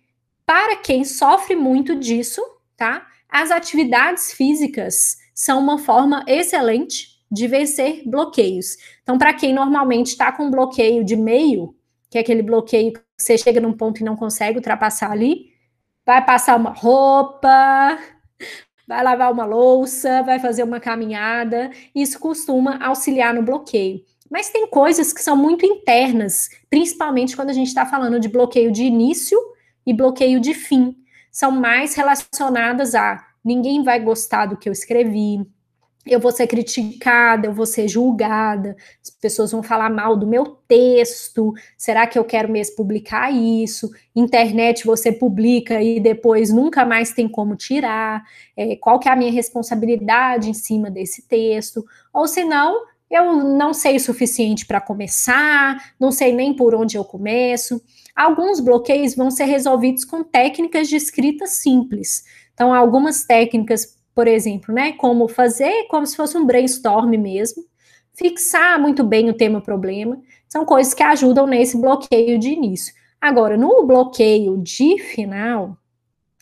para 0.45 0.75
quem 0.75 1.05
sofre 1.05 1.55
muito 1.55 1.95
disso, 1.95 2.43
tá? 2.77 3.07
As 3.29 3.53
atividades 3.53 4.33
físicas 4.33 5.19
são 5.33 5.61
uma 5.61 5.79
forma 5.79 6.25
excelente 6.27 7.23
de 7.31 7.47
vencer 7.47 8.03
bloqueios. 8.05 8.77
Então, 9.05 9.17
para 9.17 9.33
quem 9.33 9.55
normalmente 9.55 10.09
está 10.09 10.33
com 10.33 10.51
bloqueio 10.51 11.05
de 11.05 11.15
meio, 11.15 11.77
que 12.11 12.19
é 12.19 12.23
aquele 12.23 12.43
bloqueio 12.43 12.93
que 12.93 13.01
você 13.17 13.39
chega 13.39 13.61
num 13.61 13.73
ponto 13.73 14.01
e 14.01 14.05
não 14.05 14.17
consegue 14.17 14.59
ultrapassar 14.59 15.13
ali, 15.13 15.53
vai 16.05 16.25
passar 16.25 16.57
uma 16.57 16.71
roupa, 16.71 17.97
vai 18.89 19.05
lavar 19.05 19.31
uma 19.31 19.45
louça, 19.45 20.23
vai 20.23 20.39
fazer 20.39 20.63
uma 20.63 20.81
caminhada, 20.81 21.71
isso 21.95 22.19
costuma 22.19 22.83
auxiliar 22.83 23.35
no 23.35 23.43
bloqueio. 23.43 24.03
Mas 24.31 24.49
tem 24.49 24.67
coisas 24.67 25.13
que 25.13 25.23
são 25.23 25.37
muito 25.37 25.67
internas, 25.67 26.49
principalmente 26.71 27.37
quando 27.37 27.51
a 27.51 27.53
gente 27.53 27.69
está 27.69 27.85
falando 27.85 28.19
de 28.19 28.29
bloqueio 28.29 28.73
de 28.73 28.85
início 28.85 29.39
e 29.87 29.93
bloqueio 29.93 30.41
de 30.41 30.55
fim. 30.55 30.97
São 31.31 31.51
mais 31.51 31.95
relacionadas 31.95 32.95
a 32.95 33.23
ninguém 33.45 33.83
vai 33.83 34.01
gostar 34.01 34.47
do 34.47 34.57
que 34.57 34.69
eu 34.69 34.73
escrevi, 34.73 35.47
eu 36.11 36.21
vou 36.21 36.33
ser 36.33 36.47
criticada, 36.47 37.47
eu 37.47 37.53
vou 37.53 37.67
ser 37.67 37.89
julgada, 37.89 38.77
as 39.03 39.11
pessoas 39.11 39.53
vão 39.53 39.63
falar 39.63 39.91
mal 39.91 40.17
do 40.17 40.27
meu 40.27 40.45
texto, 40.67 41.53
será 41.77 42.07
que 42.07 42.19
eu 42.19 42.25
quero 42.25 42.51
mesmo 42.51 42.77
publicar 42.77 43.31
isso? 43.33 43.91
Internet 44.15 44.87
você 44.87 45.13
publica 45.13 45.83
e 45.83 46.01
depois 46.01 46.51
nunca 46.51 46.85
mais 46.85 47.13
tem 47.13 47.29
como 47.29 47.57
tirar, 47.57 48.23
é, 48.57 48.77
qual 48.77 48.99
que 48.99 49.09
é 49.09 49.13
a 49.13 49.17
minha 49.17 49.33
responsabilidade 49.33 50.51
em 50.51 50.55
cima 50.55 50.91
desse 50.91 51.27
texto? 51.27 51.85
Ou 52.13 52.27
se 52.27 52.45
não, 52.45 52.85
eu 53.11 53.37
não 53.43 53.73
sei 53.73 53.97
o 53.97 54.01
suficiente 54.01 54.67
para 54.67 54.81
começar, 54.81 55.95
não 55.99 56.13
sei 56.13 56.33
nem 56.33 56.55
por 56.55 56.75
onde 56.75 56.97
eu 56.97 57.05
começo. 57.05 57.83
Alguns 58.15 58.61
bloqueios 58.61 59.15
vão 59.15 59.31
ser 59.31 59.45
resolvidos 59.45 60.05
com 60.05 60.23
técnicas 60.23 60.89
de 60.89 60.97
escrita 60.97 61.47
simples. 61.47 62.25
Então, 62.53 62.75
algumas 62.75 63.25
técnicas 63.25 63.98
por 64.19 64.27
exemplo, 64.27 64.75
né? 64.75 64.95
Como 64.95 65.29
fazer 65.29 65.85
como 65.85 66.05
se 66.05 66.17
fosse 66.17 66.37
um 66.37 66.45
brainstorm 66.45 67.17
mesmo, 67.17 67.63
fixar 68.13 68.77
muito 68.81 69.05
bem 69.05 69.31
o 69.31 69.33
tema 69.33 69.61
problema, 69.61 70.21
são 70.49 70.65
coisas 70.65 70.93
que 70.93 71.05
ajudam 71.05 71.47
nesse 71.47 71.81
bloqueio 71.81 72.37
de 72.37 72.49
início. 72.49 72.93
Agora, 73.21 73.57
no 73.57 73.87
bloqueio 73.87 74.59
de 74.59 74.99
final, 74.99 75.79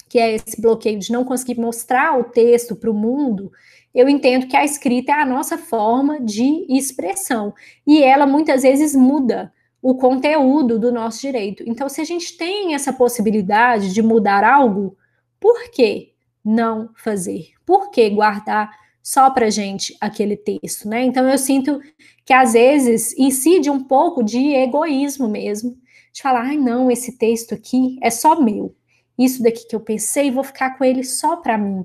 que 0.08 0.18
é 0.18 0.36
esse 0.36 0.58
bloqueio 0.58 0.98
de 0.98 1.12
não 1.12 1.22
conseguir 1.22 1.60
mostrar 1.60 2.18
o 2.18 2.24
texto 2.24 2.74
para 2.74 2.90
o 2.90 2.94
mundo, 2.94 3.52
eu 3.94 4.08
entendo 4.08 4.46
que 4.46 4.56
a 4.56 4.64
escrita 4.64 5.12
é 5.12 5.20
a 5.20 5.26
nossa 5.26 5.58
forma 5.58 6.18
de 6.18 6.64
expressão 6.70 7.52
e 7.86 8.02
ela 8.02 8.26
muitas 8.26 8.62
vezes 8.62 8.96
muda 8.96 9.52
o 9.82 9.94
conteúdo 9.96 10.78
do 10.78 10.90
nosso 10.90 11.20
direito. 11.20 11.62
Então, 11.66 11.90
se 11.90 12.00
a 12.00 12.04
gente 12.04 12.38
tem 12.38 12.74
essa 12.74 12.90
possibilidade 12.90 13.92
de 13.92 14.00
mudar 14.00 14.44
algo, 14.44 14.96
por 15.38 15.70
quê? 15.70 16.15
Não 16.46 16.90
fazer? 16.94 17.48
Por 17.66 17.90
que 17.90 18.08
guardar 18.08 18.70
só 19.02 19.28
para 19.30 19.50
gente 19.50 19.96
aquele 20.00 20.36
texto, 20.36 20.88
né? 20.88 21.04
Então 21.04 21.28
eu 21.28 21.36
sinto 21.36 21.80
que 22.24 22.32
às 22.32 22.52
vezes 22.52 23.16
incide 23.18 23.68
um 23.68 23.82
pouco 23.82 24.22
de 24.22 24.54
egoísmo 24.54 25.28
mesmo, 25.28 25.76
de 26.12 26.22
falar, 26.22 26.42
ai 26.42 26.56
não, 26.56 26.90
esse 26.90 27.18
texto 27.18 27.54
aqui 27.54 27.98
é 28.00 28.10
só 28.10 28.40
meu. 28.40 28.74
Isso 29.18 29.42
daqui 29.42 29.66
que 29.66 29.74
eu 29.74 29.80
pensei, 29.80 30.30
vou 30.30 30.44
ficar 30.44 30.78
com 30.78 30.84
ele 30.84 31.02
só 31.02 31.36
para 31.36 31.58
mim. 31.58 31.84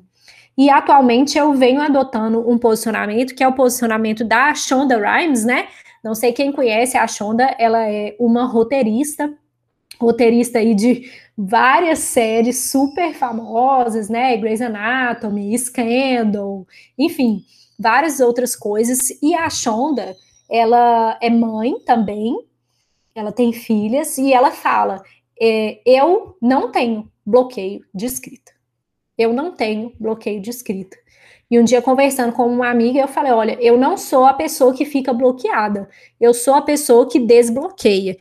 E 0.58 0.70
atualmente 0.70 1.38
eu 1.38 1.54
venho 1.54 1.82
adotando 1.82 2.48
um 2.48 2.58
posicionamento 2.58 3.34
que 3.34 3.44
é 3.44 3.48
o 3.48 3.56
posicionamento 3.56 4.24
da 4.24 4.54
Shonda 4.54 4.98
Rhimes, 4.98 5.44
né? 5.44 5.68
Não 6.04 6.14
sei 6.14 6.34
quem 6.34 6.52
conhece 6.52 6.98
a 6.98 7.08
Shonda, 7.08 7.56
ela 7.58 7.90
é 7.90 8.16
uma 8.20 8.46
roteirista 8.46 9.32
roteirista 10.02 10.60
aí 10.60 10.74
de 10.74 11.10
várias 11.44 12.00
séries 12.00 12.70
super 12.70 13.14
famosas, 13.16 14.10
né? 14.10 14.38
Grey's 14.38 14.62
Anatomy, 14.62 15.58
Scandal, 15.58 16.68
enfim, 16.98 17.44
várias 17.80 18.20
outras 18.20 18.56
coisas. 18.56 19.10
E 19.22 19.34
a 19.34 19.50
Shonda, 19.50 20.16
ela 20.50 21.18
é 21.22 21.30
mãe 21.30 21.80
também, 21.86 22.38
ela 23.16 23.32
tem 23.32 23.52
filhas 23.52 24.18
e 24.18 24.32
ela 24.32 24.52
fala: 24.52 25.02
é, 25.42 25.82
eu 25.86 26.38
não 26.42 26.72
tenho 26.72 27.12
bloqueio 27.26 27.84
de 27.94 28.06
escrita. 28.06 28.52
Eu 29.18 29.34
não 29.34 29.52
tenho 29.52 29.94
bloqueio 30.00 30.42
de 30.42 30.50
escrita. 30.50 30.98
E 31.50 31.60
um 31.60 31.64
dia, 31.64 31.82
conversando 31.82 32.34
com 32.34 32.48
uma 32.48 32.70
amiga, 32.70 33.00
eu 33.00 33.08
falei: 33.08 33.32
olha, 33.32 33.58
eu 33.60 33.78
não 33.78 33.98
sou 33.98 34.26
a 34.26 34.34
pessoa 34.34 34.76
que 34.76 34.86
fica 34.86 35.12
bloqueada, 35.12 35.90
eu 36.20 36.34
sou 36.34 36.54
a 36.54 36.62
pessoa 36.62 37.10
que 37.10 37.20
desbloqueia. 37.20 38.18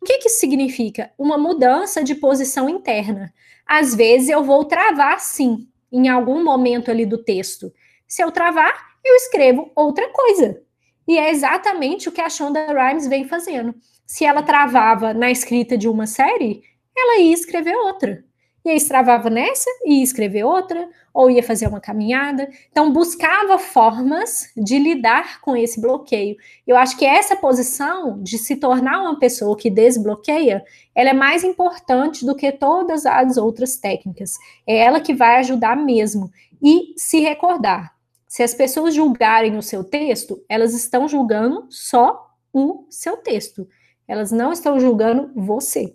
O 0.00 0.04
que, 0.04 0.18
que 0.18 0.28
isso 0.28 0.40
significa? 0.40 1.10
Uma 1.18 1.38
mudança 1.38 2.02
de 2.02 2.14
posição 2.14 2.68
interna. 2.68 3.32
Às 3.66 3.94
vezes 3.94 4.28
eu 4.28 4.44
vou 4.44 4.64
travar 4.64 5.20
sim, 5.20 5.68
em 5.90 6.08
algum 6.08 6.42
momento 6.44 6.90
ali 6.90 7.06
do 7.06 7.18
texto. 7.18 7.72
Se 8.06 8.22
eu 8.22 8.30
travar, 8.30 8.74
eu 9.04 9.14
escrevo 9.16 9.70
outra 9.74 10.08
coisa. 10.10 10.62
E 11.06 11.16
é 11.18 11.30
exatamente 11.30 12.08
o 12.08 12.12
que 12.12 12.20
a 12.20 12.28
Shonda 12.28 12.66
Rhimes 12.66 13.06
vem 13.06 13.26
fazendo. 13.26 13.74
Se 14.04 14.24
ela 14.24 14.42
travava 14.42 15.14
na 15.14 15.30
escrita 15.30 15.78
de 15.78 15.88
uma 15.88 16.06
série, 16.06 16.62
ela 16.96 17.20
ia 17.20 17.32
escrever 17.32 17.74
outra. 17.76 18.24
E 18.66 18.70
aí 18.70 18.76
estravava 18.78 19.30
nessa 19.30 19.70
e 19.84 19.98
ia 19.98 20.02
escrever 20.02 20.42
outra, 20.42 20.88
ou 21.14 21.30
ia 21.30 21.40
fazer 21.40 21.68
uma 21.68 21.80
caminhada. 21.80 22.50
Então, 22.68 22.92
buscava 22.92 23.60
formas 23.60 24.50
de 24.56 24.76
lidar 24.76 25.40
com 25.40 25.56
esse 25.56 25.80
bloqueio. 25.80 26.36
Eu 26.66 26.76
acho 26.76 26.98
que 26.98 27.04
essa 27.04 27.36
posição 27.36 28.20
de 28.20 28.36
se 28.36 28.56
tornar 28.56 29.00
uma 29.00 29.20
pessoa 29.20 29.56
que 29.56 29.70
desbloqueia, 29.70 30.64
ela 30.96 31.10
é 31.10 31.12
mais 31.12 31.44
importante 31.44 32.26
do 32.26 32.34
que 32.34 32.50
todas 32.50 33.06
as 33.06 33.36
outras 33.36 33.76
técnicas. 33.76 34.36
É 34.66 34.78
ela 34.78 34.98
que 34.98 35.14
vai 35.14 35.36
ajudar 35.36 35.76
mesmo. 35.76 36.28
E 36.60 36.92
se 36.96 37.20
recordar, 37.20 37.94
se 38.26 38.42
as 38.42 38.52
pessoas 38.52 38.96
julgarem 38.96 39.56
o 39.56 39.62
seu 39.62 39.84
texto, 39.84 40.44
elas 40.48 40.74
estão 40.74 41.06
julgando 41.06 41.68
só 41.70 42.34
o 42.52 42.84
seu 42.90 43.16
texto. 43.16 43.68
Elas 44.08 44.32
não 44.32 44.50
estão 44.50 44.80
julgando 44.80 45.30
você 45.36 45.94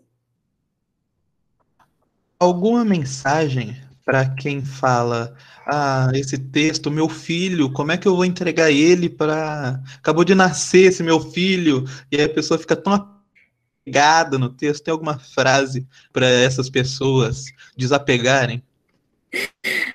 alguma 2.42 2.84
mensagem 2.84 3.78
para 4.04 4.28
quem 4.28 4.66
fala: 4.66 5.36
ah, 5.66 6.10
esse 6.16 6.38
texto, 6.38 6.90
meu 6.90 7.08
filho, 7.08 7.72
como 7.72 7.92
é 7.92 7.98
que 7.98 8.08
eu 8.08 8.16
vou 8.16 8.26
entregar 8.26 8.72
ele 8.72 9.08
para. 9.08 9.80
Acabou 9.98 10.24
de 10.24 10.34
nascer 10.34 10.88
esse 10.88 11.04
meu 11.04 11.20
filho, 11.20 11.86
e 12.12 12.18
aí 12.18 12.24
a 12.24 12.34
pessoa 12.34 12.58
fica 12.58 12.76
tão 12.76 12.94
apegada 12.94 14.40
no 14.40 14.50
texto. 14.50 14.84
Tem 14.84 14.92
alguma 14.92 15.20
frase 15.20 15.88
para 16.12 16.28
essas 16.28 16.70
pessoas 16.70 17.46
desapegarem? 17.78 18.64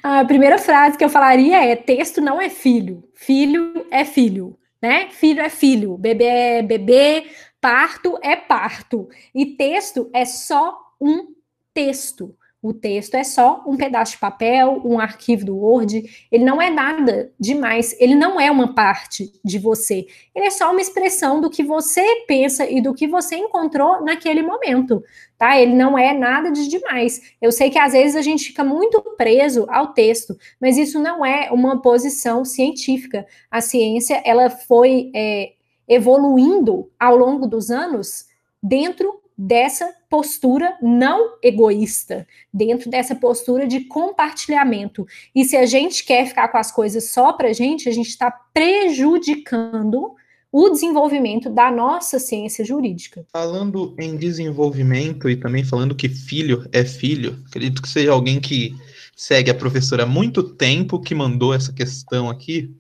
A 0.03 0.25
primeira 0.25 0.57
frase 0.57 0.97
que 0.97 1.05
eu 1.05 1.11
falaria 1.11 1.65
é: 1.65 1.75
texto 1.75 2.21
não 2.21 2.41
é 2.41 2.49
filho, 2.49 3.03
filho 3.13 3.85
é 3.91 4.05
filho, 4.05 4.57
né? 4.81 5.09
Filho 5.11 5.41
é 5.41 5.51
filho, 5.51 5.99
bebê 5.99 6.25
é 6.25 6.63
bebê, 6.63 7.27
parto 7.61 8.17
é 8.23 8.37
parto, 8.37 9.09
e 9.35 9.47
texto 9.57 10.09
é 10.15 10.25
só 10.25 10.79
um 11.01 11.36
texto. 11.77 12.35
O 12.63 12.73
texto 12.73 13.15
é 13.15 13.23
só 13.23 13.63
um 13.67 13.77
pedaço 13.77 14.13
de 14.13 14.19
papel, 14.19 14.81
um 14.83 14.99
arquivo 14.99 15.45
do 15.45 15.57
Word, 15.57 16.03
ele 16.33 16.43
não 16.43 16.61
é 16.61 16.71
nada 16.71 17.31
demais, 17.39 17.95
ele 18.01 18.15
não 18.15 18.41
é 18.41 18.51
uma 18.51 18.75
parte 18.75 19.31
de 19.45 19.59
você. 19.59 20.07
Ele 20.35 20.47
é 20.47 20.51
só 20.51 20.73
uma 20.73 20.81
expressão 20.81 21.39
do 21.41 21.51
que 21.51 21.63
você 21.63 22.25
pensa 22.27 22.69
e 22.69 22.81
do 22.81 22.95
que 22.95 23.07
você 23.07 23.37
encontrou 23.37 24.03
naquele 24.03 24.43
momento, 24.43 25.05
tá? 25.39 25.61
Ele 25.61 25.75
não 25.75 25.99
é 25.99 26.15
nada 26.15 26.51
de 26.51 26.67
demais. 26.67 27.35
Eu 27.41 27.53
sei 27.53 27.69
que 27.69 27.79
às 27.79 27.93
vezes 27.93 28.17
a 28.17 28.23
gente 28.23 28.47
fica 28.47 28.65
muito 28.65 29.03
preso 29.19 29.67
ao 29.69 29.89
texto, 29.89 30.35
mas 30.59 30.79
isso 30.79 30.99
não 30.99 31.25
é 31.25 31.51
uma 31.53 31.81
posição 31.83 32.45
científica. 32.45 33.27
A 33.51 33.61
ciência, 33.61 34.21
ela 34.25 34.49
foi 34.49 35.13
é, 35.15 35.53
evoluindo 35.87 36.91
ao 36.99 37.17
longo 37.17 37.47
dos 37.47 37.71
anos 37.71 38.25
dentro 38.63 39.21
dessa 39.37 39.93
postura 40.09 40.77
não 40.81 41.37
egoísta, 41.43 42.27
dentro 42.53 42.89
dessa 42.89 43.15
postura 43.15 43.67
de 43.67 43.81
compartilhamento. 43.81 45.07
E 45.35 45.45
se 45.45 45.57
a 45.57 45.67
gente 45.67 46.05
quer 46.05 46.27
ficar 46.27 46.49
com 46.49 46.57
as 46.57 46.73
coisas 46.73 47.11
só 47.11 47.33
para 47.33 47.49
a 47.49 47.53
gente, 47.53 47.89
a 47.89 47.93
gente 47.93 48.09
está 48.09 48.31
prejudicando 48.31 50.15
o 50.51 50.71
desenvolvimento 50.71 51.51
da 51.51 51.71
nossa 51.71 52.19
ciência 52.19 52.65
jurídica. 52.65 53.27
Falando 53.31 53.95
em 53.99 54.17
desenvolvimento 54.17 55.29
e 55.29 55.37
também 55.37 55.63
falando 55.63 55.95
que 55.95 56.09
filho 56.09 56.67
é 56.73 56.83
filho, 56.83 57.39
acredito 57.47 57.83
que 57.83 57.89
seja 57.89 58.13
alguém 58.13 58.41
que 58.41 58.75
segue 59.15 59.51
a 59.51 59.55
professora 59.55 60.05
há 60.05 60.07
muito 60.07 60.43
tempo 60.43 61.01
que 61.01 61.15
mandou 61.15 61.53
essa 61.53 61.75
questão 61.75 62.31
aqui, 62.31 62.75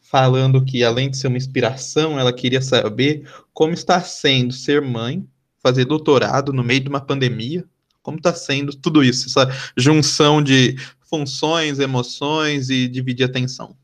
falando 0.00 0.62
que 0.62 0.84
além 0.84 1.08
de 1.08 1.16
ser 1.16 1.28
uma 1.28 1.38
inspiração, 1.38 2.18
ela 2.18 2.34
queria 2.34 2.60
saber 2.60 3.26
como 3.54 3.72
está 3.72 3.98
sendo 4.02 4.52
ser 4.52 4.82
mãe 4.82 5.26
fazer 5.62 5.84
doutorado 5.84 6.52
no 6.52 6.64
meio 6.64 6.80
de 6.80 6.88
uma 6.88 7.00
pandemia. 7.00 7.64
Como 8.02 8.16
está 8.16 8.34
sendo 8.34 8.74
tudo 8.76 9.04
isso, 9.04 9.28
essa 9.28 9.48
junção 9.76 10.42
de 10.42 10.76
funções, 11.08 11.78
emoções 11.78 12.68
e 12.68 12.88
dividir 12.88 13.24
atenção? 13.24 13.76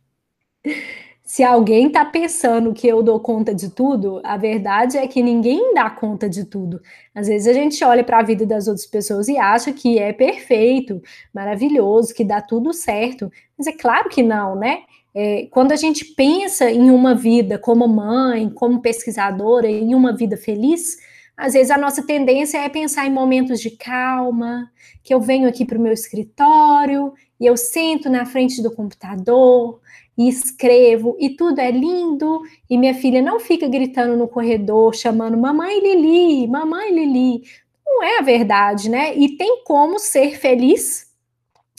Se 1.28 1.44
alguém 1.44 1.88
está 1.88 2.06
pensando 2.06 2.72
que 2.72 2.88
eu 2.88 3.02
dou 3.02 3.20
conta 3.20 3.54
de 3.54 3.68
tudo, 3.68 4.18
a 4.24 4.38
verdade 4.38 4.96
é 4.96 5.06
que 5.06 5.22
ninguém 5.22 5.74
dá 5.74 5.90
conta 5.90 6.26
de 6.26 6.44
tudo. 6.46 6.80
Às 7.14 7.28
vezes 7.28 7.46
a 7.46 7.52
gente 7.52 7.84
olha 7.84 8.02
para 8.02 8.20
a 8.20 8.22
vida 8.22 8.46
das 8.46 8.66
outras 8.66 8.86
pessoas 8.86 9.28
e 9.28 9.36
acha 9.36 9.70
que 9.70 9.98
é 9.98 10.10
perfeito, 10.10 11.02
maravilhoso, 11.32 12.14
que 12.14 12.24
dá 12.24 12.40
tudo 12.40 12.72
certo. 12.72 13.30
Mas 13.58 13.66
é 13.66 13.72
claro 13.72 14.08
que 14.08 14.22
não, 14.22 14.56
né? 14.56 14.78
É, 15.14 15.46
quando 15.50 15.72
a 15.72 15.76
gente 15.76 16.04
pensa 16.06 16.70
em 16.70 16.90
uma 16.90 17.14
vida 17.14 17.58
como 17.58 17.86
mãe, 17.86 18.48
como 18.48 18.80
pesquisadora, 18.80 19.68
em 19.68 19.94
uma 19.94 20.16
vida 20.16 20.36
feliz, 20.36 20.96
às 21.39 21.53
vezes 21.53 21.70
a 21.70 21.78
nossa 21.78 22.03
tendência 22.03 22.59
é 22.59 22.68
pensar 22.68 23.07
em 23.07 23.12
momentos 23.12 23.61
de 23.61 23.70
calma, 23.70 24.68
que 25.05 25.14
eu 25.14 25.20
venho 25.20 25.49
aqui 25.49 25.64
para 25.64 25.78
o 25.78 25.80
meu 25.80 25.93
escritório 25.93 27.14
e 27.39 27.47
eu 27.47 27.57
sento 27.57 28.11
na 28.11 28.26
frente 28.26 28.61
do 28.61 28.74
computador 28.74 29.80
e 30.18 30.28
escrevo 30.28 31.16
e 31.20 31.30
tudo 31.30 31.61
é 31.61 31.70
lindo 31.70 32.43
e 32.68 32.76
minha 32.76 32.93
filha 32.93 33.22
não 33.22 33.39
fica 33.39 33.68
gritando 33.68 34.16
no 34.16 34.26
corredor 34.26 34.97
chamando 34.97 35.39
mamãe 35.39 35.78
Lili, 35.78 36.49
mamãe 36.49 36.93
Lili. 36.93 37.45
Não 37.86 38.03
é 38.03 38.18
a 38.18 38.22
verdade, 38.22 38.91
né? 38.91 39.16
E 39.16 39.36
tem 39.36 39.62
como 39.62 40.01
ser 40.01 40.36
feliz 40.41 41.07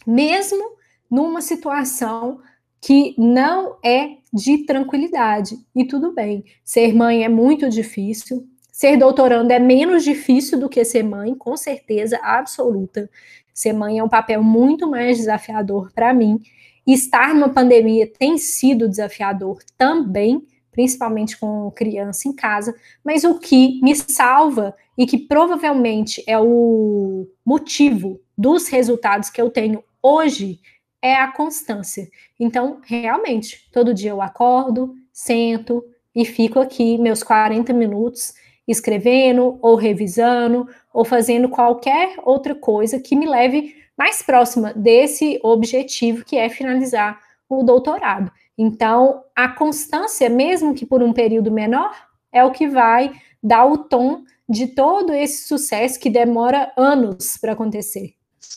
mesmo 0.07 0.77
numa 1.11 1.41
situação 1.41 2.39
que 2.79 3.13
não 3.17 3.77
é 3.83 4.15
de 4.31 4.59
tranquilidade. 4.59 5.57
E 5.75 5.83
tudo 5.83 6.13
bem. 6.13 6.45
Ser 6.63 6.93
mãe 6.95 7.25
é 7.25 7.29
muito 7.29 7.69
difícil, 7.69 8.47
Ser 8.79 8.95
doutorando 8.95 9.51
é 9.51 9.59
menos 9.59 10.05
difícil 10.05 10.57
do 10.57 10.69
que 10.69 10.85
ser 10.85 11.03
mãe, 11.03 11.35
com 11.35 11.57
certeza 11.57 12.17
absoluta. 12.23 13.09
Ser 13.53 13.73
mãe 13.73 13.99
é 13.99 14.03
um 14.05 14.07
papel 14.07 14.41
muito 14.41 14.89
mais 14.89 15.17
desafiador 15.17 15.91
para 15.93 16.13
mim. 16.13 16.39
Estar 16.87 17.33
numa 17.33 17.49
pandemia 17.49 18.09
tem 18.09 18.37
sido 18.37 18.87
desafiador 18.87 19.61
também, 19.77 20.47
principalmente 20.71 21.37
com 21.37 21.69
criança 21.71 22.29
em 22.29 22.33
casa. 22.33 22.73
Mas 23.03 23.25
o 23.25 23.37
que 23.37 23.81
me 23.83 23.93
salva 23.93 24.73
e 24.97 25.05
que 25.05 25.17
provavelmente 25.17 26.23
é 26.25 26.39
o 26.39 27.27
motivo 27.45 28.21
dos 28.37 28.69
resultados 28.69 29.29
que 29.29 29.41
eu 29.41 29.49
tenho 29.49 29.83
hoje 30.01 30.61
é 31.01 31.15
a 31.15 31.29
constância. 31.29 32.07
Então, 32.39 32.79
realmente, 32.85 33.69
todo 33.73 33.93
dia 33.93 34.11
eu 34.11 34.21
acordo, 34.21 34.95
sento 35.11 35.83
e 36.15 36.23
fico 36.23 36.61
aqui 36.61 36.97
meus 36.97 37.21
40 37.21 37.73
minutos 37.73 38.39
escrevendo 38.69 39.57
ou 39.61 39.75
revisando 39.75 40.67
ou 40.93 41.03
fazendo 41.03 41.49
qualquer 41.49 42.15
outra 42.23 42.53
coisa 42.53 42.99
que 42.99 43.15
me 43.15 43.27
leve 43.27 43.75
mais 43.97 44.21
próxima 44.21 44.73
desse 44.73 45.39
objetivo 45.43 46.23
que 46.23 46.37
é 46.37 46.49
finalizar 46.49 47.19
o 47.49 47.63
doutorado. 47.63 48.31
Então, 48.57 49.23
a 49.35 49.47
constância, 49.49 50.29
mesmo 50.29 50.75
que 50.75 50.85
por 50.85 51.01
um 51.01 51.11
período 51.11 51.51
menor, 51.51 51.91
é 52.31 52.43
o 52.43 52.51
que 52.51 52.67
vai 52.67 53.11
dar 53.41 53.65
o 53.65 53.77
tom 53.77 54.23
de 54.47 54.67
todo 54.67 55.13
esse 55.13 55.47
sucesso 55.47 55.99
que 55.99 56.09
demora 56.09 56.71
anos 56.77 57.37
para 57.37 57.53
acontecer. 57.53 58.13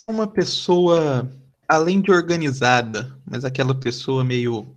Uma 0.06 0.26
pessoa, 0.26 1.30
além 1.66 2.00
de 2.00 2.10
organizada, 2.10 3.16
mas 3.28 3.44
aquela 3.44 3.74
pessoa 3.74 4.24
meio 4.24 4.76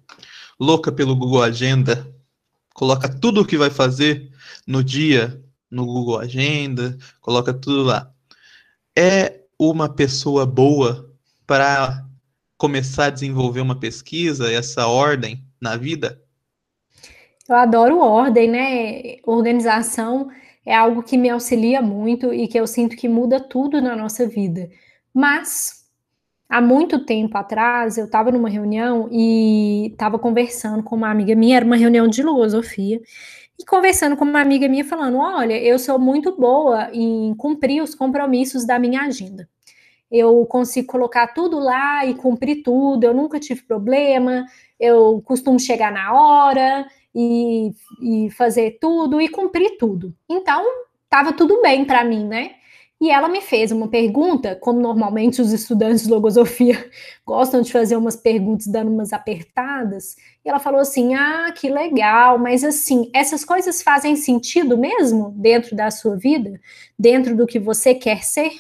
louca 0.59 0.91
pelo 0.91 1.15
Google 1.15 1.43
Agenda, 1.43 2.07
coloca 2.73 3.09
tudo 3.09 3.41
o 3.41 3.45
que 3.45 3.57
vai 3.57 3.69
fazer 3.69 4.29
no 4.65 4.83
dia 4.83 5.41
no 5.69 5.85
Google 5.85 6.19
Agenda, 6.19 6.97
coloca 7.19 7.53
tudo 7.53 7.83
lá. 7.83 8.11
É 8.97 9.41
uma 9.59 9.93
pessoa 9.93 10.45
boa 10.45 11.11
para 11.45 12.05
começar 12.57 13.05
a 13.05 13.09
desenvolver 13.09 13.61
uma 13.61 13.79
pesquisa, 13.79 14.51
essa 14.51 14.87
ordem 14.87 15.43
na 15.61 15.75
vida? 15.75 16.21
Eu 17.47 17.55
adoro 17.55 17.99
ordem, 17.99 18.49
né? 18.49 19.17
Organização 19.25 20.29
é 20.65 20.75
algo 20.75 21.03
que 21.03 21.17
me 21.17 21.29
auxilia 21.29 21.81
muito 21.81 22.33
e 22.33 22.47
que 22.47 22.59
eu 22.59 22.65
sinto 22.65 22.95
que 22.95 23.07
muda 23.07 23.39
tudo 23.39 23.81
na 23.81 23.95
nossa 23.95 24.27
vida. 24.27 24.69
Mas 25.13 25.85
há 26.49 26.59
muito 26.59 27.05
tempo 27.05 27.37
atrás 27.37 27.97
eu 27.97 28.05
estava 28.05 28.31
numa 28.31 28.49
reunião 28.49 29.07
e 29.11 29.89
estava 29.91 30.17
conversando 30.17 30.81
com 30.81 30.95
uma 30.95 31.11
amiga 31.11 31.35
minha, 31.35 31.57
era 31.57 31.65
uma 31.65 31.75
reunião 31.75 32.07
de 32.07 32.17
filosofia, 32.17 32.99
e 33.59 33.65
conversando 33.65 34.17
com 34.17 34.25
uma 34.25 34.41
amiga 34.41 34.67
minha, 34.67 34.85
falando: 34.85 35.17
olha, 35.17 35.57
eu 35.61 35.79
sou 35.79 35.99
muito 35.99 36.35
boa 36.35 36.89
em 36.93 37.33
cumprir 37.35 37.81
os 37.81 37.95
compromissos 37.95 38.65
da 38.65 38.77
minha 38.77 39.01
agenda. 39.01 39.47
Eu 40.11 40.45
consigo 40.45 40.87
colocar 40.87 41.27
tudo 41.27 41.59
lá 41.59 42.05
e 42.05 42.13
cumprir 42.15 42.63
tudo, 42.63 43.03
eu 43.03 43.13
nunca 43.13 43.39
tive 43.39 43.63
problema, 43.63 44.45
eu 44.79 45.21
costumo 45.25 45.59
chegar 45.59 45.91
na 45.91 46.13
hora 46.13 46.87
e, 47.13 47.71
e 48.01 48.29
fazer 48.31 48.77
tudo 48.79 49.19
e 49.19 49.27
cumprir 49.27 49.77
tudo. 49.77 50.13
Então, 50.29 50.63
estava 51.03 51.33
tudo 51.33 51.61
bem 51.61 51.85
para 51.85 52.03
mim, 52.03 52.25
né? 52.25 52.55
E 52.99 53.11
ela 53.11 53.27
me 53.27 53.41
fez 53.41 53.71
uma 53.71 53.89
pergunta, 53.89 54.55
como 54.55 54.79
normalmente 54.79 55.41
os 55.41 55.51
estudantes 55.51 56.03
de 56.03 56.09
logosofia 56.09 56.89
gostam 57.25 57.61
de 57.61 57.71
fazer 57.71 57.97
umas 57.97 58.15
perguntas 58.15 58.67
dando 58.67 58.91
umas 58.91 59.11
apertadas. 59.11 60.15
E 60.43 60.49
ela 60.49 60.59
falou 60.59 60.79
assim: 60.79 61.13
"Ah, 61.13 61.51
que 61.53 61.69
legal, 61.69 62.39
mas 62.39 62.63
assim, 62.63 63.09
essas 63.13 63.43
coisas 63.43 63.81
fazem 63.81 64.15
sentido 64.15 64.77
mesmo 64.77 65.31
dentro 65.37 65.75
da 65.75 65.91
sua 65.91 66.15
vida, 66.15 66.59
dentro 66.97 67.35
do 67.35 67.45
que 67.45 67.59
você 67.59 67.93
quer 67.93 68.23
ser?" 68.23 68.51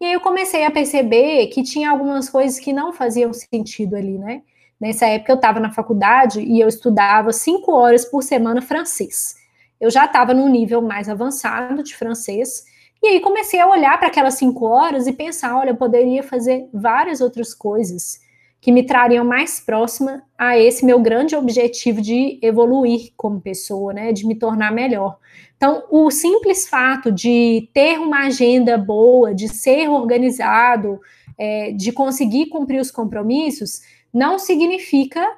E 0.00 0.04
aí 0.06 0.12
eu 0.14 0.20
comecei 0.20 0.64
a 0.64 0.70
perceber 0.70 1.46
que 1.48 1.62
tinha 1.62 1.90
algumas 1.90 2.28
coisas 2.28 2.58
que 2.58 2.72
não 2.72 2.92
faziam 2.92 3.32
sentido 3.32 3.94
ali, 3.96 4.18
né? 4.18 4.42
Nessa 4.80 5.06
época 5.06 5.32
eu 5.32 5.36
estava 5.36 5.60
na 5.60 5.70
faculdade 5.72 6.40
e 6.40 6.58
eu 6.60 6.68
estudava 6.68 7.32
cinco 7.32 7.72
horas 7.72 8.04
por 8.04 8.22
semana 8.22 8.60
francês. 8.60 9.36
Eu 9.80 9.90
já 9.90 10.04
estava 10.06 10.34
num 10.34 10.48
nível 10.48 10.82
mais 10.82 11.08
avançado 11.08 11.82
de 11.84 11.94
francês, 11.96 12.64
e 13.02 13.08
aí 13.08 13.20
comecei 13.20 13.58
a 13.58 13.68
olhar 13.68 13.98
para 13.98 14.08
aquelas 14.08 14.34
cinco 14.34 14.66
horas 14.66 15.06
e 15.06 15.12
pensar: 15.12 15.56
olha, 15.58 15.70
eu 15.70 15.76
poderia 15.76 16.22
fazer 16.22 16.68
várias 16.72 17.20
outras 17.20 17.52
coisas 17.52 18.20
que 18.60 18.70
me 18.70 18.84
trariam 18.84 19.24
mais 19.24 19.58
próxima 19.58 20.22
a 20.38 20.56
esse 20.56 20.86
meu 20.86 21.00
grande 21.00 21.34
objetivo 21.34 22.00
de 22.00 22.38
evoluir 22.40 23.12
como 23.16 23.40
pessoa, 23.40 23.92
né, 23.92 24.12
de 24.12 24.24
me 24.24 24.36
tornar 24.36 24.70
melhor. 24.70 25.18
Então, 25.56 25.84
o 25.90 26.10
simples 26.12 26.68
fato 26.68 27.10
de 27.10 27.68
ter 27.74 27.98
uma 27.98 28.26
agenda 28.26 28.78
boa, 28.78 29.34
de 29.34 29.48
ser 29.48 29.88
organizado, 29.88 31.00
é, 31.36 31.72
de 31.72 31.90
conseguir 31.90 32.46
cumprir 32.46 32.80
os 32.80 32.92
compromissos, 32.92 33.80
não 34.14 34.38
significa 34.38 35.28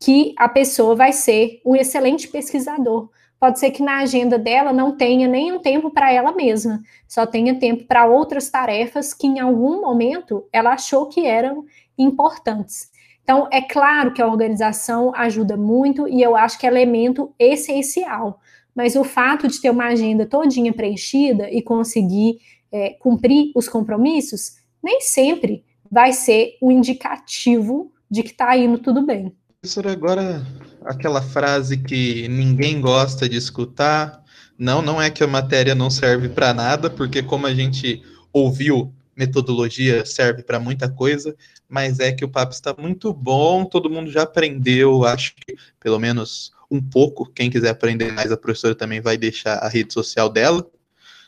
que 0.00 0.32
a 0.36 0.48
pessoa 0.48 0.94
vai 0.94 1.12
ser 1.12 1.60
um 1.64 1.74
excelente 1.74 2.28
pesquisador. 2.28 3.08
Pode 3.42 3.58
ser 3.58 3.72
que 3.72 3.82
na 3.82 3.98
agenda 3.98 4.38
dela 4.38 4.72
não 4.72 4.96
tenha 4.96 5.26
nenhum 5.26 5.58
tempo 5.58 5.90
para 5.90 6.12
ela 6.12 6.30
mesma, 6.30 6.80
só 7.08 7.26
tenha 7.26 7.58
tempo 7.58 7.82
para 7.86 8.06
outras 8.06 8.48
tarefas 8.48 9.12
que 9.12 9.26
em 9.26 9.40
algum 9.40 9.80
momento 9.80 10.46
ela 10.52 10.74
achou 10.74 11.08
que 11.08 11.26
eram 11.26 11.64
importantes. 11.98 12.88
Então, 13.24 13.48
é 13.50 13.60
claro 13.60 14.14
que 14.14 14.22
a 14.22 14.28
organização 14.28 15.12
ajuda 15.12 15.56
muito 15.56 16.06
e 16.06 16.22
eu 16.22 16.36
acho 16.36 16.56
que 16.56 16.66
é 16.66 16.70
elemento 16.70 17.34
essencial. 17.36 18.38
Mas 18.72 18.94
o 18.94 19.02
fato 19.02 19.48
de 19.48 19.60
ter 19.60 19.70
uma 19.70 19.86
agenda 19.86 20.24
todinha 20.24 20.72
preenchida 20.72 21.50
e 21.50 21.60
conseguir 21.60 22.38
é, 22.70 22.90
cumprir 22.90 23.50
os 23.56 23.68
compromissos, 23.68 24.52
nem 24.80 25.00
sempre 25.00 25.64
vai 25.90 26.12
ser 26.12 26.56
o 26.62 26.70
indicativo 26.70 27.90
de 28.08 28.22
que 28.22 28.30
está 28.30 28.56
indo 28.56 28.78
tudo 28.78 29.04
bem. 29.04 29.34
Professor, 29.60 29.88
agora 29.88 30.46
aquela 30.86 31.22
frase 31.22 31.76
que 31.76 32.28
ninguém 32.28 32.80
gosta 32.80 33.28
de 33.28 33.36
escutar. 33.36 34.22
Não, 34.58 34.82
não 34.82 35.00
é 35.00 35.10
que 35.10 35.24
a 35.24 35.26
matéria 35.26 35.74
não 35.74 35.90
serve 35.90 36.28
para 36.28 36.54
nada, 36.54 36.88
porque 36.90 37.22
como 37.22 37.46
a 37.46 37.54
gente 37.54 38.02
ouviu, 38.32 38.92
metodologia 39.16 40.04
serve 40.06 40.42
para 40.42 40.58
muita 40.58 40.88
coisa, 40.88 41.34
mas 41.68 42.00
é 42.00 42.12
que 42.12 42.24
o 42.24 42.28
papo 42.28 42.52
está 42.52 42.74
muito 42.78 43.12
bom, 43.12 43.64
todo 43.64 43.90
mundo 43.90 44.10
já 44.10 44.22
aprendeu, 44.22 45.04
acho 45.04 45.34
que 45.34 45.56
pelo 45.80 45.98
menos 45.98 46.52
um 46.70 46.80
pouco. 46.80 47.26
Quem 47.26 47.50
quiser 47.50 47.70
aprender 47.70 48.12
mais, 48.12 48.32
a 48.32 48.36
professora 48.36 48.74
também 48.74 49.00
vai 49.00 49.16
deixar 49.16 49.58
a 49.58 49.68
rede 49.68 49.92
social 49.92 50.28
dela. 50.28 50.66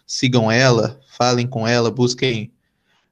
Sigam 0.06 0.50
ela, 0.50 0.98
falem 1.06 1.46
com 1.46 1.68
ela, 1.68 1.90
busquem 1.90 2.52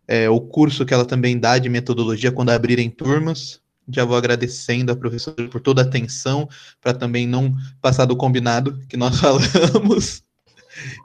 é, 0.08 0.28
o 0.28 0.40
curso 0.40 0.84
que 0.84 0.92
ela 0.92 1.04
também 1.04 1.38
dá 1.38 1.58
de 1.58 1.68
metodologia 1.68 2.32
quando 2.32 2.50
abrirem 2.50 2.90
turmas. 2.90 3.61
Já 3.88 4.04
vou 4.04 4.16
agradecendo 4.16 4.92
a 4.92 4.96
professora 4.96 5.48
por 5.48 5.60
toda 5.60 5.82
a 5.82 5.84
atenção, 5.84 6.48
para 6.80 6.94
também 6.94 7.26
não 7.26 7.54
passar 7.80 8.04
do 8.04 8.16
combinado 8.16 8.78
que 8.88 8.96
nós 8.96 9.18
falamos. 9.20 10.22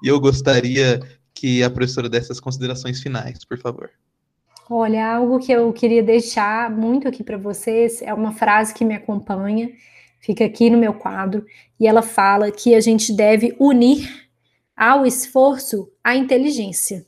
E 0.04 0.08
eu 0.08 0.20
gostaria 0.20 1.00
que 1.34 1.64
a 1.64 1.70
professora 1.70 2.10
desse 2.10 2.32
as 2.32 2.40
considerações 2.40 3.02
finais, 3.02 3.44
por 3.46 3.58
favor. 3.60 3.90
Olha, 4.70 5.16
algo 5.16 5.40
que 5.40 5.52
eu 5.52 5.72
queria 5.72 6.04
deixar 6.04 6.70
muito 6.70 7.08
aqui 7.08 7.24
para 7.24 7.38
vocês 7.38 8.02
é 8.02 8.14
uma 8.14 8.34
frase 8.34 8.74
que 8.74 8.84
me 8.84 8.96
acompanha, 8.96 9.72
fica 10.20 10.44
aqui 10.44 10.70
no 10.70 10.78
meu 10.78 10.94
quadro, 10.94 11.46
e 11.80 11.88
ela 11.88 12.02
fala 12.02 12.52
que 12.52 12.76
a 12.76 12.82
gente 12.82 13.16
deve 13.16 13.56
unir 13.60 14.28
ao 14.76 15.06
esforço 15.06 15.90
a 16.04 16.16
inteligência, 16.16 17.06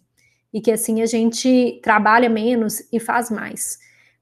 e 0.54 0.62
que 0.62 0.72
assim 0.72 1.02
a 1.02 1.06
gente 1.06 1.80
trabalha 1.84 2.30
menos 2.30 2.82
e 2.94 3.00
faz 3.00 3.30
mais. 3.30 3.78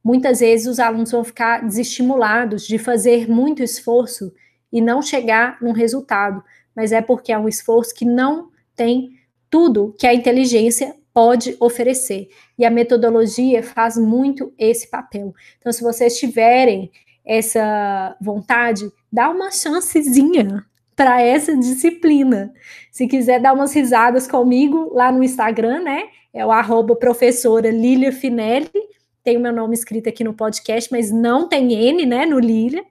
Muitas 0.08 0.40
vezes 0.40 0.68
os 0.68 0.80
alunos 0.80 1.12
vão 1.12 1.22
ficar 1.22 1.66
desestimulados 1.66 2.66
de 2.66 2.78
fazer 2.78 3.30
muito 3.30 3.62
esforço 3.62 4.32
e 4.72 4.80
não 4.80 5.02
chegar 5.02 5.58
num 5.62 5.74
resultado, 5.74 6.42
mas 6.74 6.94
é 6.94 7.02
porque 7.02 7.30
é 7.30 7.38
um 7.38 7.50
esforço 7.50 7.94
que 7.94 8.06
não 8.06 8.50
tem 8.74 9.10
tudo 9.50 9.94
que 10.00 10.08
a 10.08 10.14
inteligência 10.14 10.96
pode 11.14 11.58
oferecer. 11.60 12.30
E 12.58 12.64
a 12.64 12.72
metodologia 12.72 13.62
faz 13.62 13.98
muito 13.98 14.54
esse 14.58 14.90
papel. 14.90 15.36
Então, 15.60 15.74
se 15.74 15.84
vocês 15.84 16.18
tiverem 16.18 16.90
essa 17.26 18.16
vontade, 18.22 18.90
dá 19.12 19.30
uma 19.30 19.52
chancezinha 19.52 20.64
para 20.96 21.22
essa 21.22 21.54
disciplina. 21.54 22.54
Se 22.94 23.08
quiser 23.10 23.42
dar 23.42 23.52
umas 23.52 23.74
risadas 23.74 24.26
comigo 24.26 24.90
lá 24.94 25.12
no 25.12 25.22
Instagram, 25.22 25.82
né? 25.82 26.04
É 26.34 26.46
o 26.46 26.52
arroba 26.52 26.96
professora 26.96 27.70
Lilia 27.70 28.14
Finelli, 28.14 28.88
tem 29.28 29.36
o 29.36 29.42
meu 29.42 29.52
nome 29.52 29.74
escrito 29.74 30.08
aqui 30.08 30.24
no 30.24 30.34
podcast, 30.34 30.90
mas 30.90 31.12
não 31.12 31.50
tem 31.50 31.74
N, 31.74 32.06
né, 32.06 32.26
no 32.26 32.40
Lília. 32.40 32.82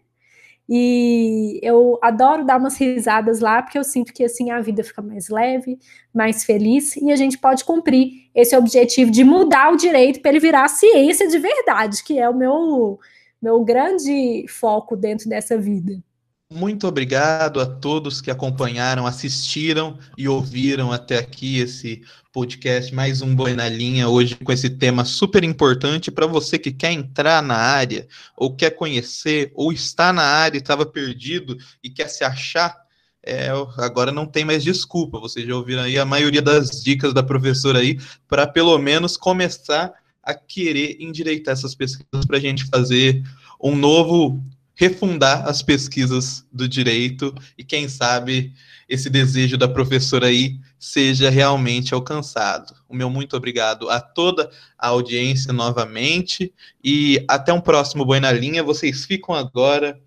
E 0.68 1.59
eu 1.62 1.99
adoro 2.03 2.45
dar 2.45 2.59
umas 2.59 2.76
risadas 2.76 3.41
lá, 3.41 3.62
porque 3.62 3.78
eu 3.78 3.84
sinto 3.84 4.12
que 4.12 4.22
assim 4.22 4.51
a 4.51 4.61
vida 4.61 4.84
fica 4.84 5.01
mais 5.01 5.30
leve, 5.30 5.78
mais 6.12 6.45
feliz, 6.45 6.95
e 6.97 7.11
a 7.11 7.16
gente 7.16 7.39
pode 7.39 7.64
cumprir 7.64 8.28
esse 8.34 8.55
objetivo 8.55 9.11
de 9.11 9.24
mudar 9.24 9.72
o 9.72 9.78
direito 9.78 10.20
para 10.20 10.32
ele 10.32 10.41
virar 10.41 10.68
ciência 10.68 11.26
de 11.26 11.39
verdade, 11.39 12.05
que 12.05 12.18
é 12.18 12.28
o 12.28 12.37
meu, 12.37 13.01
meu 13.41 13.64
grande 13.64 14.45
foco 14.47 14.95
dentro 14.95 15.30
dessa 15.30 15.57
vida. 15.57 16.03
Muito 16.49 16.86
obrigado 16.86 17.61
a 17.61 17.66
todos 17.66 18.20
que 18.20 18.30
acompanharam, 18.30 19.05
assistiram 19.05 19.99
e 20.16 20.28
ouviram 20.28 20.92
até 20.92 21.18
aqui 21.18 21.59
esse 21.59 22.05
podcast, 22.32 22.94
mais 22.94 23.20
um 23.20 23.34
Boi 23.34 23.53
na 23.53 23.68
Linha, 23.68 24.09
hoje 24.09 24.36
com 24.36 24.53
esse 24.53 24.70
tema 24.70 25.05
super 25.05 25.42
importante 25.42 26.09
para 26.09 26.24
você 26.24 26.57
que 26.57 26.70
quer 26.70 26.92
entrar 26.92 27.42
na 27.42 27.57
área, 27.57 28.07
ou 28.36 28.55
quer 28.55 28.70
conhecer, 28.70 29.51
ou 29.57 29.72
está 29.72 30.12
na 30.12 30.22
área 30.22 30.57
e 30.57 30.61
estava 30.61 30.86
perdido 30.86 31.59
e 31.82 31.90
quer 31.90 32.07
se 32.07 32.22
achar. 32.22 32.76
É, 33.24 33.49
agora 33.78 34.12
não 34.12 34.24
tem 34.24 34.44
mais 34.44 34.62
desculpa, 34.62 35.18
vocês 35.18 35.44
já 35.44 35.57
ouviram 35.57 35.82
aí 35.82 35.99
a 35.99 36.05
maioria 36.05 36.40
das 36.40 36.80
dicas 36.80 37.12
da 37.12 37.24
professora 37.24 37.80
aí, 37.80 37.99
para 38.28 38.47
pelo 38.47 38.78
menos 38.78 39.16
começar 39.16 39.92
a 40.22 40.32
querer 40.32 40.97
endireitar 41.01 41.55
essas 41.55 41.74
pesquisas 41.74 42.24
para 42.24 42.36
a 42.36 42.40
gente 42.40 42.66
fazer 42.66 43.20
um 43.61 43.74
novo 43.74 44.40
refundar 44.76 45.48
as 45.48 45.62
pesquisas 45.62 46.46
do 46.52 46.68
direito 46.68 47.34
e, 47.56 47.64
quem 47.64 47.88
sabe, 47.88 48.52
esse 48.86 49.08
desejo 49.08 49.56
da 49.56 49.66
professora 49.66 50.26
aí 50.26 50.60
seja 50.78 51.30
realmente 51.30 51.94
alcançado. 51.94 52.74
O 52.86 52.94
meu 52.94 53.08
muito 53.08 53.36
obrigado 53.36 53.88
a 53.88 53.98
toda 53.98 54.50
a 54.78 54.88
audiência 54.88 55.52
novamente 55.52 56.52
e 56.84 57.24
até 57.26 57.52
um 57.52 57.60
próximo 57.60 58.04
Boi 58.04 58.20
na 58.20 58.30
Linha. 58.30 58.62
Vocês 58.62 59.06
ficam 59.06 59.34
agora 59.34 59.98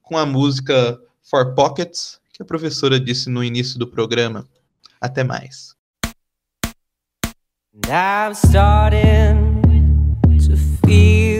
com 0.00 0.16
a 0.16 0.24
música 0.24 0.98
For 1.20 1.54
Pockets, 1.54 2.20
que 2.32 2.42
a 2.42 2.46
professora 2.46 3.00
disse 3.00 3.28
no 3.28 3.42
início 3.42 3.76
do 3.76 3.88
programa. 3.88 4.46
Até 5.00 5.24
mais. 5.24 5.74
I'm 7.88 8.32
starting 8.34 9.62
to 10.46 10.56
feel 10.86 11.31